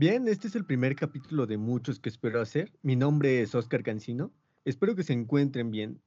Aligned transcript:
Bien, 0.00 0.28
este 0.28 0.48
es 0.48 0.54
el 0.54 0.64
primer 0.64 0.96
capítulo 0.96 1.44
de 1.44 1.58
muchos 1.58 2.00
que 2.00 2.08
espero 2.08 2.40
hacer. 2.40 2.72
Mi 2.80 2.96
nombre 2.96 3.42
es 3.42 3.54
Oscar 3.54 3.82
Cancino. 3.82 4.32
Espero 4.64 4.96
que 4.96 5.02
se 5.02 5.12
encuentren 5.12 5.70
bien. 5.70 6.00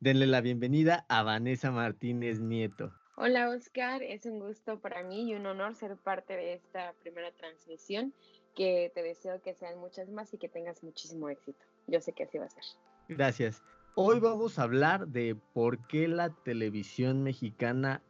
Denle 0.00 0.26
la 0.26 0.40
bienvenida 0.40 1.04
a 1.10 1.22
Vanessa 1.22 1.70
Martínez 1.70 2.40
Nieto. 2.40 2.90
Hola 3.18 3.50
Oscar, 3.50 4.02
es 4.02 4.24
un 4.24 4.38
gusto 4.38 4.80
para 4.80 5.02
mí 5.02 5.28
y 5.30 5.34
un 5.34 5.44
honor 5.44 5.74
ser 5.74 5.98
parte 5.98 6.36
de 6.36 6.54
esta 6.54 6.94
primera 7.02 7.30
transmisión 7.32 8.14
que 8.56 8.90
te 8.94 9.02
deseo 9.02 9.42
que 9.42 9.52
sean 9.52 9.78
muchas 9.78 10.08
más 10.08 10.32
y 10.32 10.38
que 10.38 10.48
tengas 10.48 10.82
muchísimo 10.82 11.28
éxito. 11.28 11.62
Yo 11.86 12.00
sé 12.00 12.14
que 12.14 12.22
así 12.22 12.38
va 12.38 12.46
a 12.46 12.48
ser. 12.48 12.64
Gracias. 13.08 13.62
Hoy 13.94 14.20
vamos 14.20 14.58
a 14.58 14.62
hablar 14.62 15.06
de 15.06 15.36
por 15.52 15.86
qué 15.86 16.08
la 16.08 16.30
televisión 16.30 17.22
mexicana 17.24 18.00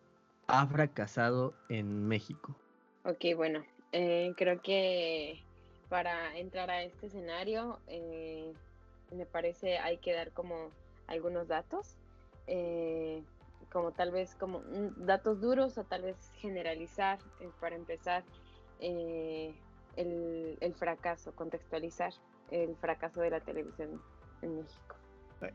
ha 0.47 0.65
fracasado 0.69 1.55
en 1.69 2.07
México. 2.07 2.55
Ok, 3.03 3.35
bueno, 3.35 3.65
eh, 3.93 4.33
creo 4.37 4.61
que 4.61 5.43
para 5.89 6.37
entrar 6.37 6.71
a 6.71 6.83
este 6.83 7.07
escenario, 7.07 7.79
eh, 7.87 8.53
me 9.11 9.25
parece 9.25 9.79
hay 9.79 9.97
que 9.99 10.13
dar 10.13 10.33
como 10.33 10.71
algunos 11.07 11.49
datos, 11.49 11.97
eh, 12.47 13.23
como 13.73 13.93
tal 13.93 14.11
vez 14.11 14.35
como 14.35 14.63
datos 14.97 15.41
duros 15.41 15.79
o 15.79 15.85
tal 15.85 16.03
vez 16.03 16.17
generalizar 16.37 17.19
para 17.61 17.77
empezar 17.77 18.25
el, 18.81 19.55
el, 19.97 20.75
fracaso, 20.75 21.33
contextualizar 21.33 22.13
el 22.51 22.77
fracaso 22.77 23.21
de 23.21 23.31
la 23.31 23.41
televisión 23.41 24.01
en 24.43 24.57
México. 24.57 24.97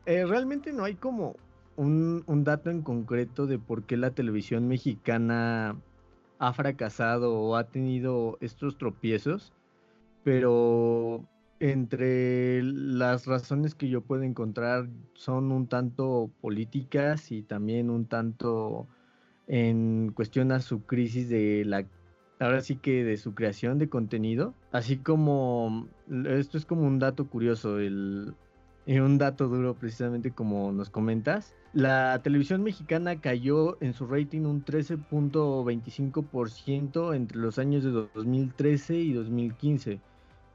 realmente 0.06 0.72
no 0.72 0.84
hay 0.84 0.94
como 0.94 1.36
un, 1.76 2.24
un 2.26 2.44
dato 2.44 2.70
en 2.70 2.82
concreto 2.82 3.46
de 3.46 3.58
por 3.58 3.84
qué 3.84 3.96
la 3.96 4.10
televisión 4.10 4.68
mexicana 4.68 5.76
ha 6.38 6.52
fracasado 6.52 7.34
o 7.34 7.56
ha 7.56 7.64
tenido 7.64 8.38
estos 8.40 8.76
tropiezos, 8.78 9.52
pero 10.22 11.24
entre 11.60 12.62
las 12.62 13.26
razones 13.26 13.74
que 13.74 13.88
yo 13.88 14.02
puedo 14.02 14.22
encontrar 14.22 14.88
son 15.14 15.52
un 15.52 15.66
tanto 15.66 16.30
políticas 16.40 17.30
y 17.32 17.42
también 17.42 17.90
un 17.90 18.06
tanto 18.06 18.86
en 19.46 20.12
cuestión 20.14 20.52
a 20.52 20.60
su 20.60 20.82
crisis 20.84 21.28
de 21.28 21.64
la 21.64 21.86
ahora 22.40 22.60
sí 22.60 22.76
que 22.76 23.04
de 23.04 23.16
su 23.16 23.34
creación 23.34 23.78
de 23.78 23.88
contenido, 23.88 24.54
así 24.72 24.96
como 24.96 25.88
esto 26.26 26.58
es 26.58 26.66
como 26.66 26.86
un 26.86 26.98
dato 26.98 27.28
curioso, 27.28 27.78
el 27.78 28.34
y 28.86 28.98
un 28.98 29.16
dato 29.18 29.48
duro 29.48 29.74
precisamente 29.74 30.30
como 30.30 30.72
nos 30.72 30.88
comentas, 30.90 31.54
la 31.72 32.20
televisión 32.22 32.62
mexicana 32.62 33.18
cayó 33.20 33.82
en 33.82 33.94
su 33.94 34.06
rating 34.06 34.42
un 34.42 34.64
13.25% 34.64 37.16
entre 37.16 37.38
los 37.38 37.58
años 37.58 37.82
de 37.82 37.90
2013 37.90 38.96
y 38.96 39.12
2015. 39.12 39.98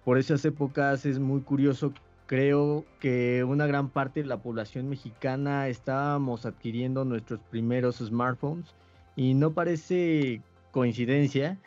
Por 0.06 0.18
esas 0.18 0.46
épocas 0.46 1.06
es 1.06 1.20
muy 1.20 1.42
curioso, 1.42 1.94
creo 2.26 2.86
que 3.00 3.44
una 3.44 3.68
gran 3.68 3.90
parte 3.90 4.22
de 4.22 4.28
la 4.28 4.38
población 4.38 4.88
mexicana 4.88 5.68
estábamos 5.68 6.46
adquiriendo 6.46 7.04
nuestros 7.04 7.42
primeros 7.50 7.98
smartphones 7.98 8.74
y 9.16 9.34
no 9.34 9.52
parece 9.52 10.42
coincidencia 10.72 11.58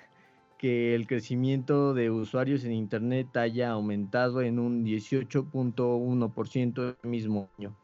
que 0.63 0.95
el 0.95 1.07
crecimiento 1.09 1.93
de 1.93 2.09
usuarios 2.09 2.65
en 2.65 2.73
Internet 2.73 3.37
haya 3.37 3.71
aumentado 3.71 4.41
en 4.43 4.61
un 4.61 4.85
18.1% 4.85 6.97
el 7.03 7.11
mismo 7.11 7.49
año. 7.59 7.77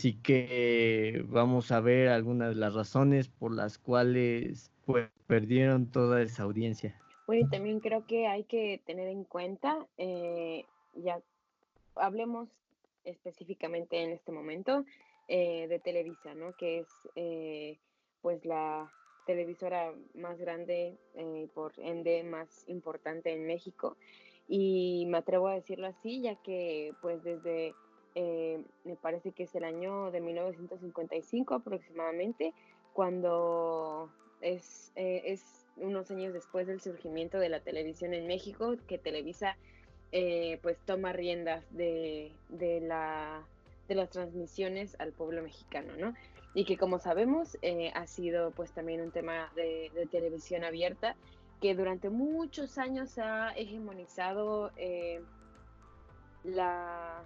Así 0.00 0.14
que 0.14 1.24
vamos 1.28 1.70
a 1.70 1.80
ver 1.80 2.08
algunas 2.08 2.48
de 2.48 2.56
las 2.56 2.74
razones 2.74 3.28
por 3.28 3.54
las 3.54 3.78
cuales 3.78 4.72
pues, 4.84 5.08
perdieron 5.28 5.92
toda 5.92 6.20
esa 6.22 6.42
audiencia. 6.42 7.00
Bueno, 7.28 7.46
y 7.46 7.50
también 7.50 7.78
creo 7.78 8.04
que 8.04 8.26
hay 8.26 8.42
que 8.42 8.80
tener 8.84 9.06
en 9.06 9.22
cuenta, 9.22 9.86
eh, 9.96 10.64
ya 10.94 11.20
hablemos 11.94 12.48
específicamente 13.04 14.02
en 14.02 14.10
este 14.10 14.32
momento 14.32 14.84
eh, 15.28 15.68
de 15.68 15.78
Televisa, 15.78 16.34
¿no? 16.34 16.52
Que 16.56 16.80
es 16.80 16.88
eh, 17.14 17.78
pues 18.22 18.44
la 18.44 18.90
televisora 19.26 19.92
más 20.14 20.38
grande 20.38 20.96
eh, 21.14 21.48
por 21.54 21.72
ende 21.78 22.22
más 22.22 22.64
importante 22.68 23.32
en 23.32 23.46
México 23.46 23.96
y 24.48 25.06
me 25.08 25.18
atrevo 25.18 25.48
a 25.48 25.54
decirlo 25.54 25.86
así 25.86 26.20
ya 26.20 26.36
que 26.36 26.94
pues 27.00 27.22
desde 27.22 27.74
eh, 28.14 28.62
me 28.84 28.96
parece 28.96 29.32
que 29.32 29.44
es 29.44 29.54
el 29.54 29.64
año 29.64 30.10
de 30.10 30.20
1955 30.20 31.54
aproximadamente 31.54 32.52
cuando 32.92 34.10
es, 34.40 34.92
eh, 34.96 35.22
es 35.26 35.66
unos 35.76 36.10
años 36.10 36.34
después 36.34 36.66
del 36.66 36.80
surgimiento 36.80 37.38
de 37.38 37.48
la 37.48 37.60
televisión 37.60 38.12
en 38.14 38.26
México 38.26 38.74
que 38.86 38.98
Televisa 38.98 39.56
pues 40.60 40.78
toma 40.84 41.14
riendas 41.14 41.64
de, 41.74 42.32
de, 42.50 42.82
la, 42.82 43.46
de 43.88 43.94
las 43.94 44.10
transmisiones 44.10 44.94
al 45.00 45.12
pueblo 45.12 45.42
mexicano, 45.42 45.96
¿no? 45.96 46.12
Y 46.54 46.64
que 46.64 46.76
como 46.76 46.98
sabemos 46.98 47.56
eh, 47.62 47.90
ha 47.94 48.06
sido 48.06 48.50
pues 48.52 48.72
también 48.72 49.00
un 49.00 49.10
tema 49.10 49.50
de, 49.54 49.90
televisión 50.10 50.64
abierta 50.64 51.16
que 51.60 51.74
durante 51.74 52.10
muchos 52.10 52.76
años 52.78 53.18
ha 53.18 53.50
hegemonizado 53.52 54.72
eh, 54.76 55.22
la, 56.44 57.24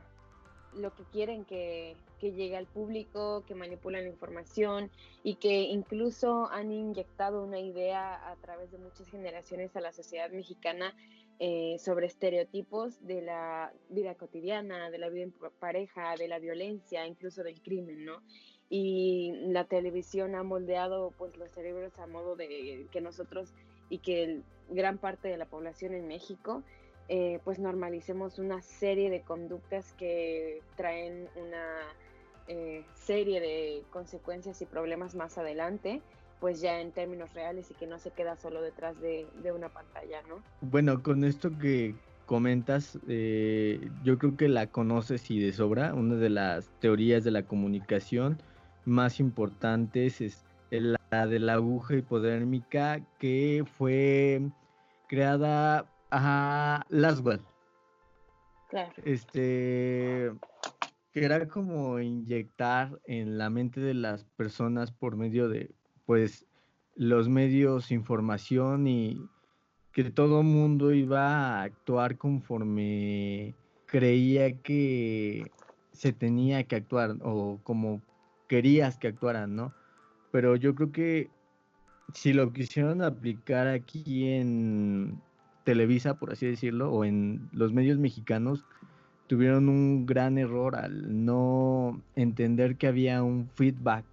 lo 0.75 0.95
que 0.95 1.05
quieren 1.05 1.45
que, 1.45 1.97
que, 2.21 2.33
llegue 2.33 2.57
al 2.57 2.67
público, 2.67 3.45
que 3.47 3.55
manipulan 3.55 4.03
la 4.03 4.11
información 4.11 4.91
y 5.23 5.37
que 5.37 5.63
incluso 5.63 6.49
han 6.51 6.71
inyectado 6.71 7.43
una 7.43 7.59
idea 7.59 8.31
a 8.31 8.37
través 8.37 8.71
de 8.71 8.79
muchas 8.79 9.09
generaciones 9.09 9.75
a 9.75 9.81
la 9.81 9.93
sociedad 9.93 10.31
mexicana 10.31 10.95
eh, 11.39 11.77
sobre 11.79 12.07
estereotipos 12.07 13.07
de 13.07 13.21
la 13.21 13.71
vida 13.91 14.15
cotidiana, 14.15 14.91
de 14.91 14.97
la 14.97 15.11
vida 15.11 15.25
en 15.25 15.35
pareja, 15.59 16.15
de 16.17 16.29
la 16.29 16.39
violencia, 16.39 17.07
incluso 17.07 17.43
del 17.43 17.61
crimen, 17.61 18.07
¿no? 18.07 18.23
Y 18.69 19.33
la 19.49 19.65
televisión 19.65 20.35
ha 20.35 20.43
moldeado 20.43 21.13
pues 21.19 21.37
los 21.37 21.51
cerebros 21.51 21.99
a 21.99 22.07
modo 22.07 22.37
de 22.37 22.87
que 22.91 23.01
nosotros 23.01 23.53
y 23.89 23.99
que 23.99 24.43
gran 24.69 24.99
parte 24.99 25.29
de 25.29 25.37
la 25.37 25.47
población 25.47 25.95
en 25.95 26.09
México 26.09 26.63
eh, 27.09 27.39
pues 27.45 27.61
normalicemos 27.61 28.41
una 28.41 28.63
serie 28.63 29.11
de 29.11 29.23
conductas 29.23 29.93
que 29.93 30.61
traen 30.77 31.29
una 31.37 31.79
eh, 32.49 32.85
serie 32.95 33.41
de 33.41 33.85
consecuencias 33.91 34.61
y 34.61 34.67
problemas 34.67 35.15
más 35.15 35.39
adelante 35.39 36.03
pues 36.41 36.61
ya 36.61 36.81
en 36.81 36.91
términos 36.91 37.33
reales 37.33 37.71
y 37.71 37.75
que 37.75 37.87
no 37.87 37.99
se 37.99 38.11
queda 38.11 38.37
solo 38.37 38.61
detrás 38.61 39.01
de, 39.01 39.27
una 39.55 39.69
pantalla, 39.69 40.21
¿no? 40.29 40.43
Bueno, 40.61 41.03
con 41.03 41.25
esto 41.25 41.57
que 41.59 41.95
comentas, 42.27 42.99
eh, 43.09 43.89
yo 44.05 44.19
creo 44.19 44.37
que 44.37 44.49
la 44.49 44.67
conoces 44.67 45.31
y 45.31 45.41
de 45.41 45.53
sobra, 45.53 45.95
una 45.95 46.17
de 46.17 46.29
las 46.29 46.69
teorías 46.81 47.25
de 47.25 47.31
la 47.31 47.45
comunicación 47.45 48.39
más 48.87 49.21
importantes 49.21 50.21
es 50.21 50.45
la 50.71 51.27
de 51.27 51.39
la 51.39 51.55
aguja 51.55 51.97
hipodérmica 51.97 53.01
que 53.19 53.65
fue 53.77 54.43
creada 55.09 55.87
a 56.11 56.85
Laswell. 56.89 57.41
Claro. 58.69 58.93
Este 59.05 60.33
que 61.13 61.25
era 61.25 61.49
como 61.49 61.99
inyectar 61.99 63.01
en 63.07 63.39
la 63.39 63.49
mente 63.49 63.81
de 63.81 63.95
las 63.95 64.25
personas 64.37 64.93
por 64.93 65.17
medio 65.17 65.49
de 65.49 65.75
pues 66.05 66.47
los 66.95 67.29
medios 67.29 67.91
información 67.91 68.87
y 68.87 69.19
que 69.93 70.05
todo 70.11 70.43
mundo 70.43 70.93
iba 70.93 71.29
a 71.29 71.63
actuar 71.63 72.19
conforme 72.19 73.55
creía 73.87 74.61
que 74.61 75.51
se 75.93 76.13
tenía 76.13 76.65
que 76.65 76.77
actuar 76.77 77.17
o 77.23 77.61
como 77.63 78.03
querías 78.49 78.99
que 78.99 79.09
actuaran, 79.09 79.57
¿no? 79.57 79.73
Pero 80.31 80.57
yo 80.57 80.75
creo 80.75 80.93
que 80.93 81.31
si 82.13 82.33
lo 82.33 82.53
quisieron 82.53 83.03
aplicar 83.03 83.67
aquí 83.67 84.29
en 84.29 85.21
Televisa, 85.65 86.15
por 86.15 86.33
así 86.33 86.47
decirlo, 86.47 86.93
o 86.93 87.05
en 87.05 87.49
los 87.53 87.73
medios 87.73 87.99
mexicanos, 87.99 88.65
tuvieron 89.27 89.69
un 89.69 90.07
gran 90.07 90.39
error 90.39 90.77
al 90.77 91.25
no 91.25 92.01
entender 92.15 92.77
que 92.77 92.87
había 92.87 93.23
un 93.23 93.49
feedback 93.55 94.05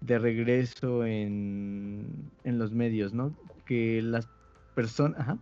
de 0.00 0.18
regreso 0.18 1.04
en, 1.04 2.30
en 2.44 2.58
los 2.58 2.72
medios, 2.72 3.12
¿no? 3.12 3.34
Que 3.66 4.02
las 4.02 4.28
personas... 4.74 5.38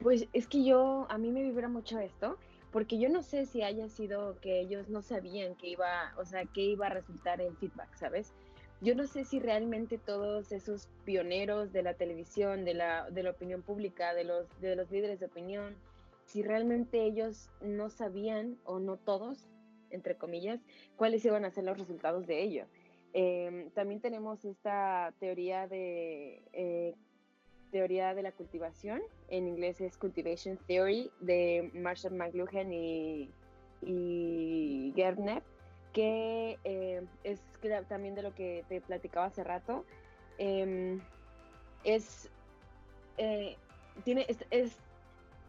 Pues 0.00 0.28
es 0.32 0.46
que 0.46 0.64
yo, 0.64 1.06
a 1.10 1.18
mí 1.18 1.32
me 1.32 1.42
vibra 1.42 1.68
mucho 1.68 1.98
esto, 1.98 2.38
porque 2.72 2.98
yo 2.98 3.08
no 3.08 3.22
sé 3.22 3.46
si 3.46 3.62
haya 3.62 3.88
sido 3.88 4.38
que 4.40 4.60
ellos 4.60 4.88
no 4.88 5.02
sabían 5.02 5.54
que 5.54 5.68
iba, 5.68 6.12
o 6.18 6.24
sea, 6.24 6.44
que 6.44 6.62
iba 6.62 6.86
a 6.86 6.90
resultar 6.90 7.40
el 7.40 7.56
feedback, 7.56 7.94
¿sabes? 7.94 8.34
Yo 8.80 8.94
no 8.94 9.06
sé 9.06 9.24
si 9.24 9.40
realmente 9.40 9.98
todos 9.98 10.52
esos 10.52 10.88
pioneros 11.04 11.72
de 11.72 11.82
la 11.82 11.94
televisión, 11.94 12.64
de 12.64 12.74
la, 12.74 13.10
de 13.10 13.22
la 13.22 13.30
opinión 13.30 13.62
pública, 13.62 14.14
de 14.14 14.24
los, 14.24 14.46
de 14.60 14.76
los 14.76 14.90
líderes 14.90 15.18
de 15.18 15.26
opinión, 15.26 15.74
si 16.26 16.42
realmente 16.42 17.02
ellos 17.02 17.50
no 17.60 17.88
sabían, 17.90 18.58
o 18.64 18.78
no 18.78 18.96
todos, 18.98 19.48
entre 19.90 20.16
comillas, 20.16 20.60
cuáles 20.96 21.24
iban 21.24 21.44
a 21.44 21.50
ser 21.50 21.64
los 21.64 21.78
resultados 21.78 22.26
de 22.26 22.42
ello. 22.42 22.66
Em, 23.14 23.70
también 23.70 24.00
tenemos 24.00 24.44
esta 24.44 25.14
teoría 25.18 25.66
de 25.66 26.42
eh, 26.52 26.94
teoría 27.70 28.14
de 28.14 28.22
la 28.22 28.32
cultivación, 28.32 29.00
en 29.28 29.46
inglés 29.46 29.80
es 29.80 29.96
Cultivation 29.96 30.58
Theory, 30.66 31.10
de 31.20 31.70
Marshall 31.74 32.14
McLuhan 32.14 32.72
y, 32.72 33.30
y 33.82 34.92
Gerdner, 34.96 35.42
que 35.92 36.58
eh, 36.64 37.04
es 37.24 37.40
también 37.88 38.14
de 38.14 38.22
lo 38.22 38.34
que 38.34 38.64
te 38.68 38.80
platicaba 38.80 39.26
hace 39.26 39.44
rato. 39.44 39.84
Em, 40.38 41.00
es, 41.84 42.30
eh, 43.16 43.56
tiene, 44.04 44.26
es, 44.50 44.76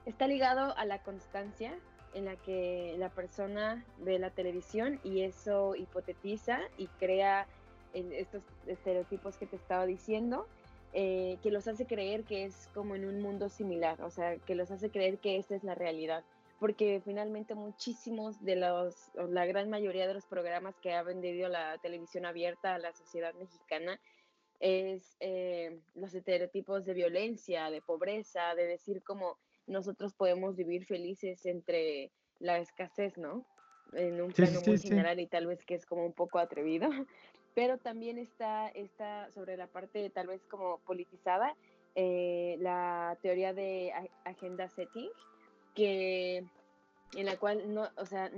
está 0.06 0.28
ligado 0.28 0.76
a 0.78 0.86
la 0.86 1.04
constancia 1.04 1.78
en 2.14 2.26
la 2.26 2.36
que 2.38 2.96
la 2.98 3.10
persona 3.10 3.86
ve 4.00 4.18
la 4.18 4.32
televisión 4.32 5.00
y 5.04 5.22
eso 5.22 5.76
hipotetiza 5.76 6.60
y 6.78 6.88
crea 7.00 7.48
estos 7.94 8.44
estereotipos 8.68 9.38
que 9.38 9.48
te 9.48 9.56
estaba 9.56 9.86
diciendo, 9.86 10.48
eh, 10.94 11.38
que 11.44 11.52
los 11.52 11.68
hace 11.68 11.86
creer 11.86 12.24
que 12.24 12.46
es 12.46 12.68
como 12.74 12.96
en 12.96 13.06
un 13.06 13.22
mundo 13.22 13.50
similar, 13.50 14.02
o 14.02 14.10
sea, 14.10 14.38
que 14.38 14.56
los 14.56 14.72
hace 14.72 14.90
creer 14.90 15.20
que 15.20 15.38
esta 15.38 15.56
es 15.56 15.64
la 15.64 15.76
realidad, 15.76 16.24
porque 16.60 17.02
finalmente 17.06 17.54
muchísimos 17.56 18.44
de 18.44 18.56
los, 18.56 18.96
la 19.30 19.46
gran 19.46 19.70
mayoría 19.70 20.08
de 20.08 20.16
los 20.16 20.26
programas 20.26 20.80
que 20.80 20.94
ha 20.94 21.04
vendido 21.04 21.48
la 21.48 21.78
televisión 21.78 22.26
abierta 22.26 22.76
a 22.76 22.80
la 22.80 22.92
sociedad 22.94 23.34
mexicana 23.36 24.00
es 24.60 25.16
eh, 25.20 25.80
los 25.96 26.14
estereotipos 26.14 26.86
de 26.86 26.94
violencia, 26.94 27.70
de 27.70 27.82
pobreza, 27.82 28.56
de 28.56 28.66
decir 28.66 29.04
como 29.04 29.38
nosotros 29.68 30.14
podemos 30.14 30.56
vivir 30.56 30.86
felices 30.86 31.46
entre 31.46 32.12
la 32.40 32.58
escasez, 32.58 33.18
¿no? 33.18 33.46
En 33.94 34.22
un 34.22 34.32
plano 34.32 34.60
muy 34.66 34.80
general 34.80 35.20
y 35.20 35.28
tal 35.28 35.48
vez 35.48 35.64
que 35.66 35.76
es 35.76 35.86
como 35.86 36.06
un 36.06 36.14
poco 36.14 36.40
atrevido, 36.40 36.90
pero 37.60 37.78
también 37.78 38.18
está, 38.18 38.70
está 38.70 39.30
sobre 39.32 39.58
la 39.58 39.68
parte 39.68 40.10
tal 40.12 40.28
vez 40.28 40.42
como 40.50 40.78
politizada, 40.86 41.58
eh, 41.94 42.56
la 42.62 43.18
teoría 43.22 43.54
de 43.54 43.92
agenda 44.24 44.70
setting, 44.70 45.10
que 45.76 46.46
en 47.18 47.26
la 47.26 47.36
cual 47.36 47.74
no, 47.74 47.90
o 47.98 48.06
sea, 48.06 48.32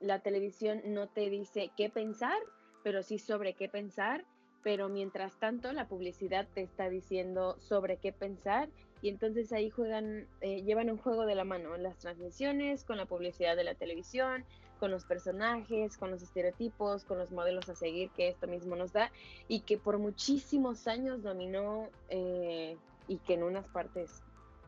la 0.00 0.20
televisión 0.20 0.80
no 0.86 1.08
te 1.08 1.28
dice 1.28 1.72
qué 1.76 1.90
pensar, 1.90 2.38
pero 2.82 3.02
sí 3.02 3.18
sobre 3.18 3.52
qué 3.52 3.68
pensar, 3.68 4.24
pero 4.62 4.88
mientras 4.88 5.38
tanto 5.38 5.70
la 5.74 5.86
publicidad 5.86 6.48
te 6.54 6.62
está 6.62 6.88
diciendo 6.88 7.60
sobre 7.60 7.98
qué 7.98 8.14
pensar 8.14 8.70
y 9.02 9.10
entonces 9.10 9.52
ahí 9.52 9.68
juegan, 9.68 10.26
eh, 10.40 10.62
llevan 10.62 10.88
un 10.88 10.96
juego 10.96 11.26
de 11.26 11.34
la 11.34 11.44
mano 11.44 11.76
las 11.76 11.98
transmisiones, 11.98 12.82
con 12.84 12.96
la 12.96 13.04
publicidad 13.04 13.56
de 13.56 13.64
la 13.64 13.74
televisión, 13.74 14.46
con 14.74 14.90
los 14.90 15.04
personajes, 15.04 15.96
con 15.96 16.10
los 16.10 16.22
estereotipos, 16.22 17.04
con 17.04 17.18
los 17.18 17.30
modelos 17.30 17.68
a 17.68 17.74
seguir 17.74 18.10
que 18.10 18.28
esto 18.28 18.46
mismo 18.46 18.76
nos 18.76 18.92
da 18.92 19.10
y 19.48 19.60
que 19.60 19.78
por 19.78 19.98
muchísimos 19.98 20.86
años 20.86 21.22
dominó 21.22 21.88
eh, 22.08 22.76
y 23.08 23.18
que 23.18 23.34
en 23.34 23.42
unas 23.42 23.66
partes 23.68 24.22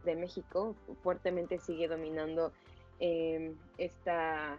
de 0.05 0.15
México 0.15 0.75
fuertemente 1.03 1.59
sigue 1.59 1.89
dominando 1.89 2.53
eh, 3.01 3.55
esta 3.79 4.59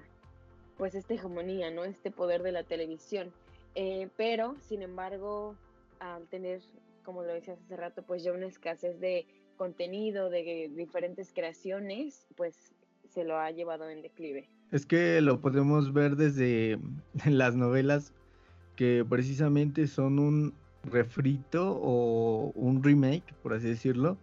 pues 0.77 0.93
esta 0.93 1.15
hegemonía, 1.15 1.71
¿no? 1.71 1.85
Este 1.85 2.11
poder 2.11 2.43
de 2.43 2.51
la 2.51 2.63
televisión. 2.63 3.33
pero, 4.15 4.55
sin 4.61 4.83
embargo, 4.83 5.55
al 5.99 6.27
tener, 6.27 6.61
como 7.03 7.23
lo 7.23 7.33
decías 7.33 7.59
hace 7.59 7.75
rato, 7.75 8.03
pues 8.03 8.23
ya 8.23 8.31
una 8.31 8.45
escasez 8.45 8.99
de 8.99 9.25
contenido, 9.57 10.29
de 10.29 10.69
diferentes 10.73 11.33
creaciones, 11.33 12.27
pues 12.35 12.73
se 13.09 13.23
lo 13.23 13.37
ha 13.37 13.51
llevado 13.51 13.89
en 13.89 14.01
declive. 14.01 14.49
Es 14.71 14.85
que 14.85 15.21
lo 15.21 15.39
podemos 15.39 15.93
ver 15.93 16.15
desde 16.15 16.79
las 17.25 17.55
novelas 17.55 18.13
que 18.75 19.05
precisamente 19.07 19.87
son 19.87 20.19
un 20.19 20.53
refrito 20.83 21.79
o 21.81 22.51
un 22.55 22.83
remake, 22.83 23.33
por 23.41 23.53
así 23.53 23.67
decirlo, 23.67 24.17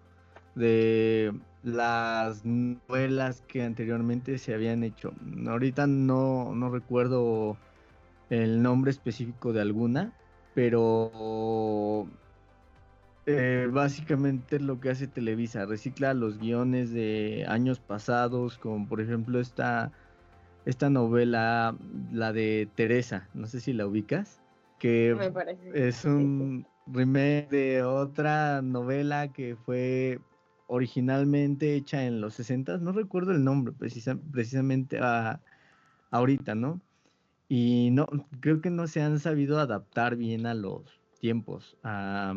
de 0.55 1.33
las 1.63 2.45
novelas 2.45 3.43
que 3.49 3.63
anteriormente 3.63 4.39
se 4.39 4.55
habían 4.55 4.85
hecho. 4.85 5.13
Ahorita 5.47 5.87
no, 5.87 6.55
no 6.55 6.71
recuerdo 6.71 7.57
el 8.31 8.63
nombre 8.63 8.91
específico 8.91 9.53
de 9.53 9.63
alguna, 9.63 10.13
pero 10.55 12.07
eh, 13.27 13.69
básicamente 13.73 14.61
lo 14.61 14.81
que 14.81 14.91
hace 14.91 15.07
Televisa, 15.07 15.65
recicla 15.65 16.15
los 16.15 16.39
guiones 16.39 16.93
de 16.93 17.47
años 17.49 17.81
pasados, 17.81 18.59
como 18.59 18.87
por 18.87 19.01
ejemplo 19.01 19.41
esta, 19.41 19.93
esta 20.65 20.91
novela, 20.91 21.77
la 22.13 22.33
de 22.33 22.69
Teresa, 22.75 23.29
no 23.35 23.47
sé 23.47 23.61
si 23.61 23.73
la 23.73 23.87
ubicas, 23.87 24.41
que 24.79 25.17
es 25.75 26.05
un 26.05 26.67
remake 26.87 27.49
de 27.51 27.83
otra 27.83 28.63
novela 28.63 29.33
que 29.33 29.57
fue 29.57 30.21
originalmente 30.67 31.75
hecha 31.75 32.05
en 32.05 32.21
los 32.21 32.35
60, 32.35 32.79
no 32.79 32.93
recuerdo 32.93 33.33
el 33.33 33.45
nombre 33.45 33.73
precisamente 33.73 34.99
a, 35.01 35.41
ahorita, 36.11 36.55
¿no? 36.55 36.81
Y 37.49 37.91
no, 37.93 38.07
creo 38.41 38.61
que 38.61 38.71
no 38.71 38.87
se 38.87 39.03
han 39.03 39.21
sabido 39.21 39.59
adaptar 39.61 40.17
bien 40.17 40.47
a 40.47 40.55
los 40.55 41.01
tiempos, 41.21 41.77
a 41.83 42.35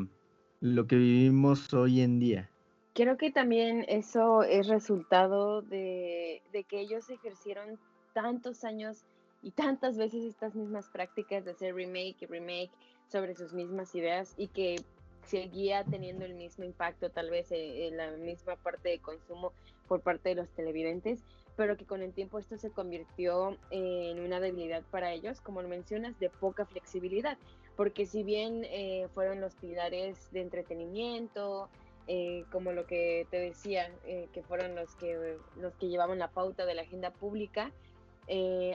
lo 0.60 0.88
que 0.88 0.98
vivimos 0.98 1.74
hoy 1.74 2.02
en 2.02 2.20
día. 2.20 2.50
Creo 2.94 3.18
que 3.18 3.32
también 3.32 3.86
eso 3.88 4.44
es 4.44 4.68
resultado 4.68 5.62
de, 5.62 6.42
que 6.68 6.80
ellos 6.82 7.10
ejercieron 7.10 7.80
tantos 8.18 8.64
años 8.64 9.06
y 9.44 9.52
tantas 9.52 9.96
veces 9.96 10.24
estas 10.24 10.56
mismas 10.56 10.90
prácticas 10.90 11.46
de 11.46 11.52
hacer 11.52 11.76
remake 11.76 12.16
y 12.22 12.26
remake 12.26 12.72
sobre 13.06 13.36
sus 13.36 13.54
mismas 13.54 13.94
ideas 13.94 14.34
y 14.38 14.48
que 14.48 14.78
seguía 15.24 15.84
teniendo 15.84 16.26
el 16.26 16.34
mismo 16.34 16.64
impacto 16.64 17.12
tal 17.12 17.30
vez 17.30 17.50
en 17.52 17.96
la 17.96 18.10
misma 18.14 18.56
parte 18.56 18.90
de 18.90 18.98
consumo 18.98 19.54
por 19.88 20.02
parte 20.02 20.30
de 20.30 20.36
los 20.36 20.50
televidentes, 20.50 21.24
pero 21.56 21.78
que 21.78 21.86
con 21.86 22.02
el 22.02 22.12
tiempo 22.12 22.40
esto 22.40 22.58
se 22.58 22.72
convirtió 22.72 23.56
en 23.70 24.20
una 24.20 24.40
debilidad 24.40 24.82
para 24.90 25.12
ellos, 25.12 25.40
como 25.40 25.62
lo 25.62 25.68
mencionas, 25.68 26.18
de 26.18 26.32
poca 26.32 26.66
flexibilidad. 26.66 27.38
Porque 27.76 28.08
si 28.08 28.24
bien 28.24 28.64
eh, 28.64 29.08
fueron 29.14 29.42
los 29.42 29.54
pilares 29.54 30.32
de 30.32 30.42
entretenimiento, 30.42 31.70
eh, 32.08 32.46
como 32.52 32.72
lo 32.72 32.88
que 32.88 33.28
te 33.30 33.38
decía, 33.38 33.92
eh, 34.06 34.28
que 34.34 34.42
fueron 34.42 34.74
los 34.74 34.96
que, 34.96 35.38
los 35.58 35.76
que 35.76 35.88
llevaban 35.88 36.18
la 36.18 36.32
pauta 36.32 36.66
de 36.66 36.74
la 36.74 36.82
agenda 36.82 37.12
pública, 37.12 37.72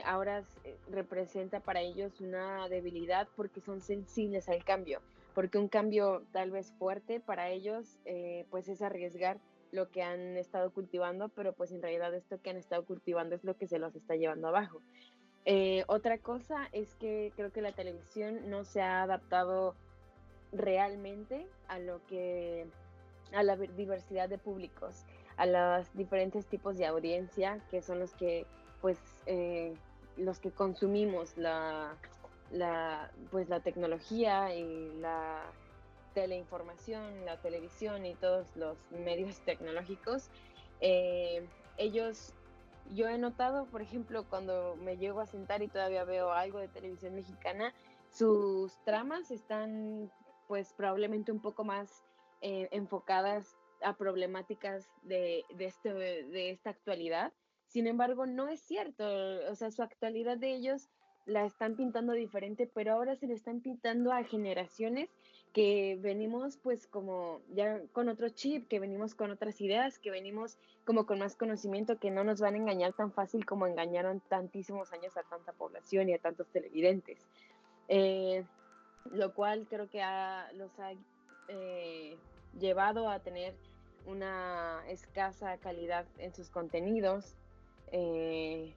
ahora 0.05 0.43
representa 0.89 1.59
para 1.59 1.81
ellos 1.81 2.19
una 2.21 2.67
debilidad 2.69 3.27
porque 3.35 3.61
son 3.61 3.81
sensibles 3.81 4.49
al 4.49 4.63
cambio, 4.63 5.01
porque 5.35 5.57
un 5.57 5.67
cambio 5.67 6.23
tal 6.31 6.51
vez 6.51 6.71
fuerte 6.79 7.19
para 7.19 7.49
ellos 7.49 7.99
pues 8.49 8.67
es 8.67 8.81
arriesgar 8.81 9.39
lo 9.73 9.89
que 9.89 10.03
han 10.03 10.37
estado 10.37 10.71
cultivando, 10.71 11.29
pero 11.29 11.53
pues 11.53 11.71
en 11.71 11.81
realidad 11.81 12.13
esto 12.13 12.39
que 12.41 12.51
han 12.51 12.57
estado 12.57 12.85
cultivando 12.85 13.35
es 13.35 13.43
lo 13.43 13.57
que 13.57 13.67
se 13.67 13.79
los 13.79 13.95
está 13.95 14.15
llevando 14.15 14.47
abajo. 14.47 14.81
Eh, 15.45 15.83
otra 15.87 16.19
cosa 16.19 16.69
es 16.71 16.95
que 16.95 17.33
creo 17.35 17.51
que 17.51 17.61
la 17.61 17.73
televisión 17.73 18.49
no 18.49 18.63
se 18.63 18.81
ha 18.81 19.01
adaptado 19.01 19.75
realmente 20.53 21.47
a 21.67 21.79
lo 21.79 22.05
que 22.05 22.67
a 23.33 23.41
la 23.41 23.57
diversidad 23.57 24.29
de 24.29 24.37
públicos, 24.37 25.05
a 25.37 25.47
los 25.47 25.91
diferentes 25.95 26.45
tipos 26.45 26.77
de 26.77 26.85
audiencia 26.85 27.59
que 27.71 27.81
son 27.81 27.99
los 27.99 28.13
que 28.13 28.45
pues 28.83 28.99
eh, 29.27 29.73
los 30.17 30.39
que 30.39 30.51
consumimos 30.51 31.37
la, 31.37 31.95
la 32.51 33.09
pues 33.31 33.47
la 33.47 33.61
tecnología 33.61 34.53
y 34.53 34.91
la 34.99 35.41
teleinformación, 36.13 37.23
la 37.23 37.37
televisión 37.37 38.05
y 38.05 38.13
todos 38.15 38.45
los 38.57 38.77
medios 38.91 39.39
tecnológicos. 39.45 40.29
Eh, 40.81 41.47
ellos 41.77 42.33
yo 42.93 43.07
he 43.07 43.17
notado, 43.17 43.67
por 43.67 43.81
ejemplo, 43.81 44.25
cuando 44.29 44.75
me 44.75 44.97
llego 44.97 45.21
a 45.21 45.27
sentar 45.27 45.63
y 45.63 45.69
todavía 45.69 46.03
veo 46.03 46.33
algo 46.33 46.59
de 46.59 46.67
televisión 46.67 47.15
mexicana, 47.15 47.73
sus 48.11 48.77
tramas 48.83 49.31
están 49.31 50.11
pues 50.49 50.73
probablemente 50.73 51.31
un 51.31 51.39
poco 51.39 51.63
más 51.63 52.03
eh, 52.41 52.67
enfocadas 52.71 53.55
a 53.81 53.95
problemáticas 53.95 54.89
de, 55.03 55.45
de, 55.55 55.65
este, 55.67 55.93
de 55.93 56.49
esta 56.49 56.71
actualidad. 56.71 57.31
Sin 57.73 57.87
embargo, 57.87 58.27
no 58.27 58.49
es 58.49 58.59
cierto. 58.59 59.03
O 59.49 59.55
sea, 59.55 59.71
su 59.71 59.81
actualidad 59.81 60.37
de 60.37 60.53
ellos 60.53 60.89
la 61.25 61.43
están 61.43 61.75
pintando 61.75 62.13
diferente, 62.13 62.69
pero 62.71 62.93
ahora 62.93 63.15
se 63.15 63.25
le 63.25 63.33
están 63.33 63.61
pintando 63.61 64.11
a 64.11 64.23
generaciones 64.23 65.09
que 65.53 65.97
venimos 65.99 66.57
pues 66.57 66.85
como 66.85 67.41
ya 67.51 67.81
con 67.91 68.09
otro 68.09 68.29
chip, 68.29 68.67
que 68.67 68.79
venimos 68.79 69.15
con 69.15 69.31
otras 69.31 69.59
ideas, 69.59 69.97
que 69.97 70.11
venimos 70.11 70.59
como 70.85 71.07
con 71.07 71.17
más 71.17 71.35
conocimiento, 71.35 71.97
que 71.97 72.11
no 72.11 72.23
nos 72.23 72.41
van 72.41 72.53
a 72.53 72.57
engañar 72.57 72.93
tan 72.93 73.11
fácil 73.11 73.43
como 73.43 73.65
engañaron 73.65 74.21
tantísimos 74.29 74.93
años 74.93 75.17
a 75.17 75.23
tanta 75.23 75.51
población 75.53 76.09
y 76.09 76.13
a 76.13 76.19
tantos 76.19 76.47
televidentes. 76.49 77.25
Eh, 77.87 78.45
lo 79.11 79.33
cual 79.33 79.65
creo 79.67 79.89
que 79.89 80.03
los 80.53 80.79
ha 80.79 80.91
eh, 81.47 82.17
llevado 82.59 83.09
a 83.09 83.19
tener 83.19 83.55
una 84.05 84.83
escasa 84.89 85.57
calidad 85.57 86.05
en 86.19 86.35
sus 86.35 86.51
contenidos, 86.51 87.35
eh, 87.93 88.73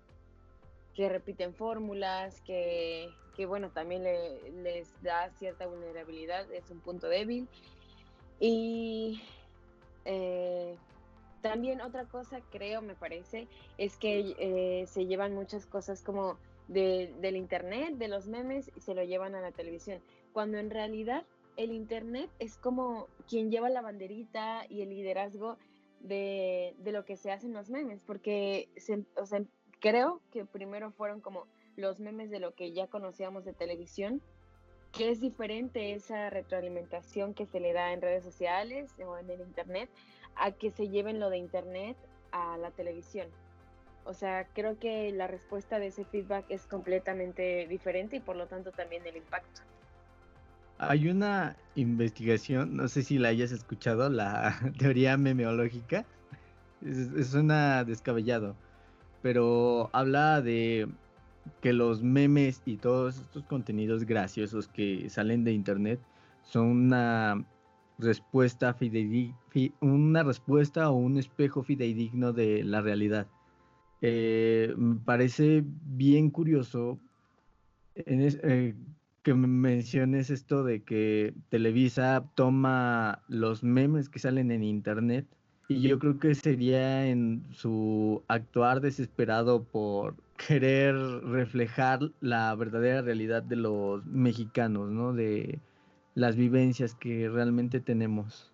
que 0.94 1.08
repiten 1.08 1.52
fórmulas, 1.52 2.40
que 2.42 3.11
que 3.37 3.44
bueno, 3.44 3.70
también 3.70 4.02
les 4.62 4.90
da 5.02 5.30
cierta 5.38 5.66
vulnerabilidad, 5.66 6.50
es 6.52 6.70
un 6.70 6.80
punto 6.80 7.06
débil. 7.06 7.46
Y 8.40 9.23
eh, 10.06 10.75
también 11.42 11.82
otra 11.82 12.06
cosa, 12.06 12.40
creo, 12.50 12.80
me 12.80 12.94
parece, 12.94 13.46
es 13.76 13.96
que 13.96 14.35
eh, 14.38 14.87
se 14.87 15.04
llevan 15.06 15.35
muchas 15.35 15.66
cosas 15.66 16.02
como 16.02 16.38
de, 16.68 17.14
del 17.20 17.37
internet, 17.37 17.96
de 17.96 18.08
los 18.08 18.26
memes, 18.26 18.70
y 18.75 18.80
se 18.80 18.94
lo 18.94 19.04
llevan 19.04 19.35
a 19.35 19.42
la 19.42 19.52
televisión, 19.52 20.00
cuando 20.32 20.56
en 20.56 20.70
realidad 20.70 21.25
el 21.58 21.73
internet 21.73 22.30
es 22.38 22.56
como 22.56 23.06
quien 23.28 23.50
lleva 23.50 23.68
la 23.68 23.82
banderita 23.82 24.64
y 24.68 24.80
el 24.80 24.90
liderazgo 24.90 25.58
de, 26.06 26.75
de 26.78 26.92
lo 26.92 27.04
que 27.04 27.16
se 27.16 27.30
hacen 27.30 27.52
los 27.52 27.70
memes, 27.70 28.02
porque 28.02 28.68
o 29.16 29.26
sea, 29.26 29.42
creo 29.80 30.20
que 30.32 30.44
primero 30.44 30.90
fueron 30.92 31.20
como 31.20 31.46
los 31.76 32.00
memes 32.00 32.30
de 32.30 32.40
lo 32.40 32.54
que 32.54 32.72
ya 32.72 32.86
conocíamos 32.86 33.44
de 33.44 33.52
televisión, 33.52 34.22
que 34.92 35.10
es 35.10 35.20
diferente 35.20 35.92
esa 35.92 36.30
retroalimentación 36.30 37.34
que 37.34 37.46
se 37.46 37.60
le 37.60 37.72
da 37.72 37.92
en 37.92 38.00
redes 38.00 38.25
sociales 38.25 38.90
o 39.06 39.18
en 39.18 39.28
el 39.30 39.40
internet 39.40 39.90
a 40.36 40.52
que 40.52 40.70
se 40.70 40.88
lleven 40.88 41.20
lo 41.20 41.28
de 41.30 41.38
internet 41.38 41.96
a 42.30 42.56
la 42.56 42.70
televisión. 42.70 43.28
O 44.04 44.14
sea, 44.14 44.46
creo 44.54 44.78
que 44.78 45.12
la 45.12 45.26
respuesta 45.26 45.78
de 45.78 45.88
ese 45.88 46.04
feedback 46.04 46.46
es 46.48 46.66
completamente 46.66 47.66
diferente 47.66 48.16
y 48.16 48.20
por 48.20 48.36
lo 48.36 48.46
tanto 48.46 48.70
también 48.70 49.04
el 49.06 49.16
impacto. 49.16 49.62
Hay 50.78 51.09
una 51.09 51.56
investigación, 51.75 52.76
no 52.76 52.88
sé 52.88 53.02
si 53.02 53.18
la 53.18 53.28
hayas 53.28 53.52
escuchado, 53.52 54.11
la 54.11 54.59
teoría 54.78 55.16
memeológica. 55.16 56.04
Es, 56.83 57.28
suena 57.28 57.85
descabellado, 57.85 58.56
pero 59.23 59.88
habla 59.92 60.42
de 60.42 60.88
que 61.62 61.73
los 61.73 62.02
memes 62.02 62.62
y 62.66 62.76
todos 62.76 63.18
estos 63.18 63.45
contenidos 63.45 64.04
graciosos 64.04 64.68
que 64.68 65.09
salen 65.09 65.45
de 65.45 65.52
internet 65.52 66.00
son 66.42 66.66
una 66.66 67.45
respuesta 67.99 68.76
una 69.80 70.23
respuesta 70.23 70.90
o 70.90 70.97
un 70.97 71.16
espejo 71.16 71.62
fidedigno 71.62 72.33
de 72.33 72.62
la 72.62 72.83
realidad. 72.83 73.26
Eh, 74.02 74.75
me 74.76 74.97
parece 74.97 75.64
bien 75.64 76.30
curioso 76.30 76.99
en 77.95 78.21
eh, 78.42 78.75
que 79.26 79.35
menciones 79.35 80.30
esto 80.30 80.62
de 80.62 80.85
que 80.85 81.35
Televisa 81.49 82.25
toma 82.37 83.25
los 83.26 83.64
memes 83.64 84.09
que 84.09 84.21
salen 84.21 84.52
en 84.52 84.62
internet 84.62 85.26
y 85.66 85.80
yo 85.80 85.99
creo 85.99 86.21
que 86.21 86.33
sería 86.37 87.09
en 87.09 87.45
su 87.50 88.23
actuar 88.28 88.80
desesperado 88.80 89.64
por 89.64 90.14
querer 90.47 90.95
reflejar 90.95 91.99
la 92.21 92.54
verdadera 92.54 93.02
realidad 93.02 93.42
de 93.42 93.56
los 93.56 94.06
mexicanos, 94.06 94.92
¿no? 94.92 95.12
De 95.12 95.59
las 96.14 96.37
vivencias 96.37 96.95
que 96.95 97.28
realmente 97.28 97.80
tenemos. 97.80 98.52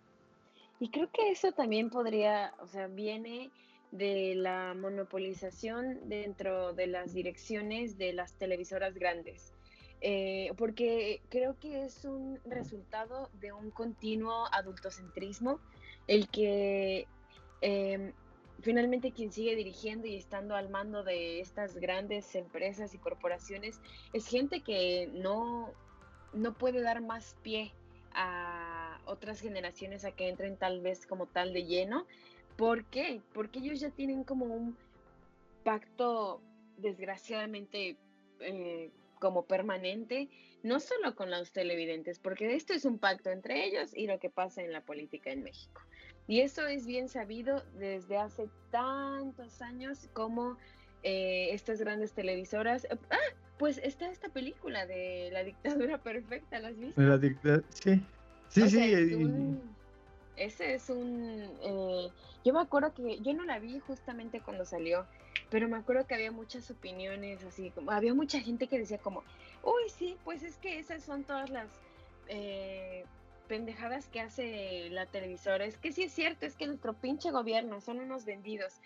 Y 0.80 0.88
creo 0.88 1.10
que 1.12 1.32
eso 1.32 1.52
también 1.52 1.90
podría, 1.90 2.54
o 2.62 2.66
sea, 2.66 2.86
viene 2.86 3.50
de 3.90 4.36
la 4.36 4.72
monopolización 4.72 6.08
dentro 6.08 6.72
de 6.72 6.86
las 6.86 7.12
direcciones 7.12 7.98
de 7.98 8.14
las 8.14 8.32
televisoras 8.38 8.94
grandes. 8.94 9.52
Eh, 10.04 10.52
porque 10.56 11.22
creo 11.28 11.56
que 11.60 11.84
es 11.84 12.04
un 12.04 12.40
resultado 12.44 13.30
de 13.34 13.52
un 13.52 13.70
continuo 13.70 14.46
adultocentrismo, 14.52 15.60
el 16.08 16.28
que 16.28 17.06
em, 17.60 18.12
finalmente 18.62 19.12
quien 19.12 19.30
sigue 19.30 19.54
dirigiendo 19.54 20.08
y 20.08 20.16
estando 20.16 20.56
al 20.56 20.70
mando 20.70 21.04
de 21.04 21.38
estas 21.38 21.76
grandes 21.76 22.34
empresas 22.34 22.94
y 22.94 22.98
corporaciones 22.98 23.80
es 24.12 24.26
gente 24.26 24.60
que 24.60 25.08
no, 25.14 25.70
no 26.32 26.52
puede 26.54 26.82
dar 26.82 27.00
más 27.00 27.36
pie 27.44 27.72
a 28.12 28.98
otras 29.04 29.40
generaciones 29.40 30.04
a 30.04 30.10
que 30.10 30.28
entren 30.28 30.56
tal 30.56 30.80
vez 30.80 31.06
como 31.06 31.26
tal 31.26 31.52
de 31.52 31.64
lleno. 31.64 32.06
¿Por 32.56 32.84
qué? 32.86 33.20
Porque 33.32 33.60
ellos 33.60 33.78
ya 33.78 33.90
tienen 33.90 34.24
como 34.24 34.46
un 34.46 34.76
pacto 35.62 36.40
desgraciadamente 36.76 37.96
eh, 38.40 38.90
como 39.22 39.44
permanente, 39.44 40.28
no 40.64 40.80
solo 40.80 41.14
con 41.14 41.30
los 41.30 41.52
televidentes, 41.52 42.18
porque 42.18 42.56
esto 42.56 42.72
es 42.72 42.84
un 42.84 42.98
pacto 42.98 43.30
entre 43.30 43.64
ellos 43.64 43.92
y 43.94 44.08
lo 44.08 44.18
que 44.18 44.30
pasa 44.30 44.64
en 44.64 44.72
la 44.72 44.80
política 44.80 45.30
en 45.30 45.44
México. 45.44 45.80
Y 46.26 46.40
eso 46.40 46.66
es 46.66 46.86
bien 46.86 47.08
sabido 47.08 47.62
desde 47.78 48.16
hace 48.16 48.48
tantos 48.72 49.62
años 49.62 50.08
como 50.12 50.56
eh, 51.04 51.50
estas 51.52 51.78
grandes 51.78 52.10
televisoras. 52.14 52.88
Ah, 53.12 53.16
pues 53.58 53.78
está 53.84 54.10
esta 54.10 54.28
película 54.28 54.86
de 54.86 55.30
la 55.32 55.44
dictadura 55.44 55.98
perfecta, 55.98 56.58
¿la 56.58 56.68
has 56.70 56.78
visto? 56.80 57.00
La 57.00 57.16
dictadura, 57.16 57.62
sí. 57.68 58.02
Sí, 58.48 58.68
sí. 58.68 59.60
ese 60.36 60.74
es 60.74 60.90
un... 60.90 61.48
Eh, 61.62 62.08
yo 62.44 62.52
me 62.52 62.60
acuerdo 62.60 62.92
que 62.92 63.20
yo 63.20 63.34
no 63.34 63.44
la 63.44 63.60
vi 63.60 63.78
justamente 63.78 64.40
cuando 64.40 64.64
salió, 64.64 65.06
pero 65.52 65.68
me 65.68 65.76
acuerdo 65.76 66.06
que 66.06 66.14
había 66.14 66.32
muchas 66.32 66.70
opiniones, 66.70 67.44
así 67.44 67.70
como 67.72 67.90
había 67.90 68.14
mucha 68.14 68.40
gente 68.40 68.68
que 68.68 68.78
decía 68.78 68.96
como, 68.96 69.22
uy, 69.62 69.90
sí, 69.90 70.16
pues 70.24 70.42
es 70.42 70.56
que 70.56 70.78
esas 70.78 71.04
son 71.04 71.24
todas 71.24 71.50
las 71.50 71.68
eh, 72.28 73.04
pendejadas 73.48 74.08
que 74.08 74.22
hace 74.22 74.88
la 74.88 75.04
televisora. 75.04 75.66
Es 75.66 75.76
que 75.76 75.92
sí 75.92 76.04
es 76.04 76.12
cierto, 76.14 76.46
es 76.46 76.56
que 76.56 76.66
nuestro 76.66 76.94
pinche 76.94 77.30
gobierno 77.30 77.82
son 77.82 77.98
unos 77.98 78.24
vendidos, 78.24 78.80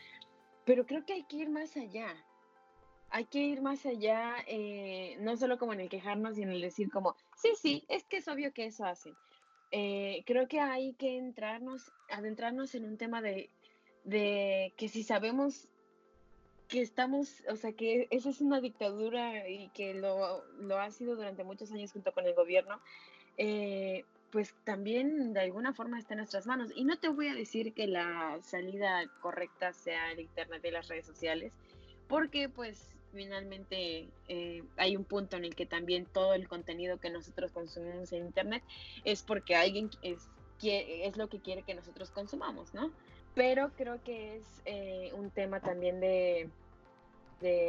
pero 0.65 0.87
creo 0.87 1.07
que 1.07 1.13
hay 1.13 1.23
que 1.23 1.37
ir 1.37 1.51
más 1.51 1.77
allá. 1.77 2.17
Hay 3.11 3.27
que 3.27 3.39
ir 3.39 3.63
más 3.63 3.87
allá, 3.87 4.35
eh, 4.49 5.17
no 5.21 5.37
solo 5.37 5.59
como 5.59 5.73
en 5.73 5.79
el 5.79 5.89
quejarnos, 5.89 6.35
sino 6.35 6.49
en 6.49 6.57
el 6.57 6.63
decir 6.63 6.91
como, 6.91 7.15
sí, 7.37 7.51
sí, 7.63 7.85
es 7.89 8.03
que 8.03 8.17
es 8.17 8.27
obvio 8.27 8.53
que 8.53 8.67
eso 8.67 8.85
hacen. 8.85 9.15
Eh, 9.71 10.25
creo 10.27 10.49
que 10.49 10.59
hay 10.59 10.95
que 10.95 11.17
entrarnos, 11.17 11.93
adentrarnos 12.11 12.75
en 12.75 12.87
un 12.87 12.97
tema 12.97 13.23
de, 13.23 13.51
de 14.03 14.75
que 14.77 14.89
si 14.89 15.05
sabemos 15.05 15.69
que 16.69 16.81
estamos, 16.81 17.43
o 17.49 17.57
sea, 17.57 17.73
que 17.73 18.09
esa 18.11 18.31
es 18.31 18.41
una 18.41 18.61
dictadura 18.61 19.49
y 19.49 19.69
que 19.69 19.95
lo, 19.95 20.45
lo 20.61 20.79
ha 20.79 20.91
sido 20.91 21.17
durante 21.17 21.45
muchos 21.45 21.71
años 21.73 21.93
junto 21.93 22.13
con 22.13 22.27
el 22.27 22.35
gobierno, 22.35 22.81
eh, 23.37 24.05
pues 24.31 24.55
también 24.65 25.33
de 25.33 25.41
alguna 25.41 25.73
forma 25.73 25.99
está 25.99 26.15
en 26.15 26.19
nuestras 26.19 26.47
manos. 26.47 26.73
Y 26.75 26.85
no 26.85 26.99
te 26.99 27.09
voy 27.09 27.29
a 27.29 27.35
decir 27.35 27.73
que 27.73 27.87
la 27.87 28.39
salida 28.43 29.05
correcta 29.21 29.73
sea 29.73 30.11
el 30.13 30.21
Internet 30.21 30.65
y 30.65 30.71
las 30.71 30.89
redes 30.89 31.07
sociales, 31.07 31.53
porque 32.09 32.49
pues 32.49 32.89
finalmente 33.13 34.09
eh, 34.29 34.63
hay 34.77 34.97
un 34.97 35.05
punto 35.05 35.37
en 35.37 35.45
el 35.45 35.55
que 35.55 35.67
también 35.67 36.05
todo 36.07 36.35
el 36.35 36.49
contenido 36.49 36.99
que 36.99 37.11
nosotros 37.11 37.53
consumimos 37.53 38.13
en 38.13 38.27
Internet 38.27 38.63
es 39.05 39.23
porque 39.23 39.55
alguien 39.55 39.91
es, 40.03 40.29
es 40.63 41.17
lo 41.17 41.29
que 41.29 41.41
quiere 41.41 41.63
que 41.63 41.75
nosotros 41.75 42.11
consumamos, 42.11 42.75
¿no? 42.75 42.93
Pero 43.37 43.71
creo 43.77 44.03
que 44.03 44.37
es 44.37 44.63
eh, 44.65 45.13
un 45.15 45.31
tema 45.31 45.61
también 45.61 46.01
de, 46.01 46.51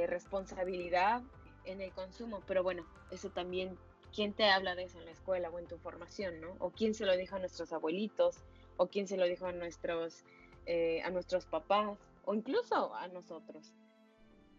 responsabilidad 0.08 1.22
en 1.66 1.82
el 1.82 1.92
consumo, 1.92 2.42
pero 2.48 2.64
bueno, 2.64 2.88
eso 3.12 3.30
también, 3.30 3.78
¿quién 4.16 4.34
te 4.34 4.46
habla 4.46 4.76
de 4.76 4.84
eso 4.84 4.98
en 4.98 5.06
la 5.06 5.12
escuela 5.12 5.50
o 5.50 5.60
en 5.60 5.68
tu 5.68 5.78
formación, 5.78 6.40
no? 6.40 6.56
O 6.60 6.72
quién 6.72 6.96
se 6.96 7.06
lo 7.06 7.16
dijo 7.16 7.36
a 7.36 7.40
nuestros 7.40 7.74
abuelitos, 7.74 8.38
o 8.78 8.88
quién 8.88 9.08
se 9.08 9.18
lo 9.18 9.26
dijo 9.26 9.46
a 9.46 9.52
nuestros, 9.52 10.24
eh, 10.66 11.02
a 11.04 11.12
nuestros 11.12 11.46
papás, 11.46 11.98
o 12.24 12.34
incluso 12.34 12.96
a 12.96 13.10
nosotros. 13.10 13.74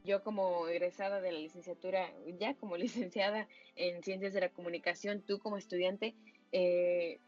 Yo 0.04 0.22
como 0.22 0.68
egresada 0.68 1.22
de 1.22 1.32
la 1.32 1.38
licenciatura, 1.38 2.12
ya 2.38 2.54
como 2.54 2.76
licenciada 2.76 3.48
en 3.76 4.02
ciencias 4.02 4.34
de 4.34 4.40
la 4.40 4.50
comunicación, 4.50 5.22
tú 5.22 5.38
como 5.38 5.56
estudiante, 5.56 6.14
eh, 6.52 7.18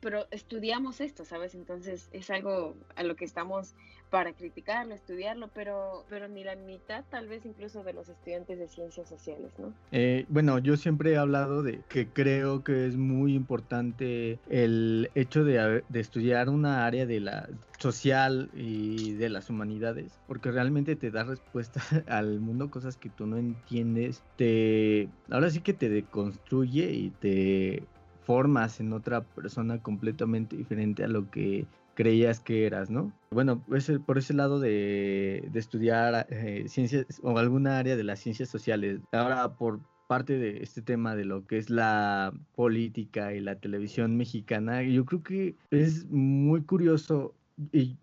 pero 0.00 0.26
estudiamos 0.30 1.00
esto, 1.00 1.24
¿sabes? 1.24 1.54
Entonces 1.54 2.08
es 2.12 2.30
algo 2.30 2.76
a 2.96 3.02
lo 3.02 3.16
que 3.16 3.24
estamos 3.24 3.74
para 4.10 4.32
criticarlo, 4.32 4.94
estudiarlo, 4.94 5.50
pero, 5.54 6.04
pero 6.08 6.26
ni 6.26 6.42
la 6.42 6.56
mitad 6.56 7.04
tal 7.10 7.28
vez 7.28 7.46
incluso 7.46 7.84
de 7.84 7.92
los 7.92 8.08
estudiantes 8.08 8.58
de 8.58 8.66
ciencias 8.66 9.08
sociales, 9.08 9.52
¿no? 9.58 9.72
Eh, 9.92 10.26
bueno, 10.28 10.58
yo 10.58 10.76
siempre 10.76 11.12
he 11.12 11.16
hablado 11.16 11.62
de 11.62 11.80
que 11.88 12.08
creo 12.08 12.64
que 12.64 12.86
es 12.86 12.96
muy 12.96 13.34
importante 13.34 14.40
el 14.48 15.10
hecho 15.14 15.44
de, 15.44 15.84
de 15.88 16.00
estudiar 16.00 16.48
una 16.48 16.86
área 16.86 17.06
de 17.06 17.20
la 17.20 17.48
social 17.78 18.50
y 18.52 19.12
de 19.12 19.30
las 19.30 19.48
humanidades, 19.48 20.18
porque 20.26 20.50
realmente 20.50 20.96
te 20.96 21.10
da 21.10 21.22
respuesta 21.22 21.80
al 22.08 22.40
mundo, 22.40 22.70
cosas 22.70 22.96
que 22.96 23.10
tú 23.10 23.26
no 23.26 23.36
entiendes, 23.36 24.22
te, 24.36 25.08
ahora 25.30 25.50
sí 25.50 25.60
que 25.60 25.72
te 25.72 25.88
deconstruye 25.88 26.90
y 26.90 27.10
te 27.10 27.84
formas 28.24 28.80
en 28.80 28.92
otra 28.92 29.22
persona 29.22 29.82
completamente 29.82 30.56
diferente 30.56 31.04
a 31.04 31.08
lo 31.08 31.30
que 31.30 31.66
creías 31.94 32.40
que 32.40 32.66
eras, 32.66 32.90
¿no? 32.90 33.12
Bueno, 33.30 33.62
por 34.06 34.18
ese 34.18 34.34
lado 34.34 34.60
de, 34.60 35.50
estudiar 35.54 36.26
eh, 36.30 36.64
ciencias 36.68 37.06
o 37.22 37.36
alguna 37.38 37.78
área 37.78 37.96
de 37.96 38.04
las 38.04 38.20
ciencias 38.20 38.48
sociales. 38.48 39.00
Ahora, 39.12 39.54
por 39.56 39.80
parte 40.08 40.38
de 40.38 40.62
este 40.62 40.82
tema 40.82 41.14
de 41.14 41.24
lo 41.24 41.46
que 41.46 41.58
es 41.58 41.70
la 41.70 42.32
política 42.56 43.34
y 43.34 43.40
la 43.40 43.56
televisión 43.56 44.16
mexicana, 44.16 44.82
yo 44.82 45.04
creo 45.04 45.22
que 45.22 45.54
es 45.70 46.06
muy 46.10 46.62
curioso 46.62 47.34
y 47.72 47.96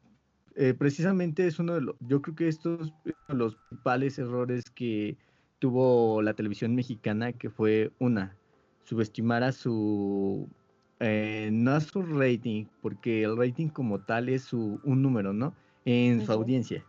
eh, 0.56 0.74
precisamente 0.74 1.48
es 1.48 1.60
uno 1.60 1.74
de 1.74 1.82
los, 1.82 1.96
yo 2.00 2.22
creo 2.22 2.36
que 2.36 2.48
estos 2.48 2.94
los 3.28 3.56
principales 3.56 4.18
errores 4.20 4.70
que 4.70 5.18
tuvo 5.60 6.22
la 6.22 6.34
televisión 6.34 6.76
mexicana, 6.76 7.34
que 7.34 7.50
fue 7.50 7.92
una, 8.00 8.38
subestimar 8.88 9.44
a 9.44 9.52
su 9.52 10.48
eh, 11.00 11.50
no 11.52 11.72
a 11.72 11.82
su 11.82 12.02
rating, 12.02 12.66
porque 12.82 13.24
el 13.24 13.38
rating 13.38 13.68
como 13.68 14.00
tal 14.00 14.30
es 14.30 14.44
su, 14.44 14.80
un 14.84 15.02
número, 15.02 15.34
¿no? 15.34 15.54
En 15.86 16.26
su 16.26 16.32
audiencia. 16.32 16.84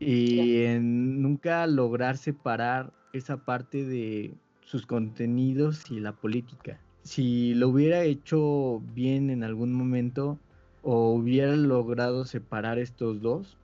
Y 0.00 0.62
en 0.62 1.22
nunca 1.22 1.66
lograr 1.66 2.18
separar 2.18 2.92
esa 3.12 3.36
parte 3.36 3.84
de 3.84 4.34
sus 4.60 4.84
contenidos 4.84 5.90
y 5.90 5.98
la 6.00 6.12
política. 6.12 6.78
Si 7.02 7.54
lo 7.54 7.68
hubiera 7.68 8.02
hecho 8.02 8.82
bien 8.94 9.30
en 9.30 9.42
algún 9.44 9.72
momento 9.72 10.38
o 10.82 11.12
hubiera 11.12 11.56
logrado 11.56 12.24
separar 12.26 12.78
estos 12.78 13.22
dos 13.22 13.56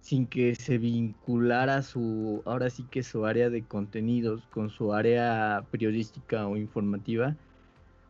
sin 0.00 0.26
que 0.26 0.54
se 0.54 0.78
vinculara 0.78 1.82
su, 1.82 2.42
ahora 2.46 2.70
sí 2.70 2.84
que 2.90 3.02
su 3.02 3.26
área 3.26 3.50
de 3.50 3.64
contenidos 3.64 4.46
con 4.50 4.70
su 4.70 4.92
área 4.92 5.64
periodística 5.70 6.46
o 6.46 6.56
informativa, 6.56 7.36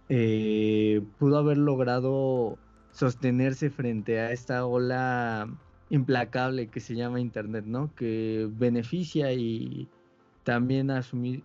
eh, 0.09 1.03
pudo 1.19 1.39
haber 1.39 1.59
logrado 1.59 2.59
sostenerse 2.93 3.71
frente 3.71 4.21
a 4.21 4.33
esta 4.33 4.65
ola 4.67 5.49
implacable 5.91 6.69
que 6.69 6.81
se 6.81 6.95
llama 6.95 7.21
Internet, 7.21 7.65
¿no? 7.67 7.95
Que 7.95 8.49
beneficia 8.51 9.33
y 9.33 9.89
también 10.45 10.91
asumir, 10.91 11.45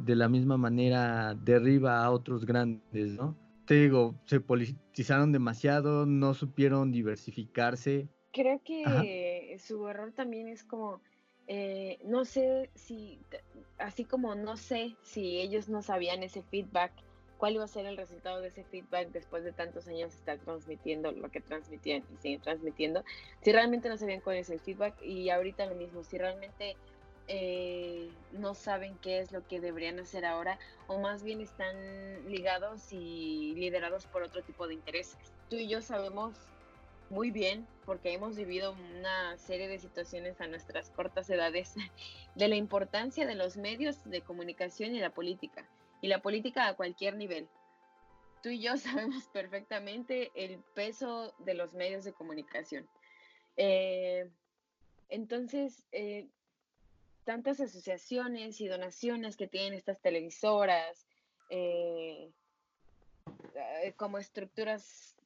de 0.00 0.14
la 0.14 0.28
misma 0.28 0.56
manera 0.56 1.34
derriba 1.34 2.04
a 2.04 2.10
otros 2.10 2.46
grandes, 2.46 3.12
¿no? 3.16 3.36
Te 3.66 3.74
digo, 3.74 4.14
se 4.24 4.40
politizaron 4.40 5.32
demasiado, 5.32 6.06
no 6.06 6.34
supieron 6.34 6.90
diversificarse. 6.90 8.08
Creo 8.32 8.60
que 8.64 9.37
su 9.58 9.86
error 9.88 10.12
también 10.12 10.48
es 10.48 10.64
como, 10.64 11.00
eh, 11.46 11.98
no 12.04 12.24
sé 12.24 12.70
si, 12.74 13.20
así 13.78 14.04
como 14.04 14.34
no 14.34 14.56
sé 14.56 14.96
si 15.02 15.40
ellos 15.40 15.68
no 15.68 15.82
sabían 15.82 16.22
ese 16.22 16.42
feedback 16.42 16.92
cuál 17.38 17.54
iba 17.54 17.64
a 17.64 17.68
ser 17.68 17.86
el 17.86 17.96
resultado 17.96 18.40
de 18.40 18.48
ese 18.48 18.64
feedback 18.64 19.10
después 19.10 19.44
de 19.44 19.52
tantos 19.52 19.86
años 19.88 20.12
estar 20.14 20.38
transmitiendo 20.38 21.12
lo 21.12 21.30
que 21.30 21.40
transmitían 21.40 22.04
y 22.12 22.16
siguen 22.16 22.40
transmitiendo. 22.40 23.04
Si 23.42 23.52
realmente 23.52 23.88
no 23.88 23.96
sabían 23.96 24.20
cuál 24.20 24.38
es 24.38 24.50
el 24.50 24.60
feedback 24.60 25.00
y 25.00 25.30
ahorita 25.30 25.64
lo 25.66 25.76
mismo, 25.76 26.02
si 26.02 26.18
realmente 26.18 26.76
eh, 27.28 28.10
no 28.32 28.54
saben 28.54 28.98
qué 28.98 29.20
es 29.20 29.32
lo 29.32 29.46
que 29.46 29.60
deberían 29.60 30.00
hacer 30.00 30.24
ahora 30.24 30.58
o 30.86 30.98
más 30.98 31.22
bien 31.22 31.40
están 31.40 31.76
ligados 32.28 32.92
y 32.92 33.54
liderados 33.54 34.06
por 34.06 34.22
otro 34.22 34.42
tipo 34.42 34.66
de 34.66 34.74
intereses. 34.74 35.16
Tú 35.48 35.56
y 35.56 35.68
yo 35.68 35.80
sabemos 35.80 36.34
muy 37.10 37.30
bien 37.30 37.66
porque 37.84 38.12
hemos 38.12 38.36
vivido 38.36 38.72
una 38.72 39.36
serie 39.38 39.68
de 39.68 39.78
situaciones 39.78 40.40
a 40.40 40.46
nuestras 40.46 40.90
cortas 40.90 41.30
edades 41.30 41.74
de 42.34 42.48
la 42.48 42.56
importancia 42.56 43.26
de 43.26 43.34
los 43.34 43.56
medios 43.56 44.04
de 44.04 44.20
comunicación 44.20 44.94
y 44.94 45.00
la 45.00 45.10
política 45.10 45.68
y 46.00 46.08
la 46.08 46.20
política 46.20 46.68
a 46.68 46.74
cualquier 46.74 47.16
nivel. 47.16 47.48
Tú 48.42 48.50
y 48.50 48.60
yo 48.60 48.76
sabemos 48.76 49.24
perfectamente 49.28 50.30
el 50.34 50.60
peso 50.74 51.34
de 51.38 51.54
los 51.54 51.74
medios 51.74 52.04
de 52.04 52.12
comunicación. 52.12 52.88
Eh, 53.56 54.30
entonces, 55.08 55.84
eh, 55.92 56.28
tantas 57.24 57.60
asociaciones 57.60 58.60
y 58.60 58.68
donaciones 58.68 59.36
que 59.36 59.48
tienen 59.48 59.74
estas 59.74 60.00
televisoras, 60.00 61.06
eh, 61.50 62.30
como 63.96 64.18
estructuras, 64.18 65.17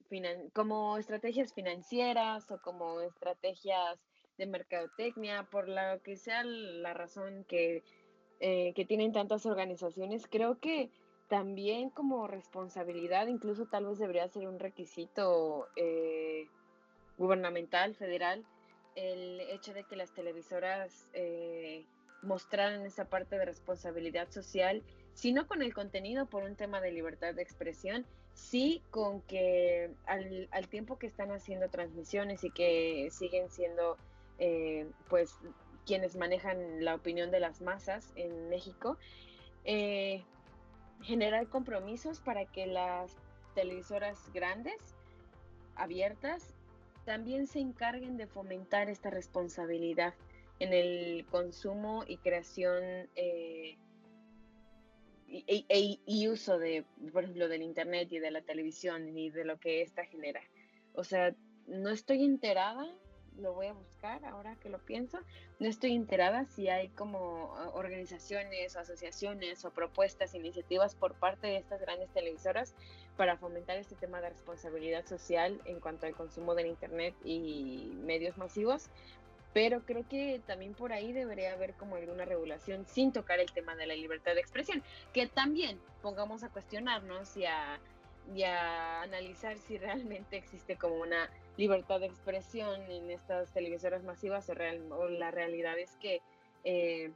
como 0.52 0.98
estrategias 0.98 1.52
financieras 1.52 2.50
o 2.50 2.60
como 2.60 3.00
estrategias 3.00 3.98
de 4.38 4.46
mercadotecnia, 4.46 5.44
por 5.50 5.68
la 5.68 5.98
que 5.98 6.16
sea 6.16 6.44
la 6.44 6.94
razón 6.94 7.44
que 7.44 7.82
eh, 8.44 8.72
que 8.74 8.84
tienen 8.84 9.12
tantas 9.12 9.46
organizaciones, 9.46 10.26
creo 10.26 10.58
que 10.58 10.90
también 11.28 11.90
como 11.90 12.26
responsabilidad, 12.26 13.28
incluso 13.28 13.66
tal 13.66 13.86
vez 13.86 14.00
debería 14.00 14.26
ser 14.26 14.48
un 14.48 14.58
requisito 14.58 15.68
eh, 15.76 16.48
gubernamental, 17.16 17.94
federal, 17.94 18.44
el 18.96 19.40
hecho 19.42 19.72
de 19.72 19.84
que 19.84 19.94
las 19.94 20.12
televisoras 20.12 21.08
eh, 21.12 21.86
mostraran 22.22 22.84
esa 22.84 23.04
parte 23.04 23.38
de 23.38 23.44
responsabilidad 23.44 24.28
social, 24.28 24.82
sino 25.14 25.46
con 25.46 25.62
el 25.62 25.72
contenido 25.72 26.26
por 26.26 26.42
un 26.42 26.56
tema 26.56 26.80
de 26.80 26.90
libertad 26.90 27.34
de 27.34 27.42
expresión, 27.42 28.04
sí 28.34 28.82
con 28.90 29.20
que 29.22 29.90
al, 30.06 30.48
al 30.50 30.68
tiempo 30.68 30.98
que 30.98 31.06
están 31.06 31.30
haciendo 31.30 31.68
transmisiones 31.68 32.44
y 32.44 32.50
que 32.50 33.08
siguen 33.10 33.50
siendo 33.50 33.96
pues 35.08 35.38
quienes 35.86 36.16
manejan 36.16 36.84
la 36.84 36.94
opinión 36.94 37.30
de 37.30 37.40
las 37.40 37.60
masas 37.60 38.12
en 38.16 38.48
México, 38.48 38.96
eh, 39.64 40.24
generar 41.02 41.48
compromisos 41.48 42.20
para 42.20 42.44
que 42.46 42.66
las 42.66 43.16
televisoras 43.54 44.18
grandes, 44.32 44.78
abiertas, 45.74 46.54
también 47.04 47.46
se 47.46 47.58
encarguen 47.58 48.16
de 48.16 48.26
fomentar 48.26 48.88
esta 48.88 49.10
responsabilidad 49.10 50.14
en 50.60 50.72
el 50.72 51.26
consumo 51.30 52.04
y 52.06 52.18
creación 52.18 53.08
eh, 53.16 53.76
y, 55.32 55.66
e, 55.68 55.98
y, 56.04 56.28
uso 56.28 56.58
de, 56.58 56.84
por 57.12 57.24
ejemplo, 57.24 57.48
del 57.48 57.62
Internet 57.62 58.12
y 58.12 58.18
de 58.18 58.30
la 58.30 58.42
televisión 58.42 59.16
y 59.16 59.30
de 59.30 59.44
lo 59.44 59.58
que 59.58 59.82
ésta 59.82 60.04
genera. 60.04 60.42
O 60.94 61.04
sea, 61.04 61.34
no 61.66 61.90
estoy 61.90 62.24
enterada 62.24 62.86
lo 63.38 63.54
voy 63.54 63.66
a 63.66 63.72
buscar 63.72 64.24
ahora 64.24 64.56
que 64.56 64.68
lo 64.68 64.78
pienso. 64.78 65.18
No 65.58 65.68
estoy 65.68 65.94
enterada 65.94 66.44
si 66.44 66.68
hay 66.68 66.88
como 66.90 67.54
ah, 67.56 67.70
organizaciones, 67.74 68.76
asociaciones 68.76 69.64
o 69.64 69.70
propuestas, 69.70 70.34
iniciativas 70.34 70.94
por 70.94 71.14
parte 71.14 71.46
de 71.46 71.56
estas 71.56 71.80
grandes 71.80 72.10
televisoras 72.10 72.74
para 73.16 73.36
fomentar 73.36 73.76
este 73.76 73.94
tema 73.94 74.20
de 74.20 74.30
responsabilidad 74.30 75.06
social 75.06 75.60
en 75.64 75.80
cuanto 75.80 76.06
al 76.06 76.14
consumo 76.14 76.54
del 76.54 76.66
Internet 76.66 77.14
y 77.24 77.92
medios 78.04 78.36
masivos. 78.36 78.90
Pero 79.52 79.84
creo 79.84 80.08
que 80.08 80.40
también 80.46 80.74
por 80.74 80.92
ahí 80.92 81.12
debería 81.12 81.52
haber 81.52 81.74
como 81.74 81.96
alguna 81.96 82.24
regulación 82.24 82.86
sin 82.86 83.12
tocar 83.12 83.38
el 83.38 83.52
tema 83.52 83.74
de 83.76 83.86
la 83.86 83.94
libertad 83.94 84.34
de 84.34 84.40
expresión, 84.40 84.82
que 85.12 85.26
también 85.26 85.78
pongamos 86.00 86.42
a 86.42 86.48
cuestionarnos 86.48 87.36
y 87.36 87.44
a, 87.44 87.78
y 88.34 88.44
a 88.44 89.02
analizar 89.02 89.58
si 89.58 89.76
realmente 89.78 90.36
existe 90.36 90.76
como 90.76 90.96
una 90.96 91.30
libertad 91.56 92.00
de 92.00 92.06
expresión 92.06 92.80
en 92.90 93.10
estas 93.10 93.52
televisoras 93.52 94.02
masivas 94.04 94.48
o, 94.48 95.08
la 95.08 95.30
realidad 95.30 95.78
es 95.78 95.96
que 95.96 96.22
eh, 96.64 97.12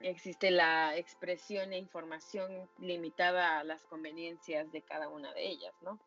existe 0.00 0.50
la 0.50 0.96
expresión 0.96 1.72
e 1.72 1.78
información 1.78 2.68
limitada 2.78 3.58
a 3.58 3.64
las 3.64 3.84
conveniencias 3.86 4.70
de 4.70 4.82
cada 4.82 5.08
una 5.08 5.32
de 5.32 5.46
ellas, 5.46 5.74
¿no? 5.82 5.98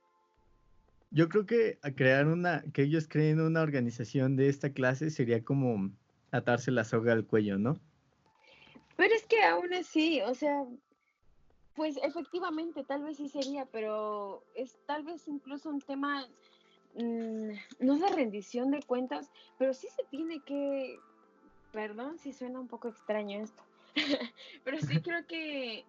Yo 1.11 1.29
creo 1.29 1.45
que 1.45 1.79
crear 1.95 2.27
una, 2.27 2.63
que 2.73 2.83
ellos 2.83 3.07
creen 3.07 3.39
una 3.39 3.61
organización 3.61 4.35
de 4.35 4.49
esta 4.49 4.71
clase 4.71 5.09
sería 5.09 5.43
como 5.43 5.91
atarse 6.31 6.71
la 6.71 6.83
soga 6.83 7.13
al 7.13 7.25
cuello, 7.25 7.57
¿no? 7.57 7.79
Pero 8.97 9.13
es 9.13 9.25
que 9.25 9.43
aún 9.43 9.73
así, 9.73 10.21
o 10.21 10.33
sea, 10.33 10.65
pues 11.75 11.97
efectivamente, 12.03 12.83
tal 12.83 13.03
vez 13.03 13.17
sí 13.17 13.29
sería, 13.29 13.65
pero 13.65 14.43
es 14.55 14.75
tal 14.85 15.03
vez 15.03 15.27
incluso 15.27 15.69
un 15.69 15.81
tema 15.81 16.25
Mm, 16.95 17.51
no 17.79 17.97
de 17.97 18.07
rendición 18.07 18.71
de 18.71 18.81
cuentas, 18.81 19.29
pero 19.57 19.73
sí 19.73 19.87
se 19.93 20.03
tiene 20.05 20.39
que, 20.39 20.97
perdón 21.73 22.17
si 22.19 22.31
suena 22.31 22.59
un 22.59 22.69
poco 22.69 22.87
extraño 22.87 23.43
esto, 23.43 23.61
pero 24.63 24.79
sí 24.79 25.01
creo 25.01 25.27
que 25.27 25.83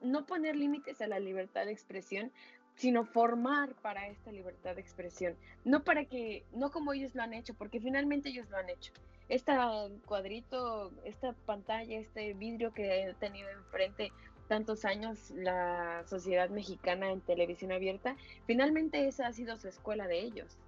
no 0.00 0.24
poner 0.24 0.54
límites 0.54 1.00
a 1.00 1.08
la 1.08 1.18
libertad 1.18 1.66
de 1.66 1.72
expresión, 1.72 2.30
sino 2.74 3.04
formar 3.04 3.74
para 3.76 4.08
esta 4.08 4.32
libertad 4.32 4.74
de 4.74 4.80
expresión, 4.80 5.36
no 5.64 5.84
para 5.84 6.04
que, 6.04 6.44
no 6.52 6.70
como 6.70 6.92
ellos 6.92 7.14
lo 7.14 7.22
han 7.22 7.34
hecho, 7.34 7.54
porque 7.54 7.80
finalmente 7.80 8.30
ellos 8.30 8.48
lo 8.50 8.56
han 8.56 8.70
hecho. 8.70 8.92
Este 9.28 9.52
cuadrito, 10.06 10.90
esta 11.04 11.32
pantalla, 11.46 11.98
este 11.98 12.34
vidrio 12.34 12.72
que 12.72 13.02
he 13.02 13.14
tenido 13.14 13.48
enfrente 13.50 14.12
tantos 14.48 14.84
años 14.84 15.30
la 15.30 16.04
sociedad 16.06 16.50
mexicana 16.50 17.10
en 17.10 17.20
televisión 17.20 17.72
abierta, 17.72 18.16
finalmente 18.46 19.06
esa 19.06 19.28
ha 19.28 19.32
sido 19.32 19.56
su 19.56 19.68
escuela 19.68 20.06
de 20.06 20.20
ellos. 20.20 20.58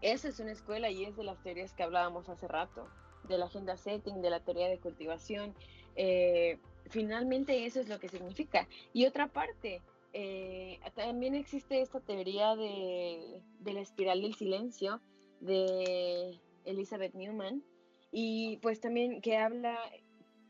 Esa 0.00 0.28
es 0.28 0.40
una 0.40 0.52
escuela 0.52 0.90
y 0.90 1.04
es 1.04 1.16
de 1.16 1.24
las 1.24 1.42
teorías 1.42 1.72
que 1.72 1.82
hablábamos 1.82 2.28
hace 2.28 2.48
rato, 2.48 2.88
de 3.28 3.38
la 3.38 3.46
agenda 3.46 3.76
setting, 3.76 4.20
de 4.20 4.30
la 4.30 4.40
teoría 4.40 4.68
de 4.68 4.78
cultivación. 4.78 5.54
Eh, 5.96 6.58
finalmente 6.90 7.64
eso 7.64 7.80
es 7.80 7.88
lo 7.88 7.98
que 7.98 8.08
significa. 8.08 8.66
Y 8.92 9.06
otra 9.06 9.28
parte, 9.28 9.80
eh, 10.16 10.78
también 10.94 11.34
existe 11.34 11.80
esta 11.80 11.98
teoría 11.98 12.54
de, 12.54 13.42
la 13.64 13.80
espiral 13.80 14.22
del 14.22 14.36
silencio 14.36 15.00
de 15.40 16.40
Elizabeth 16.64 17.14
Newman 17.14 17.64
y 18.12 18.58
pues 18.58 18.80
también 18.80 19.20
que 19.20 19.36
habla, 19.36 19.76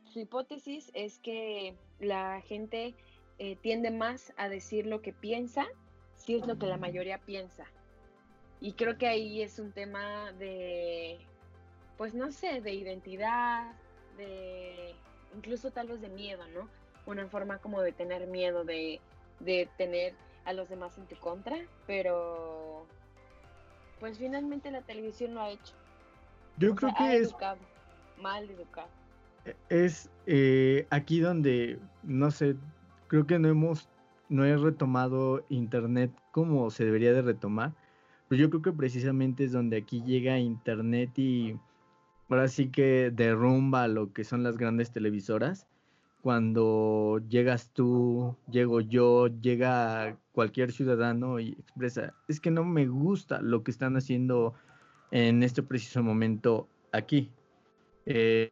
su 0.04 0.20
hipótesis 0.20 0.90
es 0.92 1.18
que 1.18 1.78
la 1.98 2.42
gente 2.42 2.94
eh, 3.38 3.56
tiende 3.56 3.90
más 3.90 4.34
a 4.36 4.50
decir 4.50 4.86
lo 4.86 5.00
que 5.00 5.14
piensa 5.14 5.66
si 6.14 6.34
es 6.34 6.46
lo 6.46 6.58
que 6.58 6.66
la 6.66 6.76
mayoría 6.76 7.16
piensa. 7.16 7.64
Y 8.60 8.74
creo 8.74 8.98
que 8.98 9.06
ahí 9.06 9.40
es 9.40 9.58
un 9.58 9.72
tema 9.72 10.32
de, 10.32 11.18
pues 11.96 12.14
no 12.14 12.30
sé, 12.32 12.60
de 12.60 12.74
identidad, 12.74 13.72
de 14.18 14.94
incluso 15.34 15.70
tal 15.70 15.88
vez 15.88 16.02
de 16.02 16.10
miedo, 16.10 16.46
¿no? 16.48 16.68
Una 17.06 17.26
forma 17.28 17.58
como 17.58 17.80
de 17.80 17.92
tener 17.92 18.26
miedo, 18.26 18.64
de, 18.64 19.00
de 19.40 19.68
tener 19.76 20.14
a 20.44 20.52
los 20.52 20.68
demás 20.68 20.96
en 20.98 21.06
tu 21.06 21.16
contra, 21.16 21.56
pero 21.86 22.86
pues 24.00 24.18
finalmente 24.18 24.70
la 24.70 24.82
televisión 24.82 25.34
lo 25.34 25.40
ha 25.40 25.50
hecho. 25.50 25.74
Yo 26.58 26.74
creo 26.74 26.92
que 26.96 27.16
es 27.16 27.34
mal 28.20 28.48
educado. 28.50 28.88
Es 29.68 30.10
eh, 30.26 30.86
aquí 30.90 31.20
donde, 31.20 31.78
no 32.02 32.30
sé, 32.30 32.56
creo 33.08 33.26
que 33.26 33.38
no 33.38 33.48
hemos, 33.48 33.88
no 34.28 34.44
he 34.44 34.56
retomado 34.56 35.44
internet 35.48 36.10
como 36.30 36.70
se 36.70 36.84
debería 36.84 37.12
de 37.12 37.22
retomar, 37.22 37.72
pero 38.28 38.40
yo 38.40 38.50
creo 38.50 38.62
que 38.62 38.72
precisamente 38.72 39.44
es 39.44 39.52
donde 39.52 39.76
aquí 39.76 40.02
llega 40.02 40.38
internet 40.38 41.18
y 41.18 41.58
ahora 42.28 42.48
sí 42.48 42.68
que 42.68 43.10
derrumba 43.10 43.86
lo 43.88 44.12
que 44.12 44.24
son 44.24 44.42
las 44.42 44.56
grandes 44.56 44.90
televisoras. 44.90 45.66
Cuando 46.24 47.20
llegas 47.28 47.68
tú, 47.74 48.34
llego 48.50 48.80
yo, 48.80 49.26
llega 49.26 50.16
cualquier 50.32 50.72
ciudadano 50.72 51.38
y 51.38 51.50
expresa, 51.50 52.14
es 52.28 52.40
que 52.40 52.50
no 52.50 52.64
me 52.64 52.86
gusta 52.86 53.42
lo 53.42 53.62
que 53.62 53.70
están 53.70 53.98
haciendo 53.98 54.54
en 55.10 55.42
este 55.42 55.62
preciso 55.62 56.02
momento 56.02 56.66
aquí. 56.92 57.30
Eh, 58.06 58.50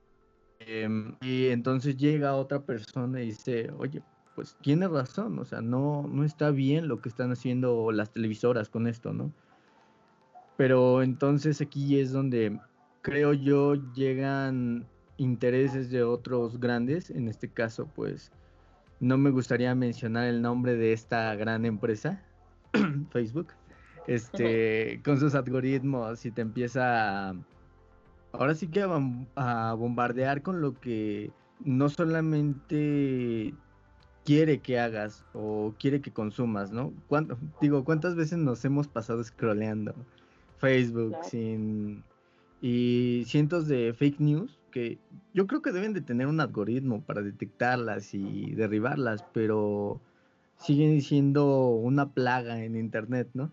em, 0.60 1.16
y 1.22 1.46
entonces 1.46 1.96
llega 1.96 2.34
otra 2.34 2.60
persona 2.60 3.22
y 3.22 3.28
dice, 3.28 3.70
oye, 3.78 4.02
pues 4.34 4.54
tiene 4.60 4.86
razón, 4.86 5.38
o 5.38 5.46
sea, 5.46 5.62
no, 5.62 6.06
no 6.06 6.24
está 6.24 6.50
bien 6.50 6.88
lo 6.88 7.00
que 7.00 7.08
están 7.08 7.32
haciendo 7.32 7.90
las 7.90 8.12
televisoras 8.12 8.68
con 8.68 8.86
esto, 8.86 9.14
¿no? 9.14 9.32
Pero 10.58 11.02
entonces 11.02 11.62
aquí 11.62 11.98
es 11.98 12.12
donde 12.12 12.60
creo 13.00 13.32
yo, 13.32 13.76
llegan 13.94 14.86
intereses 15.22 15.90
de 15.90 16.02
otros 16.02 16.58
grandes. 16.58 17.10
En 17.10 17.28
este 17.28 17.48
caso, 17.48 17.88
pues, 17.94 18.30
no 19.00 19.16
me 19.18 19.30
gustaría 19.30 19.74
mencionar 19.74 20.26
el 20.26 20.42
nombre 20.42 20.76
de 20.76 20.92
esta 20.92 21.34
gran 21.36 21.64
empresa, 21.64 22.22
Facebook, 23.10 23.48
este, 24.06 25.00
con 25.04 25.18
sus 25.18 25.34
algoritmos 25.34 26.24
y 26.26 26.30
te 26.30 26.42
empieza 26.42 27.30
a, 27.30 27.34
ahora 28.32 28.54
sí 28.54 28.68
que 28.68 28.82
a, 28.82 29.74
bombardear 29.74 30.42
con 30.42 30.60
lo 30.60 30.78
que 30.78 31.30
no 31.64 31.88
solamente 31.88 33.54
quiere 34.24 34.58
que 34.58 34.78
hagas 34.78 35.24
o 35.32 35.74
quiere 35.78 36.00
que 36.00 36.12
consumas, 36.12 36.70
¿no? 36.70 36.92
digo, 37.60 37.84
¿cuántas 37.84 38.14
veces 38.14 38.38
nos 38.38 38.64
hemos 38.64 38.86
pasado 38.86 39.22
scrolleando 39.22 39.94
Facebook 40.58 41.16
sin 41.24 42.04
y 42.60 43.24
cientos 43.26 43.66
de 43.66 43.92
fake 43.92 44.20
news 44.20 44.61
que 44.72 44.98
yo 45.32 45.46
creo 45.46 45.62
que 45.62 45.70
deben 45.70 45.92
de 45.92 46.00
tener 46.00 46.26
un 46.26 46.40
algoritmo 46.40 47.02
para 47.02 47.22
detectarlas 47.22 48.12
y 48.14 48.52
derribarlas, 48.56 49.24
pero 49.32 50.00
siguen 50.56 51.00
siendo 51.00 51.68
una 51.68 52.12
plaga 52.12 52.64
en 52.64 52.76
Internet, 52.76 53.28
¿no? 53.34 53.52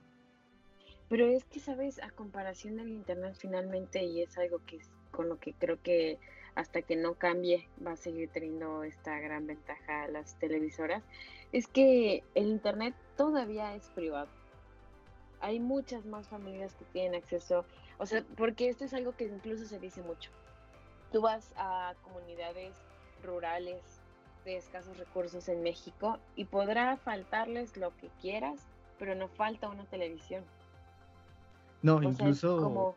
Pero 1.08 1.28
es 1.28 1.46
que, 1.46 1.60
¿sabes? 1.60 2.02
A 2.02 2.10
comparación 2.10 2.78
del 2.78 2.90
Internet 2.90 3.36
finalmente, 3.38 4.04
y 4.04 4.24
es 4.24 4.36
algo 4.40 4.60
que 4.66 4.80
con 5.12 5.30
lo 5.30 5.40
que 5.40 5.54
creo 5.54 5.80
que 5.82 6.18
hasta 6.56 6.82
que 6.82 6.96
no 6.96 7.14
cambie 7.14 7.68
va 7.86 7.92
a 7.92 7.96
seguir 7.96 8.30
teniendo 8.30 8.84
esta 8.84 9.20
gran 9.20 9.46
ventaja 9.46 10.08
las 10.08 10.40
televisoras, 10.40 11.04
es 11.52 11.68
que 11.68 12.24
el 12.34 12.48
Internet 12.48 12.96
todavía 13.16 13.76
es 13.76 13.90
privado. 13.90 14.30
Hay 15.42 15.60
muchas 15.60 16.06
más 16.06 16.28
familias 16.28 16.74
que 16.74 16.86
tienen 16.86 17.16
acceso 17.16 17.66
o 18.00 18.06
sea, 18.06 18.24
porque 18.38 18.70
esto 18.70 18.86
es 18.86 18.94
algo 18.94 19.16
que 19.16 19.26
incluso 19.26 19.66
se 19.66 19.78
dice 19.78 20.02
mucho. 20.02 20.32
Tú 21.12 21.22
vas 21.22 21.54
a 21.58 21.94
comunidades 22.04 22.76
rurales 23.24 23.82
de 24.46 24.58
escasos 24.58 24.98
recursos 24.98 25.50
en 25.50 25.62
México 25.64 26.20
y 26.36 26.46
podrá 26.46 26.98
faltarles 26.98 27.78
lo 27.78 27.96
que 27.98 28.10
quieras, 28.22 28.68
pero 28.98 29.16
no 29.16 29.28
falta 29.28 29.70
una 29.70 29.86
televisión. 29.86 30.44
No, 31.82 32.02
incluso 32.02 32.62
como 32.62 32.96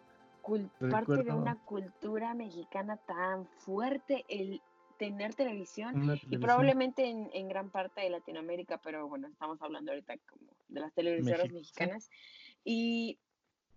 parte 0.90 1.22
de 1.22 1.33
una 1.33 1.57
cultura 1.64 2.35
mexicana 2.35 2.96
tan 2.96 3.46
fuerte 3.46 4.25
el 4.29 4.61
tener 4.98 5.35
televisión, 5.35 6.20
y 6.31 6.38
probablemente 6.38 7.09
en, 7.09 7.48
gran 7.48 7.70
parte 7.70 8.03
de 8.03 8.11
Latinoamérica, 8.11 8.79
pero 8.79 9.09
bueno, 9.09 9.27
estamos 9.27 9.61
hablando 9.61 9.90
ahorita 9.90 10.16
como 10.29 10.53
de 10.68 10.81
las 10.81 10.92
televisoras 10.92 11.51
mexicanas. 11.51 12.11
Y 12.64 13.18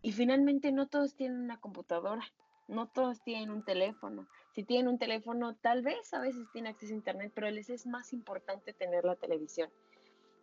y 0.05 0.11
finalmente 0.11 0.71
no 0.71 0.85
todos 0.85 1.15
tienen 1.15 1.39
una 1.39 1.59
computadora, 1.59 2.23
no 2.67 2.87
todos 2.87 3.21
tienen 3.21 3.49
un 3.49 3.63
teléfono. 3.63 4.27
Si 4.53 4.63
tienen 4.63 4.87
un 4.87 4.97
teléfono, 4.97 5.55
tal 5.55 5.81
vez 5.81 6.13
a 6.13 6.19
veces 6.19 6.47
tienen 6.51 6.71
acceso 6.71 6.93
a 6.93 6.97
Internet, 6.97 7.31
pero 7.35 7.49
les 7.51 7.69
es 7.69 7.85
más 7.85 8.13
importante 8.13 8.73
tener 8.73 9.03
la 9.03 9.15
televisión. 9.15 9.69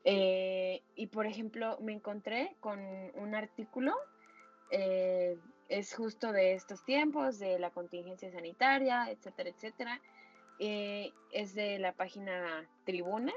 Eh, 0.04 0.82
y 0.96 1.06
por 1.08 1.26
ejemplo, 1.26 1.78
me 1.80 1.92
encontré 1.92 2.56
con 2.60 2.80
un 3.14 3.34
artículo, 3.34 3.94
eh, 4.70 5.38
es 5.68 5.94
justo 5.94 6.32
de 6.32 6.54
estos 6.54 6.84
tiempos, 6.84 7.38
de 7.38 7.58
la 7.58 7.70
contingencia 7.70 8.30
sanitaria, 8.30 9.10
etcétera, 9.10 9.50
etcétera. 9.50 10.00
Eh, 10.58 11.12
es 11.32 11.54
de 11.54 11.78
la 11.78 11.92
página 11.92 12.68
Tribuna 12.84 13.32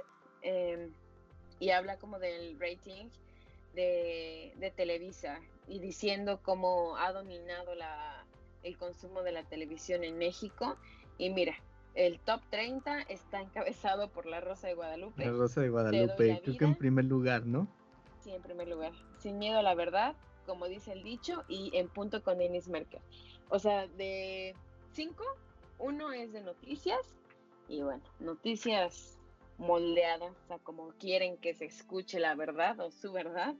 y 1.60 1.69
habla 1.71 1.98
como 1.98 2.19
del 2.19 2.60
rating 2.60 3.06
de, 3.74 4.54
de 4.58 4.71
Televisa 4.71 5.39
y 5.67 5.80
diciendo 5.80 6.39
cómo 6.43 6.98
ha 6.98 7.12
dominado 7.13 7.74
la, 7.74 8.24
el 8.65 8.78
consumo 8.78 9.23
de 9.23 9.32
la 9.32 9.43
televisión 9.43 10.04
en 10.04 10.17
México. 10.17 10.75
Y 11.17 11.30
mira, 11.30 11.56
el 11.93 12.19
top 12.19 12.41
30 12.49 13.04
está 13.04 13.41
encabezado 13.41 14.10
por 14.10 14.25
La 14.25 14.41
Rosa 14.41 14.67
de 14.67 14.73
Guadalupe. 14.73 15.25
La 15.25 15.32
Rosa 15.32 15.62
de 15.62 15.69
Guadalupe, 15.69 16.41
creo 16.43 16.58
que 16.58 16.65
en 16.65 16.75
primer 16.75 17.06
lugar, 17.06 17.45
¿no? 17.45 17.67
Sí, 18.19 18.32
en 18.32 18.41
primer 18.41 18.67
lugar. 18.67 18.91
Sin 19.19 19.38
miedo 19.38 19.60
a 19.60 19.62
la 19.62 19.75
verdad, 19.75 20.15
como 20.45 20.67
dice 20.67 20.91
el 20.91 21.04
dicho, 21.04 21.43
y 21.47 21.71
en 21.73 21.88
punto 21.88 22.23
con 22.23 22.39
Denis 22.39 22.67
Merkel. 22.67 22.99
O 23.49 23.60
sea, 23.60 23.88
de 23.88 24.56
cinco, 24.91 25.23
uno 25.78 26.12
es 26.12 26.34
de 26.34 26.41
noticias, 26.41 27.15
y 27.67 27.82
bueno, 27.82 28.04
noticias 28.19 29.17
moldeadas, 29.58 30.34
o 30.43 30.47
sea, 30.47 30.58
como 30.60 30.89
quieren 30.99 31.38
que 31.38 31.54
se 31.54 31.65
escuche 31.65 32.19
la 32.19 32.36
verdad 32.36 32.80
o 32.80 32.91
su 32.91 33.12
verdad. 33.12 33.56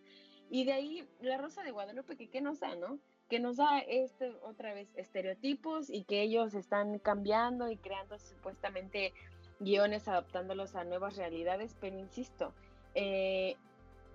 Y 0.50 0.66
de 0.66 0.74
ahí 0.74 1.08
la 1.22 1.38
Rosa 1.38 1.64
de 1.64 1.72
Guadalupe, 1.72 2.18
que 2.18 2.28
qué 2.30 2.42
nos 2.42 2.60
da, 2.60 2.76
¿no? 2.76 3.00
Que 3.30 3.40
nos 3.40 3.58
da 3.58 3.80
este, 3.80 4.32
otra 4.44 4.74
vez 4.74 4.88
estereotipos 4.96 5.90
y 5.90 6.04
que 6.04 6.22
ellos 6.22 6.54
están 6.54 7.00
cambiando 7.00 7.72
y 7.72 7.78
creando 7.78 8.20
supuestamente 8.20 9.14
guiones, 9.60 10.08
adaptándolos 10.08 10.76
a 10.76 10.84
nuevas 10.84 11.16
realidades, 11.16 11.76
pero 11.80 11.98
insisto, 11.98 12.54
eh, 12.94 13.56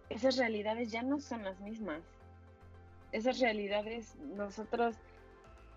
esas 0.09 0.37
realidades 0.37 0.93
ya 0.93 1.03
no 1.03 1.21
son 1.21 1.45
las 1.45 1.61
mismas. 1.61 2.03
Esas 3.13 3.41
realidades 3.41 4.17
nosotros 4.37 4.97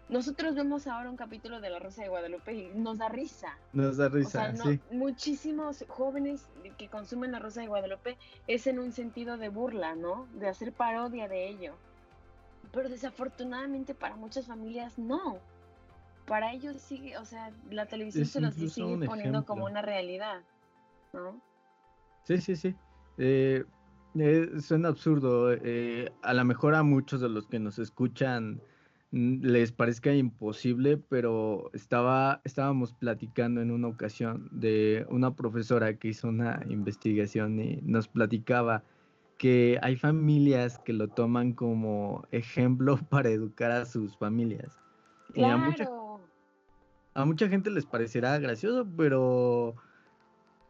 nosotros 0.10 0.54
vemos 0.54 0.86
ahora 0.86 1.10
un 1.10 1.15
capítulo 1.15 1.62
de 1.62 1.69
La 1.69 1.80
Rosa 1.80 2.04
de 2.04 2.10
Guadalupe 2.10 2.54
y 2.54 2.67
nos 2.76 2.98
da 2.98 3.10
risa. 3.10 3.58
Nos 3.72 3.98
da 3.98 4.10
risa, 4.10 4.54
sí. 4.56 4.80
Muchísimos 4.91 5.86
jóvenes 5.88 6.48
que 6.78 6.89
consumen 6.89 7.32
La 7.32 7.39
Rosa 7.39 7.62
de 7.62 7.67
Guadalupe 7.67 8.17
es 8.48 8.67
en 8.67 8.80
un 8.80 8.91
sentido 8.91 9.38
de 9.38 9.50
burla, 9.50 9.96
¿no? 9.96 10.28
De 10.34 10.48
hacer 10.48 10.74
parodia 10.74 11.28
de 11.28 11.48
ello. 11.48 11.74
Pero 12.73 12.89
desafortunadamente 12.89 13.93
para 13.93 14.15
muchas 14.15 14.47
familias 14.47 14.97
no. 14.97 15.38
Para 16.25 16.53
ellos 16.53 16.77
sigue, 16.77 17.17
o 17.17 17.25
sea, 17.25 17.51
la 17.69 17.86
televisión 17.86 18.25
se 18.25 18.41
los 18.41 18.53
sigue 18.53 19.05
poniendo 19.05 19.45
como 19.45 19.65
una 19.65 19.81
realidad, 19.81 20.41
¿no? 21.13 21.41
Sí, 22.23 22.39
sí, 22.39 22.55
sí. 22.55 22.75
Eh, 23.17 23.63
eh, 24.15 24.49
suena 24.59 24.89
absurdo. 24.89 25.51
Eh, 25.51 26.12
a 26.21 26.33
lo 26.33 26.45
mejor 26.45 26.75
a 26.75 26.83
muchos 26.83 27.21
de 27.21 27.29
los 27.29 27.47
que 27.47 27.59
nos 27.59 27.77
escuchan 27.77 28.62
les 29.12 29.71
parezca 29.71 30.15
imposible, 30.15 30.97
pero 30.97 31.69
estaba, 31.73 32.41
estábamos 32.45 32.93
platicando 32.93 33.62
en 33.62 33.69
una 33.69 33.88
ocasión 33.88 34.49
de 34.51 35.05
una 35.09 35.36
profesora 35.36 35.93
que 35.93 36.07
hizo 36.07 36.29
una 36.29 36.63
investigación 36.67 37.59
y 37.59 37.79
nos 37.83 38.07
platicaba 38.07 38.83
que 39.43 39.77
hay 39.82 39.97
familias 39.97 40.79
que 40.86 40.93
lo 40.93 41.10
toman 41.10 41.51
como 41.51 42.25
ejemplo 42.32 42.95
para 43.10 43.29
educar 43.29 43.71
a 43.71 43.86
sus 43.86 44.15
familias. 44.15 44.79
Y 45.34 45.43
a 45.43 45.58
mucha, 45.58 45.86
a 47.13 47.25
mucha 47.25 47.49
gente 47.49 47.69
les 47.69 47.86
parecerá 47.86 48.39
gracioso, 48.39 48.88
pero 48.95 49.75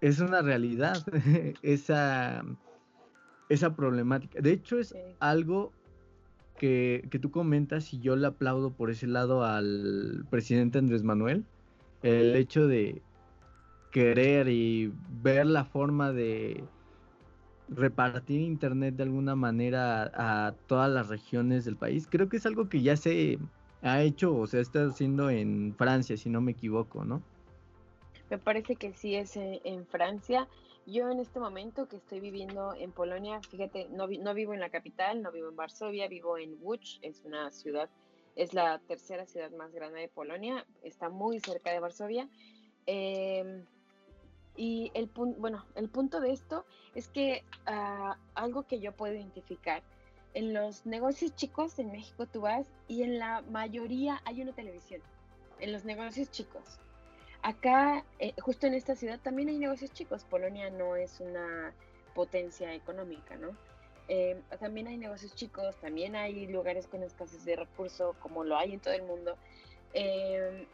es 0.01 0.19
una 0.19 0.41
realidad 0.41 1.05
esa, 1.62 2.43
esa 3.47 3.75
problemática. 3.75 4.41
De 4.41 4.53
hecho, 4.53 4.79
es 4.79 4.95
algo 5.19 5.71
que, 6.57 7.07
tú 7.21 7.29
comentas 7.29 7.93
y 7.93 7.99
yo 7.99 8.15
le 8.15 8.25
aplaudo 8.25 8.71
por 8.73 8.89
ese 8.89 9.05
lado 9.05 9.45
al 9.45 10.25
presidente 10.31 10.79
Andrés 10.79 11.03
Manuel, 11.03 11.45
el 12.01 12.36
hecho 12.36 12.65
de 12.65 13.03
querer 13.91 14.49
y 14.49 14.91
ver 15.21 15.45
la 15.45 15.63
forma 15.63 16.12
de 16.12 16.63
repartir 17.69 18.41
internet 18.41 18.95
de 18.95 19.04
alguna 19.04 19.36
manera 19.36 20.12
a, 20.13 20.54
todas 20.67 20.91
las 20.91 21.08
regiones 21.08 21.65
del 21.65 21.76
país. 21.76 22.08
Creo 22.10 22.30
que 22.30 22.38
es 22.38 22.45
algo 22.45 22.69
que 22.69 22.82
ya 22.82 22.95
se 22.95 23.39
ha 23.82 24.02
hecho 24.02 24.36
o 24.36 24.47
se 24.47 24.60
está 24.60 24.86
haciendo 24.86 25.30
en 25.30 25.76
Francia, 25.78 26.17
si 26.17 26.30
no 26.30 26.41
me 26.41 26.52
equivoco, 26.52 27.04
¿no? 27.06 27.21
Me 28.30 28.38
parece 28.38 28.76
que 28.76 28.93
sí 28.93 29.15
es 29.15 29.36
en, 29.38 29.86
Francia, 29.86 30.47
Yo 30.88 31.10
en 31.10 31.19
este 31.19 31.39
momento 31.39 31.88
que 31.88 31.97
estoy 31.97 32.19
viviendo 32.19 32.73
en 32.73 32.91
Polonia, 32.91 33.39
fíjate, 33.49 33.88
no, 33.89 34.08
no 34.08 34.34
vivo 34.34 34.54
en 34.54 34.60
la 34.60 34.69
capital, 34.69 35.21
no 35.21 35.32
vivo 35.32 35.49
en 35.49 35.56
Varsovia, 35.56 36.08
vivo 36.08 36.38
en 36.38 36.58
Łódź, 36.62 36.99
es 37.02 37.21
una 37.26 37.52
ciudad, 37.52 37.89
es 38.36 38.54
la 38.54 38.80
tercera 38.80 39.26
ciudad 39.26 39.52
más 39.52 39.71
grande 39.73 40.02
de 40.02 40.08
Polonia, 40.08 40.65
está 40.82 41.10
muy 41.10 41.39
cerca 41.39 41.71
de 41.71 41.80
Varsovia. 41.80 42.28
Em, 42.86 43.65
y 44.55 44.91
el, 44.93 45.09
bueno, 45.37 45.65
el 45.75 45.89
punto 45.89 46.19
de 46.19 46.31
esto 46.31 46.65
es 46.95 47.07
que 47.07 47.43
ah, 47.65 48.17
algo 48.35 48.63
que 48.63 48.79
yo 48.79 48.91
puedo 48.91 49.13
identificar, 49.13 49.81
en 50.33 50.53
los 50.53 50.85
negocios 50.85 51.35
chicos 51.35 51.77
en 51.79 51.91
México 51.91 52.25
tú 52.25 52.41
vas 52.41 52.67
y 52.87 53.03
en 53.03 53.19
la 53.19 53.41
mayoría 53.49 54.21
hay 54.25 54.41
una 54.41 54.53
televisión, 54.53 55.01
en 55.59 55.71
los 55.71 55.85
negocios 55.85 56.31
chicos. 56.31 56.79
Acá, 57.43 58.05
eh, 58.19 58.33
justo 58.41 58.67
en 58.67 58.73
esta 58.73 58.95
ciudad, 58.95 59.19
también 59.19 59.49
hay 59.49 59.57
negocios 59.57 59.91
chicos. 59.91 60.23
Polonia 60.23 60.69
no 60.69 60.95
es 60.95 61.19
una 61.19 61.73
potencia 62.15 62.73
económica, 62.73 63.35
¿no? 63.35 63.49
Eh, 64.07 64.41
también 64.59 64.87
hay 64.87 64.97
negocios 64.97 65.35
chicos, 65.35 65.75
también 65.77 66.15
hay 66.15 66.47
lugares 66.47 66.87
con 66.87 67.03
escasez 67.03 67.43
de 67.43 67.57
recursos, 67.57 68.15
como 68.17 68.45
lo 68.45 68.57
hay 68.57 68.73
en 68.73 68.79
todo 68.79 68.93
el 68.93 69.03
mundo. 69.03 69.35
Eh, 69.93 70.67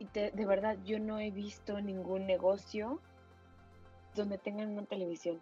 y 0.00 0.06
de 0.06 0.46
verdad, 0.46 0.76
yo 0.84 0.98
no 0.98 1.20
he 1.20 1.30
visto 1.30 1.80
ningún 1.80 2.26
negocio 2.26 3.00
donde 4.16 4.38
tengan 4.38 4.70
una 4.70 4.86
televisión. 4.86 5.40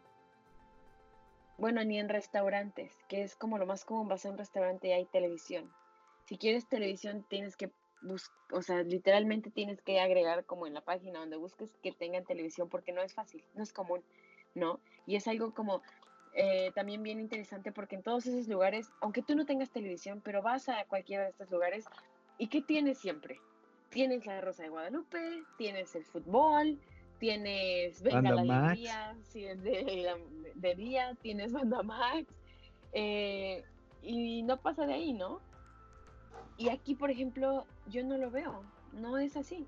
Bueno, 1.57 1.83
ni 1.85 1.99
en 1.99 2.09
restaurantes, 2.09 2.93
que 3.09 3.23
es 3.23 3.37
como 3.37 3.57
lo 3.57 3.67
más 3.67 3.85
común, 3.85 4.09
vas 4.09 4.27
a 4.27 4.31
un 4.31 4.37
restaurante 4.37 4.89
y 4.89 4.93
hay 4.93 5.07
televisión. 5.07 5.73
Si 6.27 6.37
quieres 6.37 6.67
televisión, 6.67 7.25
tienes 7.29 7.57
que 7.57 7.71
o 8.53 8.63
sea, 8.63 8.83
literalmente 8.83 9.51
tienes 9.51 9.81
que 9.83 10.01
agregar 10.01 10.45
como 10.45 10.67
en 10.67 10.75
la 10.75 10.81
página 10.81 11.21
donde 11.21 11.37
busques 11.37 11.77
que 11.83 11.93
tengan 11.93 12.25
televisión 12.25 12.69
porque 12.69 12.93
no 12.93 13.03
es 13.03 13.15
fácil, 13.15 13.43
no 13.55 13.63
es 13.63 13.73
común, 13.73 14.03
¿no? 14.55 14.81
Y 15.07 15.17
es 15.17 15.27
algo 15.27 15.53
como 15.53 15.83
eh, 16.35 16.71
también 16.75 17.03
bien 17.03 17.21
interesante 17.21 17.73
porque 17.73 17.97
en 17.97 18.03
todos 18.03 18.27
esos 18.27 18.47
lugares, 18.49 18.91
aunque 19.01 19.23
tú 19.23 19.35
no 19.35 19.47
tengas 19.47 19.71
televisión, 19.71 20.21
pero 20.25 20.43
vas 20.43 20.69
a 20.69 20.85
cualquiera 20.85 21.25
de 21.25 21.31
estos 21.31 21.51
lugares 21.51 21.87
y 22.39 22.49
¿qué 22.49 22.63
tienes 22.63 22.99
siempre? 22.99 23.41
Tienes 23.91 24.27
la 24.27 24.41
Rosa 24.41 24.65
de 24.65 24.69
Guadalupe, 24.69 25.43
tienes 25.57 25.95
el 25.97 26.05
fútbol, 26.05 26.79
tienes 27.19 28.03
Venga 28.03 28.31
la 28.33 28.43
Alegría, 28.43 29.17
si 29.23 29.47
es 29.47 29.63
de, 29.63 30.75
día, 30.77 31.17
tienes 31.23 31.53
Banda 31.53 31.83
Max, 31.83 32.27
eh, 32.93 33.65
y 34.03 34.43
no 34.43 34.59
pasa 34.59 34.87
de 34.87 34.95
ahí, 34.95 35.13
¿no? 35.13 35.41
Y 36.59 36.69
aquí, 36.69 36.95
por 36.95 37.11
ejemplo, 37.11 37.65
yo 37.87 38.05
no 38.05 38.19
lo 38.19 38.31
veo, 38.31 38.63
no 38.93 39.17
es 39.19 39.37
así. 39.37 39.67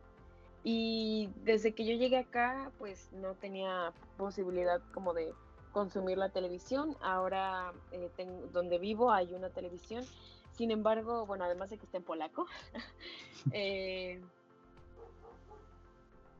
Y 0.64 1.30
desde 1.44 1.72
que 1.72 1.87
yo 1.87 1.94
llegué 1.94 2.18
acá, 2.18 2.70
pues 2.78 3.11
no 3.12 3.35
tenía 3.35 3.92
posibilidad 4.18 4.83
como 4.92 5.14
de 5.14 5.33
consumir 5.72 6.18
la 6.18 6.28
televisión. 6.28 6.96
Ahora, 7.00 7.72
eh, 7.92 8.11
tengo, 8.16 8.46
donde 8.52 8.78
vivo 8.78 9.12
hay 9.12 9.33
una 9.33 9.48
televisión. 9.50 10.04
Sin 10.52 10.70
embargo, 10.70 11.26
bueno, 11.26 11.44
además 11.44 11.70
de 11.70 11.78
que 11.78 11.86
está 11.86 11.98
en 11.98 12.04
polaco, 12.04 12.46
eh, 13.52 14.20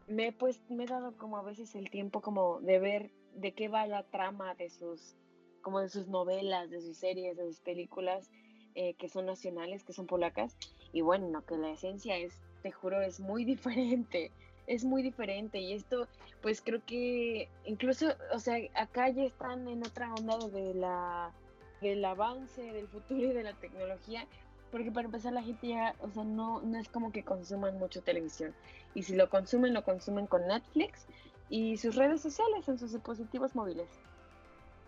me, 0.07 0.33
pues, 0.33 0.61
me 0.69 0.85
he 0.85 0.87
dado 0.87 1.17
como 1.17 1.39
a 1.39 1.43
veces 1.43 1.75
el 1.75 1.91
tiempo 1.91 2.21
como 2.21 2.61
de 2.61 2.79
ver 2.79 3.11
de 3.35 3.53
qué 3.53 3.69
va 3.69 3.87
la 3.87 4.03
trama 4.03 4.55
de 4.55 4.69
sus, 4.69 5.15
como 5.63 5.81
de 5.81 5.89
sus 5.89 6.09
novelas, 6.09 6.71
de 6.71 6.81
sus 6.81 6.97
series, 6.97 7.37
de 7.37 7.47
sus 7.47 7.61
películas 7.61 8.31
eh, 8.75 8.95
que 8.95 9.09
son 9.09 9.27
nacionales, 9.27 9.83
que 9.85 9.93
son 9.93 10.07
polacas, 10.07 10.57
y 10.93 11.01
bueno, 11.01 11.45
que 11.45 11.57
la 11.57 11.71
esencia 11.71 12.17
es, 12.17 12.41
te 12.63 12.71
juro, 12.71 13.01
es 13.01 13.19
muy 13.19 13.45
diferente, 13.55 14.31
es 14.67 14.85
muy 14.85 15.03
diferente, 15.03 15.59
y 15.59 15.73
esto, 15.73 16.07
pues 16.41 16.61
creo 16.61 16.81
que 16.85 17.49
incluso, 17.65 18.15
o 18.33 18.39
sea, 18.39 18.57
acá 18.75 19.09
ya 19.11 19.25
están 19.25 19.67
en 19.67 19.85
otra 19.85 20.15
onda 20.15 20.39
de 20.49 20.75
la, 20.75 21.33
del 21.81 22.05
avance, 22.05 22.63
del 22.63 22.89
futuro 22.89 23.27
y 23.27 23.33
de 23.33 23.43
la 23.43 23.55
tecnología, 23.55 24.27
porque 24.71 24.93
para 24.93 25.07
empezar 25.07 25.33
la 25.33 25.43
gente 25.43 25.69
ya, 25.69 25.95
o 26.01 26.11
sea, 26.11 26.25
no, 26.25 26.61
no 26.63 26.79
es 26.79 26.89
como 26.89 27.13
que 27.13 27.25
consuman 27.25 27.79
mucho 27.79 28.03
televisión, 28.03 28.55
y 28.95 29.03
si 29.03 29.15
lo 29.15 29.29
consumen, 29.29 29.75
lo 29.75 29.85
consumen 29.85 30.27
con 30.27 30.47
Netflix 30.47 31.07
y 31.49 31.77
sus 31.77 31.97
redes 31.97 32.21
sociales 32.21 32.69
en 32.69 32.79
sus 32.79 32.93
dispositivos 32.93 33.55
móviles. 33.55 33.89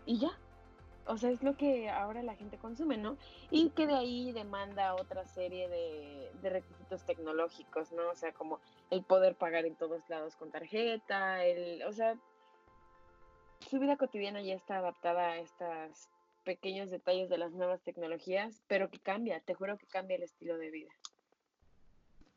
Y 0.06 0.18
ya, 0.18 0.30
o 1.06 1.16
sea, 1.16 1.30
es 1.30 1.42
lo 1.42 1.56
que 1.56 1.90
ahora 1.90 2.22
la 2.22 2.36
gente 2.36 2.58
consume, 2.58 2.96
¿no? 2.96 3.16
Y 3.50 3.70
que 3.70 3.86
de 3.86 3.94
ahí 3.94 4.32
demanda 4.32 4.94
otra 4.94 5.26
serie 5.26 5.68
de, 5.68 6.50
requisitos 6.50 7.04
tecnológicos, 7.04 7.92
¿no? 7.92 8.08
O 8.10 8.14
sea, 8.14 8.32
como 8.32 8.60
el 8.90 9.02
poder 9.02 9.36
pagar 9.36 9.64
en 9.64 9.74
todos 9.74 10.08
lados 10.08 10.36
con 10.36 10.50
tarjeta, 10.50 11.44
el, 11.44 11.82
o 11.84 11.92
sea, 11.92 12.16
su 13.68 13.78
vida 13.78 13.96
cotidiana 13.96 14.42
ya 14.42 14.54
está 14.54 14.78
adaptada 14.78 15.30
a 15.30 15.38
estos 15.38 16.08
pequeños 16.42 16.90
detalles 16.90 17.28
de 17.28 17.38
las 17.38 17.52
nuevas 17.52 17.82
tecnologías, 17.82 18.62
pero 18.68 18.90
que 18.90 18.98
cambia, 18.98 19.40
te 19.40 19.54
juro 19.54 19.78
que 19.78 19.86
cambia 19.86 20.16
el 20.16 20.22
estilo 20.22 20.56
de 20.58 20.70
vida. 20.70 20.90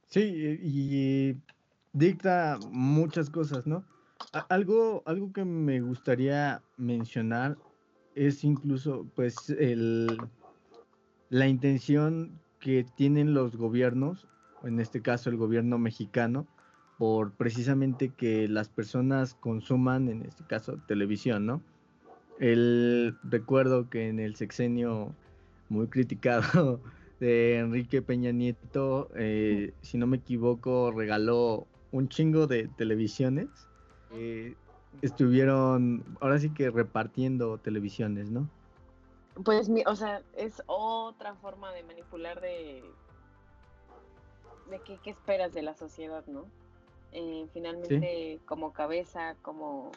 Sí, 0.07 0.21
y 0.61 1.35
dicta 1.93 2.59
muchas 2.71 3.29
cosas, 3.29 3.65
¿no? 3.65 3.85
Algo, 4.49 5.03
algo 5.05 5.31
que 5.31 5.45
me 5.45 5.81
gustaría 5.81 6.61
mencionar 6.77 7.57
es 8.15 8.43
incluso 8.43 9.05
pues 9.15 9.49
el, 9.49 10.17
la 11.29 11.47
intención 11.47 12.39
que 12.59 12.85
tienen 12.95 13.33
los 13.33 13.55
gobiernos, 13.55 14.27
en 14.63 14.79
este 14.79 15.01
caso 15.01 15.29
el 15.29 15.37
gobierno 15.37 15.77
mexicano, 15.77 16.47
por 16.97 17.33
precisamente 17.33 18.09
que 18.09 18.47
las 18.47 18.69
personas 18.69 19.33
consuman, 19.35 20.07
en 20.07 20.23
este 20.25 20.45
caso, 20.45 20.77
televisión, 20.87 21.45
¿no? 21.45 21.61
El 22.39 23.17
recuerdo 23.23 23.89
que 23.89 24.09
en 24.09 24.19
el 24.19 24.35
sexenio 24.35 25.13
muy 25.69 25.87
criticado 25.87 26.79
de 27.19 27.59
Enrique 27.59 28.01
Peña 28.01 28.31
Nieto, 28.31 29.09
eh, 29.15 29.73
si 29.81 29.97
no 29.97 30.07
me 30.07 30.17
equivoco, 30.17 30.91
regaló 30.91 31.65
un 31.91 32.09
chingo 32.09 32.47
de 32.47 32.67
televisiones. 32.67 33.47
Eh, 34.11 34.55
estuvieron 35.01 36.03
ahora 36.19 36.39
sí 36.39 36.49
que 36.49 36.69
repartiendo 36.69 37.57
televisiones, 37.57 38.29
¿no? 38.29 38.49
Pues, 39.43 39.69
o 39.85 39.95
sea, 39.95 40.21
es 40.37 40.61
otra 40.67 41.35
forma 41.35 41.71
de 41.73 41.83
manipular 41.83 42.39
de, 42.39 42.83
de 44.69 44.79
qué, 45.03 45.09
esperas 45.09 45.53
de 45.53 45.61
la 45.61 45.75
sociedad, 45.75 46.25
¿no? 46.27 46.45
Eh, 47.11 47.45
finalmente, 47.53 48.39
como 48.45 48.71
cabeza, 48.71 49.35
como, 49.41 49.91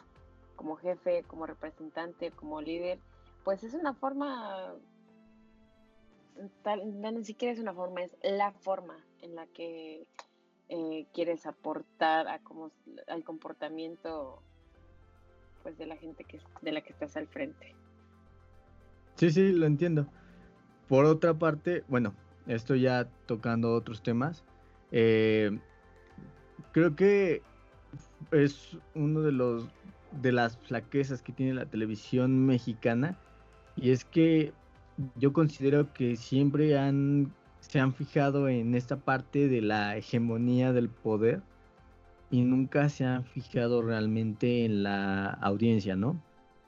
como 0.59 0.75
jefe, 0.75 1.23
como 1.25 1.45
representante, 1.45 2.31
como 2.31 2.59
líder, 2.59 2.99
pues 3.45 3.63
es 3.63 3.73
una 3.73 3.93
forma, 3.93 4.75
tal, 6.63 6.99
no 6.99 7.11
ni 7.13 7.23
siquiera 7.23 7.53
es 7.53 7.61
una 7.61 7.73
forma, 7.73 8.01
es 8.01 8.17
la 8.23 8.51
forma 8.51 8.97
en 9.21 9.35
la 9.35 9.47
que 9.47 10.05
eh, 10.67 11.07
quieres 11.13 11.45
aportar 11.45 12.27
a 12.27 12.39
como, 12.39 12.73
al 13.07 13.23
comportamiento 13.23 14.43
pues 15.63 15.77
de 15.77 15.85
la 15.85 15.95
gente 15.95 16.25
que 16.25 16.41
de 16.61 16.73
la 16.73 16.81
que 16.81 16.91
estás 16.91 17.15
al 17.15 17.27
frente. 17.27 17.73
Sí, 19.15 19.31
sí, 19.31 19.53
lo 19.53 19.65
entiendo. 19.65 20.07
Por 20.89 21.05
otra 21.05 21.35
parte, 21.35 21.85
bueno, 21.87 22.13
esto 22.47 22.75
ya 22.75 23.07
tocando 23.27 23.73
otros 23.73 24.03
temas, 24.03 24.43
eh, 24.91 25.57
creo 26.73 26.97
que 26.97 27.43
es 28.31 28.77
uno 28.93 29.21
de 29.21 29.31
los 29.31 29.69
de 30.11 30.31
las 30.31 30.57
flaquezas 30.57 31.21
que 31.21 31.31
tiene 31.31 31.53
la 31.53 31.65
televisión 31.65 32.45
mexicana 32.45 33.17
y 33.75 33.91
es 33.91 34.05
que 34.05 34.53
yo 35.15 35.33
considero 35.33 35.93
que 35.93 36.15
siempre 36.15 36.69
se 37.59 37.79
han 37.79 37.93
fijado 37.93 38.49
en 38.49 38.75
esta 38.75 38.97
parte 38.97 39.47
de 39.47 39.61
la 39.61 39.95
hegemonía 39.97 40.73
del 40.73 40.89
poder 40.89 41.41
y 42.31 42.41
nunca 42.41 42.89
se 42.89 43.05
han 43.05 43.23
fijado 43.23 43.81
realmente 43.81 44.65
en 44.65 44.83
la 44.83 45.29
audiencia, 45.29 45.95
¿no? 45.95 46.21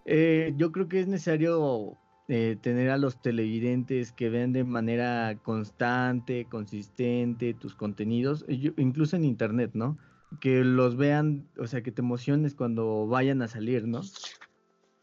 Eh, 0.06 0.54
yo 0.58 0.72
creo 0.72 0.88
que 0.88 1.00
es 1.00 1.08
necesario 1.08 1.98
eh, 2.28 2.58
tener 2.62 2.90
a 2.90 2.98
los 2.98 3.22
televidentes 3.22 4.12
que 4.12 4.30
vean 4.30 4.54
de 4.54 4.64
manera 4.64 5.38
constante, 5.44 6.46
consistente 6.46 7.54
tus 7.54 7.76
contenidos, 7.76 8.46
incluso 8.48 9.16
en 9.18 9.26
internet, 9.26 9.72
¿no? 9.74 9.98
Que 10.40 10.64
los 10.64 10.96
vean, 10.96 11.48
o 11.58 11.68
sea, 11.68 11.84
que 11.84 11.92
te 11.92 12.02
emociones 12.02 12.56
cuando 12.56 13.08
vayan 13.08 13.42
a 13.42 13.48
salir, 13.48 13.88
¿no? 13.88 14.02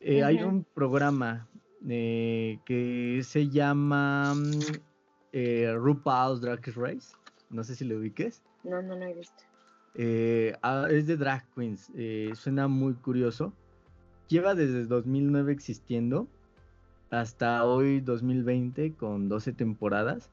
Eh, 0.01 0.25
hay 0.25 0.43
un 0.43 0.65
programa 0.65 1.49
que 1.87 3.21
se 3.25 3.49
llama 3.49 4.35
RuPaul's 5.33 6.41
Drag 6.41 6.67
Race, 6.75 7.13
no 7.51 7.63
sé 7.63 7.75
si 7.75 7.85
lo 7.85 7.99
ubiques. 7.99 8.43
No, 8.65 8.83
no 8.83 8.97
lo 8.97 9.05
he 9.05 9.15
visto. 9.15 9.45
Eh, 10.01 10.55
ah, 10.63 10.87
es 10.89 11.07
de 11.07 11.17
drag 11.17 11.45
queens. 11.55 11.91
Eh, 11.97 12.31
suena 12.35 12.69
muy 12.69 12.95
curioso. 12.95 13.53
Lleva 14.29 14.55
desde 14.55 14.87
2009 14.87 15.53
existiendo 15.53 16.29
hasta 17.11 17.65
hoy 17.65 18.01
2020 18.01 18.95
con 18.95 19.29
12 19.29 19.53
temporadas. 19.55 20.31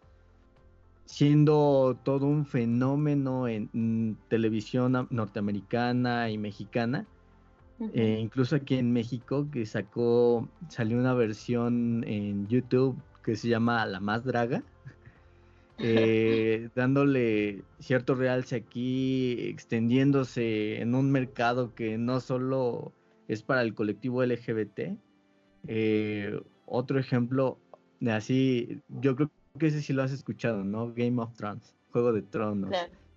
Siendo 1.06 1.98
todo 2.04 2.26
un 2.26 2.46
fenómeno 2.46 3.48
en, 3.48 4.18
televisión 4.28 5.08
norteamericana 5.10 6.30
y 6.30 6.38
mexicana. 6.38 7.06
eh, 7.94 8.20
incluso 8.22 8.56
aquí 8.56 8.76
en 8.76 8.92
México, 8.92 9.48
que 9.52 9.66
sacó, 9.66 10.48
salió 10.70 10.98
una 10.98 11.14
versión 11.14 12.04
en 12.08 12.48
YouTube 12.48 12.98
que 13.24 13.36
se 13.36 13.50
llama 13.50 13.86
La 13.86 14.00
Más 14.00 14.24
Draga, 14.24 14.64
eh, 15.80 16.70
dándole 16.76 17.64
cierto 17.80 18.16
realce 18.16 18.56
aquí, 18.56 19.36
extendiéndose 19.50 20.80
en 20.80 20.96
un 20.96 21.12
mercado 21.12 21.74
que 21.74 21.98
no 21.98 22.20
solo 22.20 22.94
es 23.28 23.44
para 23.44 23.62
el 23.64 23.74
colectivo 23.74 24.24
LGBT. 24.24 24.98
Eh, 25.68 26.40
otro 26.66 27.00
ejemplo, 27.00 27.58
de 28.00 28.12
así, 28.12 28.82
yo 28.90 29.16
creo 29.16 29.32
que 29.58 29.68
ese 29.68 29.82
sí 29.82 29.94
lo 29.94 30.04
has 30.04 30.12
escuchado, 30.12 30.64
¿no? 30.64 30.94
Game 30.94 31.22
of 31.22 31.34
Thrones, 31.36 31.76
Juego 31.92 32.14
de 32.14 32.22
Tronos. 32.22 32.72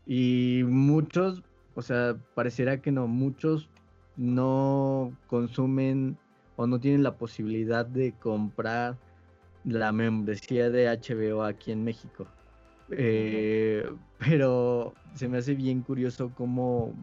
Y 0.07 0.63
muchos, 0.67 1.43
o 1.75 1.83
sea, 1.83 2.17
pareciera 2.35 2.81
que 2.81 2.91
no, 2.91 3.07
muchos 3.07 3.69
no 4.17 5.13
consumen 5.27 6.17
o 6.57 6.67
no 6.67 6.81
tienen 6.81 7.03
la 7.03 7.17
posibilidad 7.17 7.87
de 7.87 8.13
comprar 8.13 8.97
la 9.65 9.93
membresía 9.93 10.71
de 10.71 10.87
HBO 10.87 11.45
aquí 11.45 11.73
en 11.73 11.85
México. 11.85 12.27
Eh, 12.91 13.89
pero 14.19 14.95
se 15.15 15.29
me 15.29 15.39
hace 15.39 15.55
bien 15.55 15.83
curioso 15.83 16.33
cómo 16.35 16.95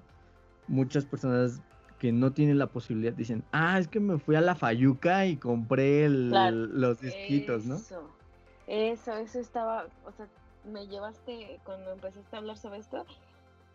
muchas 0.68 1.06
personas 1.06 1.62
que 2.00 2.12
no 2.12 2.32
tienen 2.32 2.58
la 2.58 2.68
posibilidad 2.68 3.14
dicen, 3.14 3.44
ah, 3.52 3.80
es 3.80 3.88
que 3.88 4.00
me 4.00 4.18
fui 4.18 4.36
a 4.36 4.42
la 4.42 4.56
Fayuca 4.56 5.26
y 5.26 5.38
compré 5.38 6.10
los 6.10 7.00
disquitos, 7.00 7.66
¿no? 7.66 7.76
Eso, 7.76 8.15
eso 8.68 9.40
estaba, 9.40 9.88
o 10.06 10.12
sea, 10.12 10.28
me 10.64 10.88
llevaste, 10.88 11.60
cuando 11.64 11.92
empezaste 11.92 12.36
a 12.36 12.40
hablar 12.40 12.58
sobre 12.58 12.80
esto, 12.80 13.06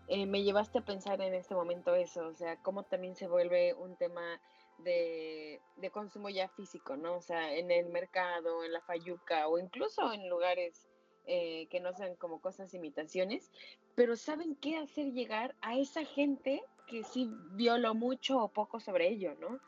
eh, 0.08 0.26
me 0.26 0.42
llevaste 0.42 0.78
a 0.78 0.84
pensar 0.84 1.20
en 1.20 1.34
este 1.34 1.54
momento 1.54 1.94
eso, 1.94 2.26
o 2.26 2.34
sea, 2.34 2.56
cómo 2.56 2.82
también 2.82 3.14
se 3.14 3.28
vuelve 3.28 3.74
un 3.74 3.96
tema 3.96 4.40
de, 4.78 5.60
de, 5.76 5.90
consumo 5.90 6.30
ya 6.30 6.48
físico, 6.48 6.96
¿no? 6.96 7.14
O 7.14 7.22
sea, 7.22 7.54
en 7.54 7.70
el 7.70 7.90
mercado, 7.90 8.64
en 8.64 8.72
la 8.72 8.80
fayuca 8.80 9.46
o 9.46 9.58
incluso 9.58 10.12
en 10.12 10.28
lugares 10.28 10.88
eh, 11.26 11.68
que 11.70 11.80
no 11.80 11.92
sean 11.92 12.16
como 12.16 12.40
cosas 12.40 12.74
imitaciones, 12.74 13.52
pero 13.94 14.16
saben 14.16 14.56
qué 14.56 14.78
hacer 14.78 15.12
llegar 15.12 15.54
a 15.60 15.76
esa 15.76 16.04
gente 16.04 16.62
que 16.88 17.04
sí 17.04 17.30
vio 17.52 17.78
lo 17.78 17.94
mucho 17.94 18.42
o 18.42 18.48
poco 18.48 18.80
sobre 18.80 19.08
ello, 19.08 19.34
¿no? 19.38 19.60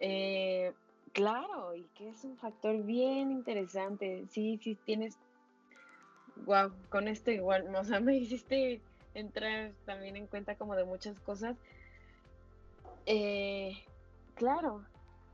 Eh, 0.00 0.74
claro, 1.18 1.74
y 1.74 1.82
que 1.96 2.10
es 2.10 2.22
un 2.22 2.36
factor 2.36 2.80
bien 2.84 3.32
interesante. 3.32 4.26
Sí, 4.30 4.56
sí, 4.62 4.76
tienes. 4.76 5.18
Wow, 6.46 6.72
con 6.90 7.08
esto 7.08 7.32
igual, 7.32 7.74
o 7.74 7.84
sea, 7.84 7.98
me 7.98 8.16
hiciste 8.16 8.80
entrar 9.14 9.72
también 9.84 10.14
en 10.14 10.28
cuenta 10.28 10.54
como 10.54 10.76
de 10.76 10.84
muchas 10.84 11.18
cosas. 11.18 11.56
Eh, 13.04 13.72
claro, 14.36 14.84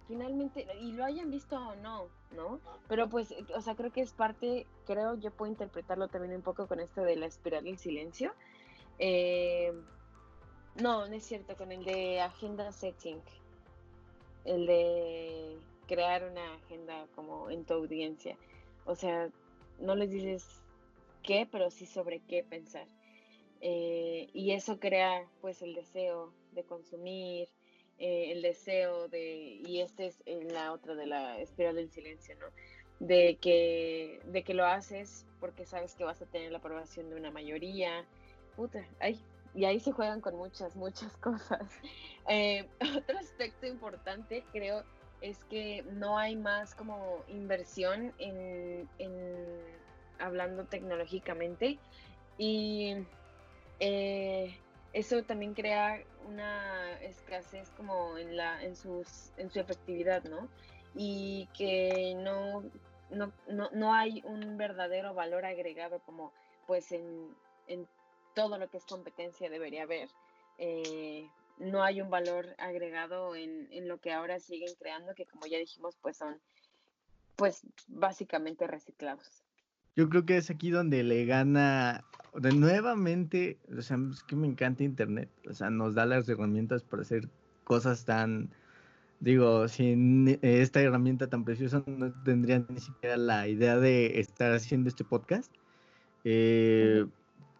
finalmente, 0.08 0.66
y 0.80 0.92
lo 0.92 1.04
hayan 1.04 1.30
visto 1.30 1.56
o 1.56 1.74
no, 1.76 2.08
¿no? 2.34 2.60
Pero 2.88 3.10
pues, 3.10 3.34
o 3.54 3.60
sea, 3.60 3.74
creo 3.74 3.92
que 3.92 4.00
es 4.00 4.14
parte, 4.14 4.66
creo, 4.86 5.16
yo 5.16 5.32
puedo 5.32 5.52
interpretarlo 5.52 6.08
también 6.08 6.34
un 6.34 6.42
poco 6.42 6.66
con 6.66 6.80
esto 6.80 7.02
de 7.02 7.16
la 7.16 7.26
espiral 7.26 7.64
del 7.64 7.76
silencio. 7.76 8.32
Eh, 8.98 9.70
no, 10.76 11.06
no 11.06 11.14
es 11.14 11.26
cierto, 11.26 11.56
con 11.56 11.72
el 11.72 11.84
de 11.84 12.22
agenda 12.22 12.72
setting. 12.72 13.20
El 14.46 14.66
de 14.66 15.58
crear 15.86 16.24
una 16.24 16.54
agenda 16.54 17.06
como 17.14 17.50
en 17.50 17.64
tu 17.64 17.74
audiencia. 17.74 18.36
O 18.84 18.94
sea, 18.94 19.30
no 19.78 19.94
les 19.94 20.10
dices 20.10 20.44
qué, 21.22 21.48
pero 21.50 21.70
sí 21.70 21.86
sobre 21.86 22.20
qué 22.20 22.44
pensar. 22.44 22.86
Eh, 23.60 24.28
y 24.32 24.52
eso 24.52 24.78
crea 24.78 25.26
pues 25.40 25.62
el 25.62 25.74
deseo 25.74 26.32
de 26.52 26.64
consumir, 26.64 27.48
eh, 27.98 28.32
el 28.32 28.42
deseo 28.42 29.08
de, 29.08 29.60
y 29.66 29.80
este 29.80 30.06
es 30.06 30.22
la 30.52 30.72
otra 30.72 30.94
de 30.94 31.06
la 31.06 31.38
espiral 31.38 31.76
del 31.76 31.90
silencio, 31.90 32.34
¿no? 32.36 32.46
De 33.00 33.36
que, 33.40 34.20
de 34.26 34.44
que 34.44 34.54
lo 34.54 34.66
haces 34.66 35.26
porque 35.40 35.64
sabes 35.66 35.94
que 35.94 36.04
vas 36.04 36.20
a 36.22 36.26
tener 36.26 36.52
la 36.52 36.58
aprobación 36.58 37.08
de 37.10 37.16
una 37.16 37.30
mayoría. 37.30 38.04
Puta, 38.56 38.86
ay, 39.00 39.18
y 39.54 39.64
ahí 39.64 39.78
se 39.78 39.92
juegan 39.92 40.20
con 40.20 40.36
muchas, 40.36 40.76
muchas 40.76 41.16
cosas. 41.18 41.70
Eh, 42.28 42.68
otro 42.96 43.18
aspecto 43.18 43.66
importante, 43.66 44.44
creo, 44.52 44.82
es 45.24 45.42
que 45.44 45.82
no 45.92 46.18
hay 46.18 46.37
más 46.37 46.74
como 46.74 47.24
inversión 47.28 48.12
en, 48.18 48.88
hablando 50.18 50.64
tecnológicamente 50.64 51.78
y 52.37 52.94
eh, 53.80 54.54
eso 54.92 55.22
también 55.22 55.54
crea 55.54 55.98
una 56.28 56.92
escasez 57.00 57.70
como 57.70 58.18
en 58.18 58.37
la 58.37 58.62
en 58.62 58.76
sus 58.76 59.32
en 59.38 59.50
su 59.50 59.60
efectividad 59.60 60.22
no 60.24 60.48
y 60.94 61.48
que 61.56 62.14
no 62.16 62.62
no, 63.10 63.32
no, 63.48 63.70
no 63.72 63.94
hay 63.94 64.22
un 64.26 64.58
verdadero 64.58 65.14
valor 65.14 65.46
agregado 65.46 66.00
como 66.00 66.32
pues 66.66 66.92
en, 66.92 67.34
en 67.66 67.88
todo 68.34 68.58
lo 68.58 68.68
que 68.68 68.76
es 68.76 68.84
competencia 68.84 69.48
debería 69.48 69.84
haber. 69.84 70.08
Eh, 70.58 71.28
no 71.58 71.82
hay 71.82 72.00
un 72.00 72.10
valor 72.10 72.54
agregado 72.58 73.34
en, 73.34 73.68
en, 73.70 73.88
lo 73.88 73.98
que 73.98 74.12
ahora 74.12 74.40
siguen 74.40 74.74
creando, 74.78 75.14
que 75.14 75.26
como 75.26 75.46
ya 75.46 75.58
dijimos, 75.58 75.96
pues 76.00 76.16
son 76.16 76.40
pues 77.36 77.62
básicamente 77.88 78.66
reciclados. 78.66 79.44
Yo 79.96 80.08
creo 80.08 80.24
que 80.24 80.36
es 80.36 80.50
aquí 80.50 80.70
donde 80.70 81.04
le 81.04 81.24
gana, 81.24 82.04
de 82.34 82.52
nuevamente, 82.52 83.58
o 83.76 83.80
sea, 83.80 83.96
es 84.12 84.24
que 84.24 84.34
me 84.34 84.48
encanta 84.48 84.82
Internet, 84.82 85.30
o 85.48 85.52
sea, 85.52 85.70
nos 85.70 85.94
da 85.94 86.04
las 86.04 86.28
herramientas 86.28 86.82
para 86.82 87.02
hacer 87.02 87.28
cosas 87.62 88.04
tan, 88.04 88.50
digo, 89.20 89.68
sin 89.68 90.38
esta 90.42 90.80
herramienta 90.80 91.28
tan 91.28 91.44
preciosa 91.44 91.84
no 91.86 92.12
tendría 92.24 92.64
ni 92.68 92.80
siquiera 92.80 93.16
la 93.16 93.46
idea 93.46 93.78
de 93.78 94.18
estar 94.18 94.52
haciendo 94.52 94.88
este 94.88 95.04
podcast. 95.04 95.52
Eh, 96.24 97.06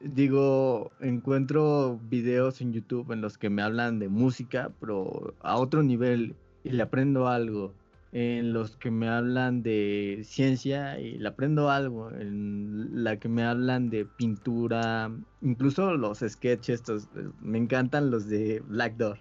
digo, 0.05 0.93
encuentro 1.01 1.99
videos 2.09 2.61
en 2.61 2.73
YouTube 2.73 3.11
en 3.13 3.21
los 3.21 3.39
que 3.39 3.51
me 3.51 3.63
hablan 3.63 3.99
de 3.99 4.09
música, 4.09 4.71
pero 4.81 5.35
a 5.41 5.57
otro 5.57 5.83
nivel 5.83 6.35
y 6.63 6.71
le 6.71 6.83
aprendo 6.83 7.29
algo. 7.29 7.73
En 8.13 8.53
los 8.53 8.77
que 8.77 8.93
me 8.93 9.09
hablan 9.09 9.65
de 9.65 10.21
ciencia 10.23 11.01
y 11.01 11.19
le 11.19 11.29
aprendo 11.29 11.69
algo. 11.69 12.13
En 12.13 13.03
la 13.03 13.19
que 13.19 13.29
me 13.29 13.43
hablan 13.43 13.91
de 13.91 14.05
pintura, 14.05 15.11
incluso 15.43 15.95
los 15.97 16.21
sketches, 16.21 16.81
estos, 16.81 17.09
me 17.41 17.59
encantan 17.59 18.13
los 18.13 18.29
de 18.29 18.63
Black 18.69 18.97
Door. 18.97 19.19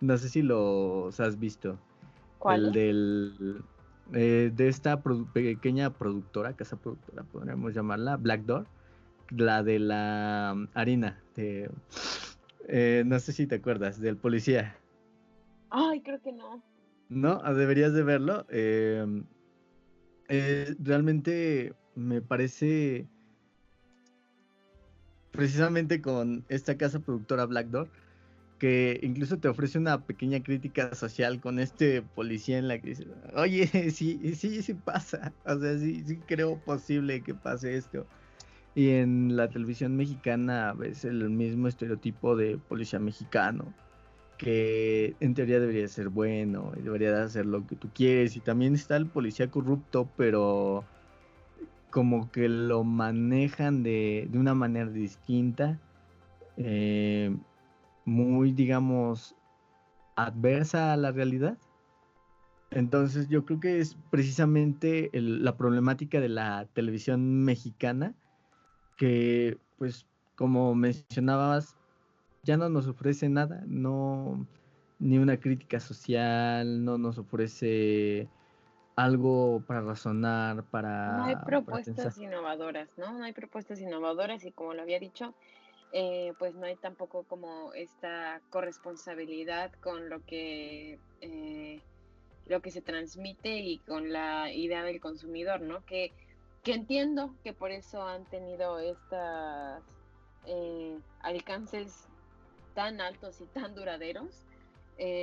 No 0.00 0.16
sé 0.16 0.30
si 0.30 0.40
los 0.40 1.20
has 1.20 1.38
visto. 1.38 1.78
¿Cuál? 2.38 2.68
El 2.68 2.72
del, 2.72 3.62
eh, 4.14 4.50
de 4.54 4.68
esta 4.68 5.02
pequeña 5.34 5.90
productora, 5.90 6.54
casa 6.54 6.76
productora, 6.76 7.24
podríamos 7.24 7.74
llamarla, 7.74 8.16
Black 8.16 8.44
Door 8.46 8.66
la 9.36 9.62
de 9.62 9.78
la 9.78 10.54
mm, 10.56 10.68
harina, 10.74 11.22
de, 11.34 11.70
eh, 12.68 13.02
no 13.06 13.18
sé 13.18 13.32
si 13.32 13.46
te 13.46 13.56
acuerdas, 13.56 14.00
del 14.00 14.16
policía. 14.16 14.76
Ay, 15.70 16.02
creo 16.02 16.20
que 16.20 16.32
no. 16.32 16.62
No, 17.08 17.40
ah, 17.44 17.52
deberías 17.52 17.92
de 17.92 18.02
verlo. 18.02 18.46
Em, 18.50 19.24
eh, 20.28 20.74
realmente 20.78 21.74
me 21.94 22.22
parece, 22.22 23.06
precisamente 25.30 26.00
con 26.00 26.44
esta 26.48 26.76
casa 26.76 27.00
productora 27.00 27.46
Black 27.46 27.68
Door, 27.68 27.90
que 28.58 29.00
incluso 29.02 29.38
te 29.38 29.48
ofrece 29.48 29.78
una 29.78 30.06
pequeña 30.06 30.42
crítica 30.42 30.94
social 30.94 31.40
con 31.40 31.58
este 31.58 32.00
policía 32.00 32.58
en 32.58 32.68
la 32.68 32.78
que 32.80 32.90
dice, 32.90 33.06
oye, 33.34 33.66
sí, 33.90 34.34
sí, 34.36 34.62
sí 34.62 34.74
pasa, 34.74 35.34
o 35.44 35.58
sea, 35.58 35.78
sí, 35.78 36.04
sí 36.06 36.18
creo 36.18 36.58
posible 36.64 37.22
que 37.22 37.34
pase 37.34 37.76
esto. 37.76 38.06
Y 38.74 38.90
en 38.90 39.36
la 39.36 39.48
televisión 39.48 39.96
mexicana 39.96 40.72
ves 40.72 41.04
el 41.04 41.28
mismo 41.28 41.68
estereotipo 41.68 42.36
de 42.36 42.56
policía 42.56 42.98
mexicano, 42.98 43.72
que 44.38 45.14
en 45.20 45.34
teoría 45.34 45.60
debería 45.60 45.86
ser 45.88 46.08
bueno 46.08 46.72
y 46.78 46.82
debería 46.82 47.12
de 47.12 47.22
hacer 47.22 47.44
lo 47.44 47.66
que 47.66 47.76
tú 47.76 47.90
quieres. 47.94 48.36
Y 48.36 48.40
también 48.40 48.74
está 48.74 48.96
el 48.96 49.06
policía 49.06 49.50
corrupto, 49.50 50.08
pero 50.16 50.84
como 51.90 52.30
que 52.32 52.48
lo 52.48 52.82
manejan 52.82 53.82
de, 53.82 54.26
de 54.30 54.38
una 54.38 54.54
manera 54.54 54.90
distinta, 54.90 55.78
eh, 56.56 57.36
muy, 58.06 58.52
digamos, 58.52 59.36
adversa 60.16 60.94
a 60.94 60.96
la 60.96 61.12
realidad. 61.12 61.58
Entonces 62.70 63.28
yo 63.28 63.44
creo 63.44 63.60
que 63.60 63.80
es 63.80 63.98
precisamente 64.10 65.10
la 65.12 65.58
problemática 65.58 66.20
de 66.20 66.30
la 66.30 66.66
televisión 66.72 67.44
mexicana 67.44 68.14
que 69.02 69.58
pues 69.78 70.06
como 70.36 70.76
mencionabas, 70.76 71.74
ya 72.44 72.56
no 72.56 72.68
nos 72.68 72.86
ofrece 72.86 73.28
nada, 73.28 73.64
no 73.66 74.46
ni 75.00 75.18
una 75.18 75.40
crítica 75.40 75.80
social, 75.80 76.84
no 76.84 76.98
nos 76.98 77.18
ofrece 77.18 78.28
algo 78.94 79.60
para 79.66 79.80
razonar, 79.80 80.62
para... 80.66 81.16
No 81.16 81.24
hay 81.24 81.34
propuestas 81.44 82.16
innovadoras, 82.16 82.96
¿no? 82.96 83.18
No 83.18 83.24
hay 83.24 83.32
propuestas 83.32 83.80
innovadoras 83.80 84.44
y 84.44 84.52
como 84.52 84.72
lo 84.72 84.82
había 84.82 85.00
dicho, 85.00 85.34
eh, 85.92 86.32
pues 86.38 86.54
no 86.54 86.66
hay 86.66 86.76
tampoco 86.76 87.24
como 87.24 87.72
esta 87.72 88.40
corresponsabilidad 88.50 89.72
con 89.80 90.08
lo 90.10 90.24
que 90.24 91.00
eh, 91.22 91.80
lo 92.46 92.62
que 92.62 92.70
se 92.70 92.82
transmite 92.82 93.58
y 93.58 93.78
con 93.78 94.12
la 94.12 94.52
idea 94.52 94.84
del 94.84 95.00
consumidor, 95.00 95.60
¿no? 95.60 95.84
Que, 95.86 96.12
que 96.62 96.74
entiendo 96.74 97.34
que 97.42 97.52
por 97.52 97.70
eso 97.70 98.02
han 98.02 98.24
tenido 98.26 98.78
estos 98.78 99.82
eh, 100.46 100.98
alcances 101.20 102.06
tan 102.74 103.00
altos 103.00 103.40
y 103.40 103.46
tan 103.46 103.74
duraderos. 103.74 104.46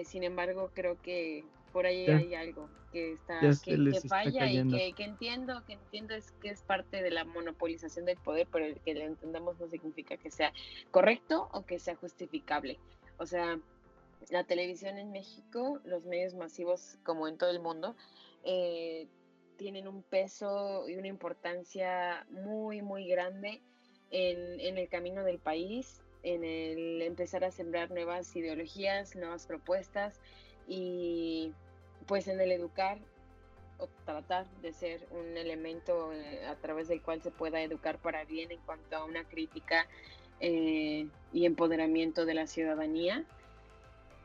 sin 0.06 0.24
embargo, 0.24 0.72
creo 0.74 1.02
que 1.02 1.46
por 1.72 1.86
ahí 1.86 2.08
hay 2.08 2.36
algo 2.36 2.70
que 2.92 3.14
está 3.14 3.40
que, 3.40 4.02
falla 4.08 4.50
y 4.50 4.94
que, 4.94 5.04
entiendo 5.04 5.64
que 5.66 5.74
entiendo 5.74 6.16
es 6.16 6.32
que 6.42 6.50
es 6.50 6.62
parte 6.62 7.04
de 7.04 7.12
la 7.12 7.24
monopolización 7.24 8.06
del 8.06 8.18
poder 8.18 8.48
pero 8.52 8.66
el 8.66 8.80
que 8.80 8.94
lo 8.96 9.02
entendamos 9.02 9.60
no 9.60 9.68
significa 9.68 10.18
que 10.18 10.32
sea 10.32 10.52
correcto 10.92 11.50
o 11.52 11.66
que 11.66 11.80
sea 11.80 11.96
justificable 11.96 12.80
o 13.18 13.26
sea 13.26 13.60
la 14.30 14.44
televisión 14.44 14.98
en 14.98 15.12
México 15.12 15.80
los 15.84 16.06
medios 16.06 16.34
masivos 16.34 16.98
como 17.04 17.28
en 17.28 17.38
todo 17.38 17.52
el 17.52 17.60
mundo 17.60 17.96
eh, 18.44 19.08
tienen 19.60 19.88
un 19.88 20.02
peso 20.02 20.88
y 20.88 20.96
una 20.96 21.08
importancia 21.08 22.26
muy 22.32 22.82
muy 22.82 23.08
grande 23.08 23.62
en, 24.10 24.60
en 24.60 24.78
el 24.78 24.88
camino 24.88 25.24
del 25.24 25.38
país 25.38 26.02
en 26.24 26.44
el 26.44 27.02
empezar 27.02 27.44
a 27.44 27.52
sembrar 27.52 27.92
nuevas 27.92 28.34
ideologías 28.36 29.16
nuevas 29.16 29.46
propuestas 29.46 30.20
y 30.68 31.52
pues 32.08 32.28
en 32.28 32.40
el 32.40 32.52
educar 32.52 32.98
o 33.78 33.88
tratar 34.06 34.46
de 34.62 34.74
ser 34.74 35.06
un 35.12 35.38
elemento 35.38 36.12
eh, 36.14 36.46
a 36.48 36.56
través 36.56 36.88
del 36.88 37.02
cual 37.02 37.22
se 37.22 37.32
pueda 37.32 37.62
educar 37.62 37.98
para 37.98 38.24
bien 38.26 38.52
en 38.52 38.60
cuanto 38.62 38.96
a 38.96 39.06
una 39.06 39.24
crítica 39.26 39.88
eh, 40.40 41.08
y 41.34 41.46
empoderamiento 41.46 42.26
de 42.26 42.34
la 42.34 42.48
ciudadanía. 42.48 43.26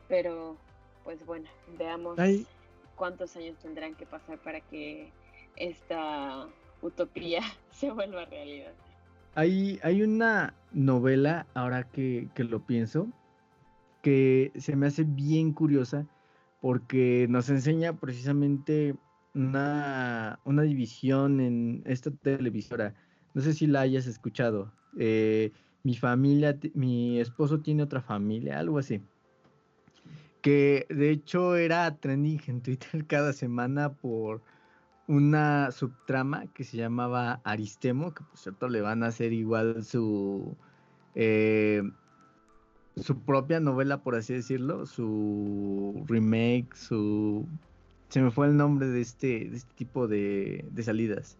Pero 0.07 0.57
pues 1.03 1.25
bueno, 1.25 1.49
veamos 1.77 2.17
cuántos 2.95 3.35
años 3.35 3.57
tendrán 3.59 3.95
que 3.95 4.05
pasar 4.05 4.37
para 4.39 4.61
que 4.61 5.11
esta 5.57 6.47
utopía 6.81 7.41
se 7.71 7.91
vuelva 7.91 8.25
realidad. 8.25 8.73
Hay, 9.35 9.79
hay 9.83 10.01
una 10.01 10.53
novela, 10.71 11.45
ahora 11.53 11.83
que, 11.83 12.29
que 12.35 12.45
lo 12.45 12.65
pienso, 12.65 13.07
que 14.01 14.51
se 14.57 14.75
me 14.75 14.87
hace 14.87 15.03
bien 15.03 15.51
curiosa 15.51 16.05
porque 16.61 17.27
nos 17.29 17.49
enseña 17.49 17.93
precisamente 17.93 18.95
una, 19.35 20.39
división 20.63 21.39
en 21.39 21.83
esta 21.85 22.11
televisora. 22.11 22.93
No 23.33 23.41
sé 23.41 23.53
si 23.53 23.67
la 23.67 23.81
hayas 23.81 24.07
escuchado. 24.07 24.71
Eh, 24.97 25.51
mi 25.83 25.95
familia, 25.95 26.57
mi 26.73 27.19
esposo 27.19 27.59
tiene 27.59 27.83
otra 27.83 28.01
familia, 28.01 28.59
algo 28.59 28.79
así. 28.79 29.01
Que 30.41 30.85
de 30.89 31.11
hecho 31.11 31.55
era 31.55 31.95
trending 31.97 32.41
en 32.47 32.61
Twitter 32.61 33.05
cada 33.07 33.33
semana 33.33 33.93
por 33.93 34.41
una 35.07 35.71
subtrama 35.71 36.47
que 36.47 36.63
se 36.63 36.77
llamaba 36.77 37.41
Aristemo, 37.43 38.13
que 38.13 38.23
por 38.23 38.37
cierto 38.37 38.69
le 38.69 38.81
van 38.81 39.03
a 39.03 39.07
hacer 39.07 39.33
igual 39.33 39.83
su 39.83 40.55
eh, 41.13 41.83
su 42.97 43.19
propia 43.19 43.59
novela, 43.59 44.03
por 44.03 44.15
así 44.15 44.33
decirlo, 44.33 44.85
su 44.85 46.03
remake, 46.07 46.75
su... 46.75 47.45
Se 48.09 48.21
me 48.21 48.31
fue 48.31 48.47
el 48.47 48.55
nombre 48.55 48.87
de 48.87 49.01
este, 49.01 49.49
de 49.49 49.57
este 49.57 49.73
tipo 49.75 50.07
de, 50.07 50.65
de 50.71 50.83
salidas. 50.83 51.37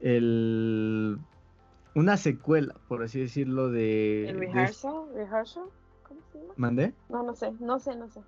El... 0.00 1.18
Una 1.94 2.16
secuela, 2.16 2.74
por 2.88 3.02
así 3.02 3.20
decirlo, 3.20 3.70
de... 3.70 4.28
¿El 4.28 4.38
rehearsal? 4.38 5.06
¿Rehearsal? 5.14 5.64
¿Cómo 6.02 6.20
se 6.32 6.38
llama? 6.38 6.54
¿Mandé? 6.56 6.94
No, 7.08 7.22
no 7.22 7.34
sé, 7.34 7.52
no 7.60 7.78
sé, 7.78 7.96
no 7.96 8.08
sé. 8.08 8.20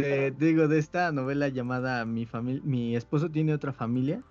De, 0.00 0.30
digo, 0.32 0.68
de 0.68 0.78
esta 0.78 1.12
novela 1.12 1.48
llamada 1.48 2.04
Mi, 2.04 2.26
Mi 2.64 2.96
esposo 2.96 3.30
tiene 3.30 3.54
otra 3.54 3.72
familia 3.72 4.22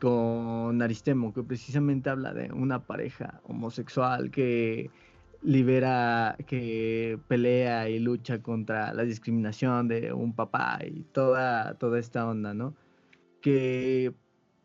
con 0.00 0.80
Aristemo, 0.82 1.32
que 1.32 1.42
precisamente 1.42 2.10
habla 2.10 2.32
de 2.32 2.52
una 2.52 2.86
pareja 2.86 3.40
homosexual 3.44 4.30
que 4.30 4.90
libera, 5.42 6.36
que 6.46 7.18
pelea 7.28 7.88
y 7.88 7.98
lucha 7.98 8.42
contra 8.42 8.92
la 8.92 9.04
discriminación 9.04 9.88
de 9.88 10.12
un 10.12 10.34
papá 10.34 10.78
y 10.84 11.02
toda, 11.12 11.74
toda 11.74 11.98
esta 11.98 12.28
onda, 12.28 12.54
¿no? 12.54 12.74
Que 13.40 14.14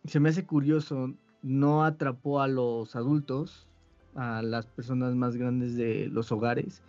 se 0.05 0.19
me 0.19 0.29
hace 0.29 0.45
curioso, 0.45 1.13
no 1.41 1.83
atrapó 1.83 2.41
a 2.41 2.47
los 2.47 2.95
adultos, 2.95 3.67
a 4.15 4.41
las 4.41 4.67
personas 4.67 5.15
más 5.15 5.37
grandes 5.37 5.75
de 5.75 6.07
los 6.11 6.31
hogares, 6.31 6.81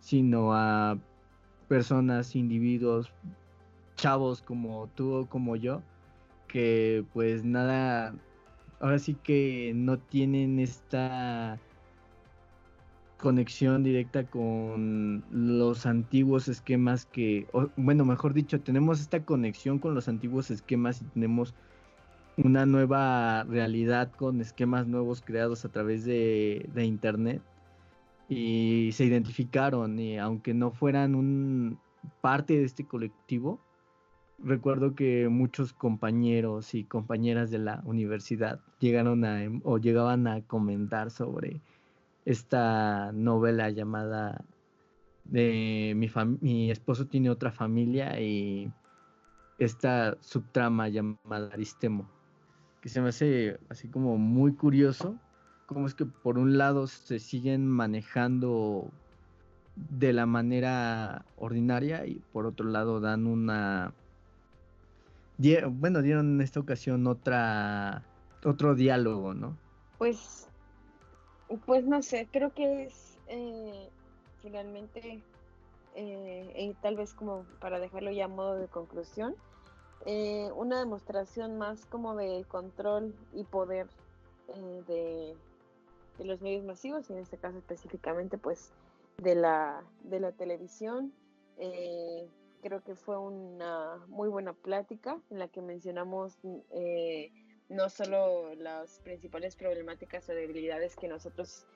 sino 0.00 0.54
a 0.54 0.98
personas, 1.62 2.36
individuos, 2.36 3.12
chavos 3.96 4.42
como 4.42 4.88
tú 4.94 5.14
o 5.14 5.26
como 5.26 5.56
yo, 5.56 5.82
que 6.48 7.04
pues 7.12 7.44
nada, 7.44 8.14
ahora 8.80 8.98
sí 8.98 9.14
que 9.14 9.72
no 9.74 9.98
tienen 9.98 10.58
esta 10.58 11.58
conexión 13.22 13.84
directa 13.84 14.24
con 14.24 15.24
los 15.30 15.86
antiguos 15.86 16.48
esquemas 16.48 17.06
que, 17.06 17.46
bueno, 17.76 18.04
mejor 18.04 18.34
dicho, 18.34 18.60
tenemos 18.60 19.00
esta 19.00 19.24
conexión 19.24 19.78
con 19.78 19.94
los 19.94 20.08
antiguos 20.08 20.50
esquemas 20.50 21.00
y 21.00 21.04
tenemos 21.04 21.54
una 22.36 22.66
nueva 22.66 23.44
realidad 23.44 24.10
con 24.16 24.40
esquemas 24.40 24.86
nuevos 24.86 25.22
creados 25.22 25.64
a 25.64 25.68
través 25.68 26.04
de, 26.04 26.68
Internet 26.76 27.40
y 28.28 28.90
se 28.92 29.04
identificaron 29.04 29.98
y 29.98 30.18
aunque 30.18 30.54
no 30.54 30.70
fueran 30.70 31.14
un 31.14 31.78
parte 32.20 32.54
de 32.54 32.64
este 32.64 32.86
colectivo, 32.86 33.60
recuerdo 34.38 34.94
que 34.94 35.28
muchos 35.28 35.72
compañeros 35.72 36.74
y 36.74 36.84
compañeras 36.84 37.50
de 37.50 37.58
la 37.58 37.82
universidad 37.84 38.60
llegaron 38.80 39.24
a 39.24 39.40
o 39.64 39.78
llegaban 39.78 40.26
a 40.26 40.42
comentar 40.42 41.10
sobre 41.10 41.60
esta 42.24 43.12
novela 43.12 43.70
llamada 43.70 44.44
de 45.24 45.94
mi, 45.96 46.10
mi 46.40 46.70
esposo 46.70 47.06
tiene 47.06 47.30
otra 47.30 47.52
familia 47.52 48.20
y 48.20 48.72
esta 49.58 50.16
subtrama 50.20 50.88
llamada 50.88 51.50
Aristemo, 51.52 52.08
que 52.80 52.88
se 52.88 53.00
me 53.00 53.10
hace 53.10 53.58
así 53.68 53.88
como 53.88 54.18
muy 54.18 54.54
curioso, 54.54 55.18
como 55.72 55.86
es 55.86 55.94
que 55.94 56.06
por 56.06 56.38
un 56.38 56.58
lado 56.58 56.86
se 56.86 57.18
siguen 57.18 57.68
manejando 57.68 58.90
de 59.76 60.12
la 60.12 60.26
manera 60.26 61.24
ordinaria 61.36 62.06
y 62.06 62.20
por 62.32 62.46
otro 62.46 62.66
lado 62.66 63.00
dan 63.00 63.26
una 63.26 63.94
bueno 65.70 66.02
dieron 66.02 66.34
en 66.34 66.40
esta 66.40 66.60
ocasión 66.60 67.06
otra 67.06 68.02
otro 68.44 68.74
diálogo 68.74 69.34
no 69.34 69.56
pues 69.98 70.48
pues 71.66 71.84
no 71.84 72.02
sé, 72.02 72.28
creo 72.30 72.52
que 72.52 72.84
es 72.84 73.18
eh, 73.28 73.88
finalmente, 74.40 75.22
eh, 75.94 76.74
tal 76.80 76.96
vez 76.96 77.14
como 77.14 77.44
para 77.60 77.78
dejarlo 77.78 78.10
ya 78.10 78.26
a 78.26 78.28
modo 78.28 78.56
de 78.56 78.68
conclusión, 78.68 79.34
eh, 80.06 80.50
una 80.56 80.80
demostración 80.80 81.58
más 81.58 81.86
como 81.86 82.16
de 82.16 82.44
control 82.48 83.14
y 83.32 83.44
poder 83.44 83.86
de, 84.86 85.34
los 86.18 86.40
medios 86.40 86.64
masivos, 86.64 87.08
y 87.10 87.12
en 87.12 87.18
este 87.20 87.38
caso 87.38 87.58
específicamente 87.58 88.38
pues 88.38 88.72
de 89.18 89.34
la, 89.34 89.84
de 90.04 90.20
la 90.20 90.32
televisión. 90.32 91.12
creo 92.62 92.82
que 92.84 92.94
fue 92.94 93.18
una 93.18 94.04
muy 94.08 94.28
buena 94.28 94.52
plática 94.52 95.20
en 95.30 95.38
la 95.38 95.48
que 95.48 95.60
mencionamos 95.62 96.38
no 97.72 97.88
solo 97.88 98.54
las 98.54 99.00
principales 99.00 99.56
problemáticas 99.56 100.28
o 100.28 100.32
debilidades 100.32 100.94
que 100.94 101.08
nosotros, 101.08 101.66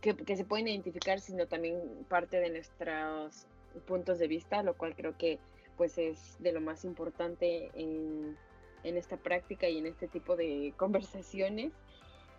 que, 0.00 0.14
se 0.36 0.44
pueden 0.44 0.68
identificar, 0.68 1.20
sino 1.20 1.46
también 1.46 2.04
parte 2.08 2.38
de 2.38 2.50
nuestros 2.50 3.46
puntos 3.86 4.18
de 4.18 4.28
vista, 4.28 4.62
lo 4.62 4.76
cual 4.76 4.94
creo 4.94 5.16
que 5.16 5.38
pues 5.76 5.96
es 5.96 6.36
de 6.40 6.52
lo 6.52 6.60
más 6.60 6.84
importante 6.84 7.70
en, 7.74 8.36
esta 8.82 9.16
práctica 9.16 9.68
y 9.68 9.78
en 9.78 9.86
este 9.86 10.08
tipo 10.08 10.36
de 10.36 10.72
conversaciones. 10.76 11.72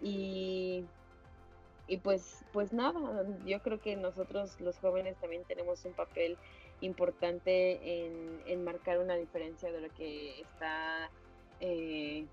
Y, 0.01 0.85
y 1.89 1.97
pues, 1.97 2.45
pues 2.53 2.71
nada, 2.71 3.25
yo 3.45 3.61
creo 3.63 3.81
que 3.81 3.95
nosotros 3.95 4.61
los 4.61 4.77
jóvenes 4.77 5.17
también 5.17 5.43
tenemos 5.45 5.83
un 5.85 5.93
papel 5.93 6.37
importante 6.81 8.05
en, 8.05 8.41
en 8.45 8.63
marcar 8.63 8.99
una 8.99 9.15
diferencia 9.15 9.71
de 9.71 9.81
lo 9.81 9.89
que 9.95 10.39
está 10.39 11.09
eh, 11.59 12.27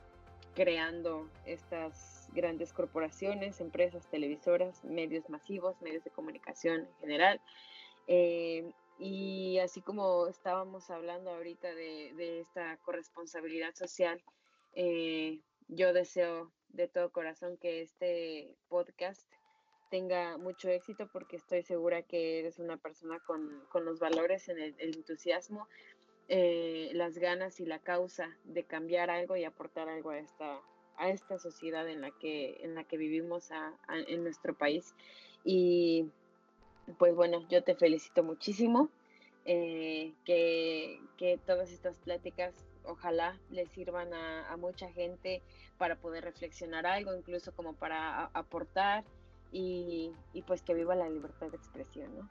creando 0.55 1.31
estas 1.47 2.29
grandes 2.35 2.75
corporaciones, 2.75 3.61
empresas, 3.61 4.07
televisoras, 4.11 4.85
medios 4.85 5.29
masivos, 5.31 5.81
medios 5.81 6.05
de 6.05 6.11
comunicación 6.11 6.81
en 6.81 6.95
general. 7.01 7.41
Eh, 8.09 8.71
y 8.99 9.59
así 9.59 9.81
como 9.81 10.27
estábamos 10.27 10.91
hablando 10.91 11.31
ahorita 11.31 11.75
de, 11.75 12.41
esta 12.41 12.77
corresponsabilidad 12.79 13.75
social, 13.75 14.23
eh, 14.75 15.41
yo 15.69 15.95
deseo 15.95 16.53
de 16.69 16.89
todo 16.89 17.11
corazón 17.11 17.57
que 17.57 17.81
este 17.81 18.55
podcast 18.69 19.27
tenga 19.91 20.37
mucho 20.39 20.69
éxito 20.69 21.09
porque 21.13 21.37
estoy 21.37 21.63
segura 21.63 22.03
que 22.03 22.41
eres 22.41 22.59
una 22.59 22.77
persona 22.77 23.19
con, 23.21 23.85
los 23.85 23.99
valores, 24.01 24.49
en 24.49 24.59
el, 24.59 24.75
entusiasmo, 24.79 25.69
eh, 26.29 26.91
las 26.95 27.19
ganas 27.19 27.61
y 27.61 27.67
la 27.67 27.79
causa 27.79 28.37
de 28.45 28.65
cambiar 28.65 29.11
algo 29.11 29.37
y 29.37 29.45
aportar 29.45 29.89
algo 29.89 30.11
a 30.11 30.19
esta, 30.19 30.61
a 30.97 31.09
esta 31.09 31.39
sociedad 31.39 31.89
en 31.89 32.01
la 32.01 32.11
que, 32.11 32.59
en 32.63 32.75
la 32.75 32.85
que 32.85 32.97
vivimos 32.97 33.51
en 33.89 34.23
nuestro 34.23 34.55
país. 34.55 34.95
Y 35.45 36.07
pues 36.99 37.15
bueno, 37.15 37.47
yo 37.49 37.63
te 37.63 37.75
felicito 37.75 38.23
muchísimo. 38.23 38.91
Eh, 39.49 40.13
que, 40.25 41.01
que, 41.17 41.39
todas 41.39 41.71
estas 41.71 41.97
pláticas 41.99 42.53
ojalá 42.83 43.39
les 43.51 43.71
sirvan 43.71 44.13
a, 44.13 44.57
mucha 44.57 44.91
gente 44.91 45.41
para 45.79 45.95
poder 45.95 46.25
reflexionar 46.25 46.85
algo, 46.85 47.15
incluso 47.15 47.53
como 47.55 47.75
para 47.75 48.25
aportar 48.35 49.05
y, 49.53 50.13
pues 50.47 50.63
que 50.63 50.75
viva 50.75 50.95
la 50.95 51.09
libertad 51.09 51.51
de 51.51 51.57
expresión, 51.57 52.09
¿no? 52.17 52.29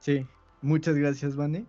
Sí, 0.00 0.26
muchas 0.62 0.96
gracias, 0.96 1.36
Vane. 1.36 1.66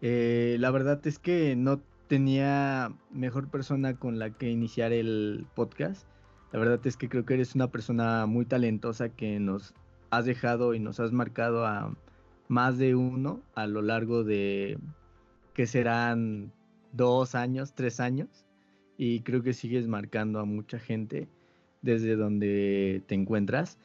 Eh, 0.00 0.56
la 0.60 0.70
verdad 0.70 1.04
es 1.06 1.18
que 1.18 1.56
no 1.56 1.80
tenía 2.08 2.92
mejor 3.10 3.48
persona 3.50 3.98
con 3.98 4.18
la 4.18 4.30
que 4.30 4.50
iniciar 4.50 4.92
el 4.92 5.46
podcast. 5.54 6.06
La 6.52 6.58
verdad 6.58 6.80
es 6.86 6.96
que 6.96 7.08
creo 7.08 7.24
que 7.24 7.34
eres 7.34 7.54
una 7.54 7.70
persona 7.70 8.26
muy 8.26 8.44
talentosa 8.44 9.08
que 9.08 9.40
nos 9.40 9.74
has 10.10 10.24
dejado 10.24 10.74
y 10.74 10.80
nos 10.80 11.00
has 11.00 11.12
marcado 11.12 11.66
a 11.66 11.94
más 12.48 12.78
de 12.78 12.94
uno 12.94 13.40
a 13.54 13.66
lo 13.66 13.82
largo 13.82 14.22
de 14.22 14.78
que 15.54 15.66
serán 15.66 16.52
dos 16.92 17.34
años, 17.34 17.74
tres 17.74 18.00
años. 18.00 18.46
Y 18.96 19.20
creo 19.20 19.42
que 19.42 19.54
sigues 19.54 19.88
marcando 19.88 20.38
a 20.38 20.44
mucha 20.44 20.78
gente 20.78 21.28
desde 21.84 22.16
donde 22.16 23.02
te 23.06 23.14
encuentras. 23.14 23.78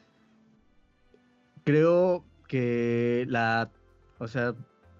Creo 1.64 2.24
que 2.48 3.26
la, 3.28 3.70
o 4.18 4.26
sea, 4.26 4.54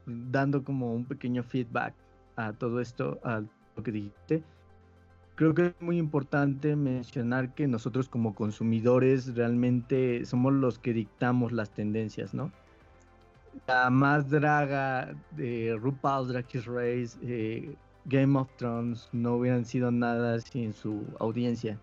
dando 0.07 0.62
como 0.62 0.94
un 0.94 1.07
pequeño 1.07 1.42
feedback 1.42 1.94
a 2.36 2.53
todo 2.53 2.80
esto, 2.80 3.18
a 3.24 3.42
lo 3.76 3.82
que 3.82 3.90
dijiste, 3.90 4.44
creo 5.34 5.55
que 5.55 5.66
es 5.66 5.74
muy 5.80 5.96
importante 5.96 6.76
mencionar 6.76 7.55
que 7.55 7.66
nosotros 7.66 8.09
como 8.09 8.34
consumidores 8.34 9.34
realmente 9.34 10.24
somos 10.26 10.53
los 10.53 10.78
que 10.78 10.92
dictamos 10.92 11.53
las 11.53 11.70
tendencias, 11.70 12.34
¿no? 12.34 12.53
La 13.66 13.88
más 13.90 14.28
draga 14.28 15.14
de 15.36 15.76
RuPaul's 15.80 16.28
Drag 16.28 16.46
Race, 16.66 17.18
eh, 17.22 17.74
Game 18.05 18.38
of 18.38 18.48
Thrones 18.59 19.09
no 19.12 19.36
hubieran 19.36 19.64
sido 19.64 19.90
nada 19.90 20.38
sin 20.40 20.72
su 20.72 21.05
audiencia. 21.18 21.80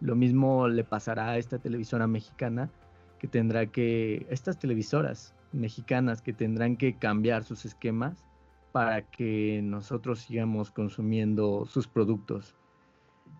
Lo 0.00 0.14
mismo 0.14 0.68
le 0.68 0.84
pasará 0.84 1.30
a 1.30 1.38
esta 1.38 1.58
televisora 1.58 2.06
mexicana 2.06 2.70
que 3.18 3.26
tendrá 3.26 3.66
que, 3.66 4.26
estas 4.30 4.58
televisoras 4.58 5.34
mexicanas 5.52 6.22
que 6.22 6.32
tendrán 6.32 6.76
que 6.76 6.96
cambiar 6.96 7.42
sus 7.42 7.64
esquemas 7.64 8.24
para 8.72 9.02
que 9.02 9.60
nosotros 9.62 10.20
sigamos 10.20 10.70
consumiendo 10.70 11.64
sus 11.66 11.88
productos. 11.88 12.54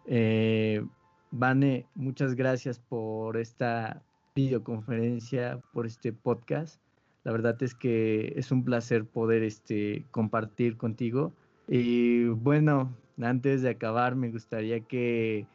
Eh, 0.06 0.84
Vane, 1.30 1.86
muchas 1.94 2.34
gracias 2.34 2.78
por 2.78 3.36
esta 3.36 4.02
videoconferencia, 4.34 5.60
por 5.72 5.86
este 5.86 6.12
podcast. 6.12 6.80
La 7.24 7.32
verdad 7.32 7.62
es 7.62 7.74
que 7.74 8.32
es 8.36 8.50
un 8.50 8.64
placer 8.64 9.04
poder 9.04 9.42
este, 9.42 10.06
compartir 10.10 10.76
contigo. 10.76 11.32
Y 11.68 12.28
bueno, 12.28 12.96
antes 13.20 13.60
de 13.60 13.70
acabar, 13.70 14.16
me 14.16 14.30
gustaría 14.30 14.80
que 14.80 15.46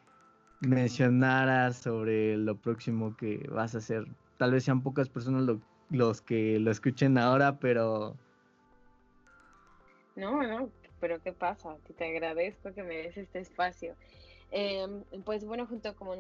mencionaras 0.68 1.78
sobre 1.78 2.38
lo 2.38 2.56
próximo 2.56 3.16
que 3.18 3.46
vas 3.50 3.76
a 3.76 3.80
hacer. 3.80 4.06
Tal 4.38 4.52
vez 4.52 4.64
sean 4.64 4.82
pocas 4.82 5.10
personas 5.10 5.58
los 5.90 6.22
que 6.22 6.60
lo 6.60 6.72
escuchen 6.72 7.18
ahora, 7.18 7.60
pero... 7.60 8.16
No, 10.16 10.44
no, 10.44 10.70
pero 11.00 11.22
¿qué 11.22 11.34
pasa? 11.34 11.78
Te 11.98 12.06
agradezco 12.06 12.74
que 12.74 12.84
me 12.84 12.96
des 12.96 13.18
este 13.18 13.40
espacio. 13.40 13.96
Em, 14.56 15.04
pues 15.26 15.46
bueno, 15.46 15.66
junto 15.66 15.96
con, 15.96 16.20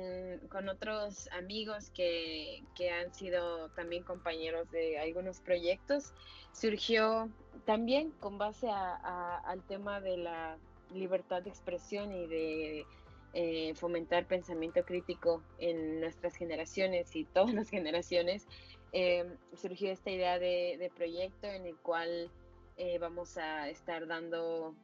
con 0.49 0.67
otros 0.67 1.29
amigos 1.33 1.91
que, 1.91 2.63
que, 2.75 2.89
han 2.89 3.13
sido 3.13 3.69
también 3.69 4.01
compañeros 4.03 4.71
de 4.71 4.97
algunos 4.97 5.39
proyectos, 5.39 6.13
surgió 6.51 7.29
también 7.65 8.09
con 8.19 8.39
base 8.39 8.67
a, 8.71 9.37
al 9.45 9.61
tema 9.67 10.01
de 10.01 10.17
la 10.17 10.57
libertad 10.91 11.43
de 11.43 11.51
expresión 11.51 12.11
y 12.11 12.25
de 12.25 12.85
eh, 13.33 13.73
fomentar 13.75 14.27
pensamiento 14.27 14.83
crítico 14.85 15.43
en 15.57 15.99
nuestras 15.99 16.35
generaciones 16.35 17.15
y 17.15 17.25
todas 17.25 17.53
las 17.53 17.69
generaciones, 17.69 18.47
em, 18.91 19.37
surgió 19.55 19.91
esta 19.91 20.11
idea 20.11 20.39
de, 20.39 20.77
de, 20.79 20.89
proyecto 20.89 21.47
en 21.47 21.65
el 21.65 21.77
cual 21.77 22.31
eh, 22.77 22.97
vamos 22.99 23.37
a 23.37 23.69
estar 23.69 24.07
dando 24.07 24.75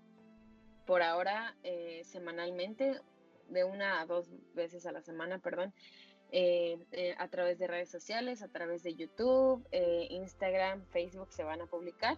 por 0.89 1.03
ahora 1.03 1.55
eh, 1.61 2.01
semanalmente 2.03 2.99
de 3.47 3.63
una 3.63 4.01
a 4.01 4.07
dos 4.07 4.27
veces 4.55 4.87
a 4.87 4.91
la 4.91 5.03
semana, 5.03 5.37
perdón, 5.37 5.71
eh, 6.31 6.79
eh, 6.91 7.13
a 7.19 7.27
través 7.27 7.59
de 7.59 7.67
redes 7.67 7.91
sociales, 7.91 8.41
a 8.41 8.47
través 8.47 8.81
de 8.81 8.95
YouTube, 8.95 9.63
Instagram, 10.09 10.83
Facebook 10.87 11.31
se 11.31 11.43
van 11.43 11.61
a 11.61 11.67
publicar. 11.67 12.17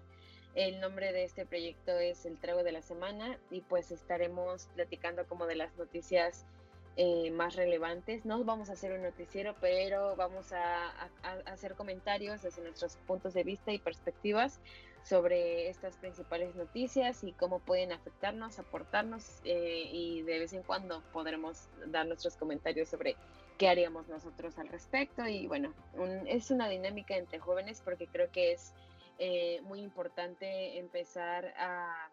El 0.55 0.81
nombre 0.81 1.13
de 1.13 1.23
este 1.23 1.45
proyecto 1.45 1.97
es 1.97 2.25
El 2.25 2.37
Trago 2.37 2.63
de 2.63 2.71
la 2.71 2.81
Semana 2.81 3.37
y 3.49 3.61
pues 3.61 3.91
estaremos 3.91 4.67
platicando 4.75 5.25
como 5.25 5.45
de 5.47 5.55
las 5.55 5.75
noticias 5.77 6.45
más 7.31 7.55
relevantes. 7.55 8.25
No 8.25 8.43
vamos 8.43 8.69
a 8.69 8.73
hacer 8.73 8.91
un 8.91 9.01
noticiero, 9.01 9.55
pero 9.59 10.15
vamos 10.15 10.51
a, 10.51 11.09
hacer 11.45 11.75
comentarios 11.75 12.41
desde 12.41 12.61
nuestros 12.61 12.97
puntos 13.07 13.33
de 13.33 13.43
vista 13.43 13.71
y 13.71 13.79
perspectivas 13.79 14.59
sobre 15.03 15.69
estas 15.69 15.97
principales 15.97 16.55
noticias 16.55 17.23
y 17.23 17.31
cómo 17.31 17.59
pueden 17.59 17.91
afectarnos, 17.91 18.59
aportarnos 18.59 19.41
eh, 19.45 19.89
y 19.91 20.21
de 20.23 20.39
vez 20.39 20.53
en 20.53 20.61
cuando 20.61 21.01
podremos 21.11 21.69
dar 21.87 22.05
nuestros 22.05 22.35
comentarios 22.35 22.89
sobre 22.89 23.15
qué 23.57 23.67
haríamos 23.67 24.07
nosotros 24.09 24.59
al 24.59 24.67
respecto. 24.67 25.25
Y 25.25 25.47
bueno, 25.47 25.73
es 26.27 26.51
una 26.51 26.69
dinámica 26.69 27.15
entre 27.15 27.39
jóvenes 27.39 27.81
porque 27.83 28.05
creo 28.05 28.29
que 28.31 28.51
es 28.51 28.73
eh, 29.23 29.61
muy 29.61 29.81
importante 29.81 30.79
empezar 30.79 31.53
a, 31.55 32.09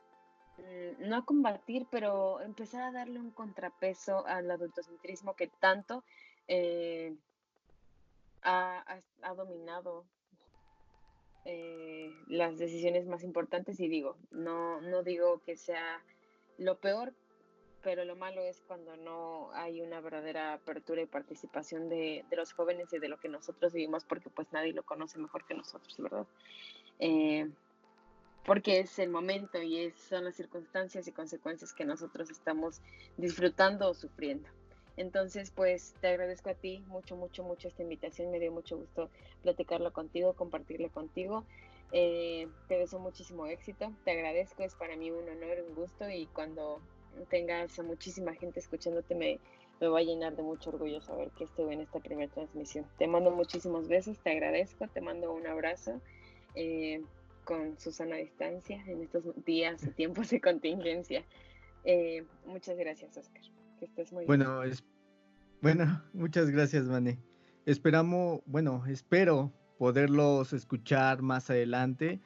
mm, 0.59 1.09
no 1.09 1.17
a 1.17 1.25
combatir, 1.25 1.87
pero 1.91 2.43
empezar 2.43 2.83
a 2.83 2.93
darle 2.93 3.19
un 3.19 3.31
contrapeso 3.31 4.27
al 4.27 4.51
adultocentrismo 4.51 5.35
que 5.35 5.47
tanto 5.47 6.05
eh, 6.49 7.17
ha, 8.43 9.01
dominado 9.35 10.05
eh, 11.47 12.13
las 12.27 12.59
decisiones 12.59 13.07
más 13.07 13.25
importantes 13.25 13.81
y 13.81 13.89
digo, 13.89 14.19
no, 14.31 14.83
no 14.83 15.03
digo 15.03 15.41
que 15.47 15.57
sea 15.57 16.03
lo 16.59 16.79
peor, 16.79 17.15
pero 17.83 18.05
lo 18.05 18.17
malo 18.17 18.43
es 18.43 18.61
cuando 18.67 18.99
no 18.99 19.51
hay 19.55 19.81
una 19.81 20.03
verdadera 20.03 20.53
apertura 20.53 21.01
y 21.01 21.07
participación 21.07 21.89
de, 21.89 22.23
los 22.33 22.53
jóvenes 22.53 22.93
y 22.93 22.99
de 22.99 23.09
lo 23.09 23.19
que 23.19 23.31
nosotros 23.31 23.73
vivimos, 23.73 24.05
porque 24.05 24.29
pues 24.29 24.53
nadie 24.53 24.75
lo 24.75 24.83
conoce 24.83 25.19
mejor 25.19 25.47
que 25.47 25.55
nosotros, 25.55 25.97
¿verdad? 25.99 26.27
Eh, 26.99 27.49
porque 28.45 28.81
es 28.81 28.99
el 28.99 29.11
momento 29.11 29.63
y 29.63 29.77
es, 29.85 29.95
son 29.95 30.25
las 30.25 30.37
circunstancias 30.37 31.07
y 31.07 31.13
consecuencias 31.13 31.75
que 31.75 31.85
nosotros 31.85 32.31
estamos 32.31 32.81
disfrutando 33.19 33.91
o 33.91 33.95
sufriendo. 33.95 34.49
Entonces, 34.97 35.53
pues 35.55 35.95
te 36.01 36.09
agradezco 36.09 36.51
a 36.51 36.55
ti 36.55 36.83
mucho, 36.89 37.15
mucho, 37.15 37.45
mucho 37.45 37.69
esta 37.69 37.83
invitación. 37.83 38.31
Me 38.31 38.41
dio 38.41 38.51
mucho 38.51 38.79
gusto 38.79 39.11
platicarlo 39.43 39.93
contigo, 39.93 40.33
compartirlo 40.33 40.91
contigo. 40.91 41.45
Eh, 41.93 42.49
te 42.69 42.79
deseo 42.79 42.99
muchísimo 42.99 43.47
éxito. 43.47 43.93
Te 44.05 44.11
agradezco, 44.13 44.63
es 44.63 44.75
para 44.75 44.97
mí 44.97 45.11
un 45.11 45.29
honor, 45.29 45.59
un 45.69 45.75
gusto 45.75 46.09
y 46.09 46.27
cuando 46.27 46.81
tengas 47.31 47.79
a 47.79 47.83
muchísima 47.83 48.35
gente 48.35 48.61
escuchándote 48.61 49.15
me, 49.15 49.39
me 49.81 49.89
va 49.89 49.99
a 49.99 50.03
llenar 50.03 50.37
de 50.37 50.43
mucho 50.43 50.71
orgullo 50.71 51.01
saber 51.01 51.31
que 51.31 51.45
estuve 51.45 51.75
en 51.75 51.81
esta 51.81 52.01
primera 52.01 52.33
transmisión. 52.33 52.87
Te 52.99 53.07
mando 53.07 53.31
muchísimos 53.31 53.89
besos, 53.89 54.19
te 54.19 54.31
agradezco, 54.31 54.89
te 54.89 55.01
mando 55.01 55.33
un 55.33 55.47
abrazo 55.47 56.01
eh, 56.59 57.03
con 57.45 57.79
Susana 57.79 58.17
a 58.17 58.19
distancia 58.19 58.83
en 58.87 59.03
estos 59.03 59.25
días 59.45 59.83
y 59.85 59.91
tiempos 59.93 60.31
de 60.31 60.41
contingencia. 60.41 61.25
Eh, 61.85 62.25
muchas 62.45 62.77
gracias, 62.77 63.17
Oscar. 63.17 63.43
Que 63.79 63.87
estés 63.87 64.13
muy 64.13 64.27
bueno, 64.27 64.61
bien. 64.61 64.73
Es, 64.73 64.85
bueno, 65.63 66.03
muchas 66.13 66.51
gracias, 66.51 66.89
Vane. 66.89 67.19
Esperamos, 67.65 68.41
bueno, 68.47 68.85
espero 68.87 69.53
poderlos 69.79 70.53
escuchar 70.53 71.23
más 71.23 71.49
adelante 71.49 72.21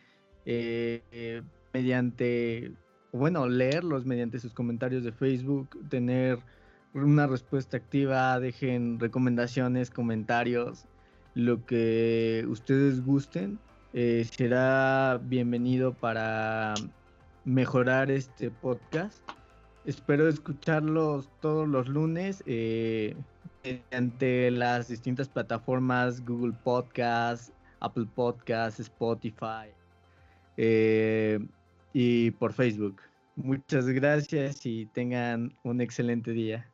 eh, 0.45 1.03
eh, 1.13 1.43
mediante, 1.73 2.73
bueno, 3.13 3.47
leerlos 3.49 4.07
mediante 4.07 4.39
sus 4.41 4.53
comentarios 4.55 5.05
de 5.05 5.13
Facebook, 5.13 5.69
tener 5.89 6.39
una 6.95 7.27
respuesta 7.27 7.77
activa, 7.77 8.41
dejen 8.41 8.99
recomendaciones, 8.99 9.91
comentarios, 9.91 10.87
lo 11.35 11.65
que 11.65 12.45
ustedes 12.49 13.05
gusten. 13.05 13.59
Eh, 13.95 14.25
será 14.25 15.21
bienvenido 15.23 15.93
para 15.93 16.73
mejorar 17.45 18.11
este 18.11 18.51
podcast. 18.51 19.23
Espero 19.85 20.29
escucharlos 20.29 21.29
todos 21.41 21.69
los 21.69 21.89
lunes. 21.89 22.43
Eh, 22.47 23.15
mediante 23.63 24.51
las 24.51 24.89
distintas 24.89 25.29
plataformas 25.29 26.25
Google 26.25 26.55
Podcast, 26.65 27.51
Apple 27.81 28.07
Podcast, 28.15 28.81
Spotify 28.81 29.69
eh, 30.57 31.39
y 31.93 32.31
por 32.33 32.55
Facebook. 32.55 33.03
Muchas 33.37 33.87
gracias 33.89 34.65
y 34.65 34.87
tengan 34.87 35.53
un 35.65 35.83
excelente 35.83 36.33
día. 36.33 36.72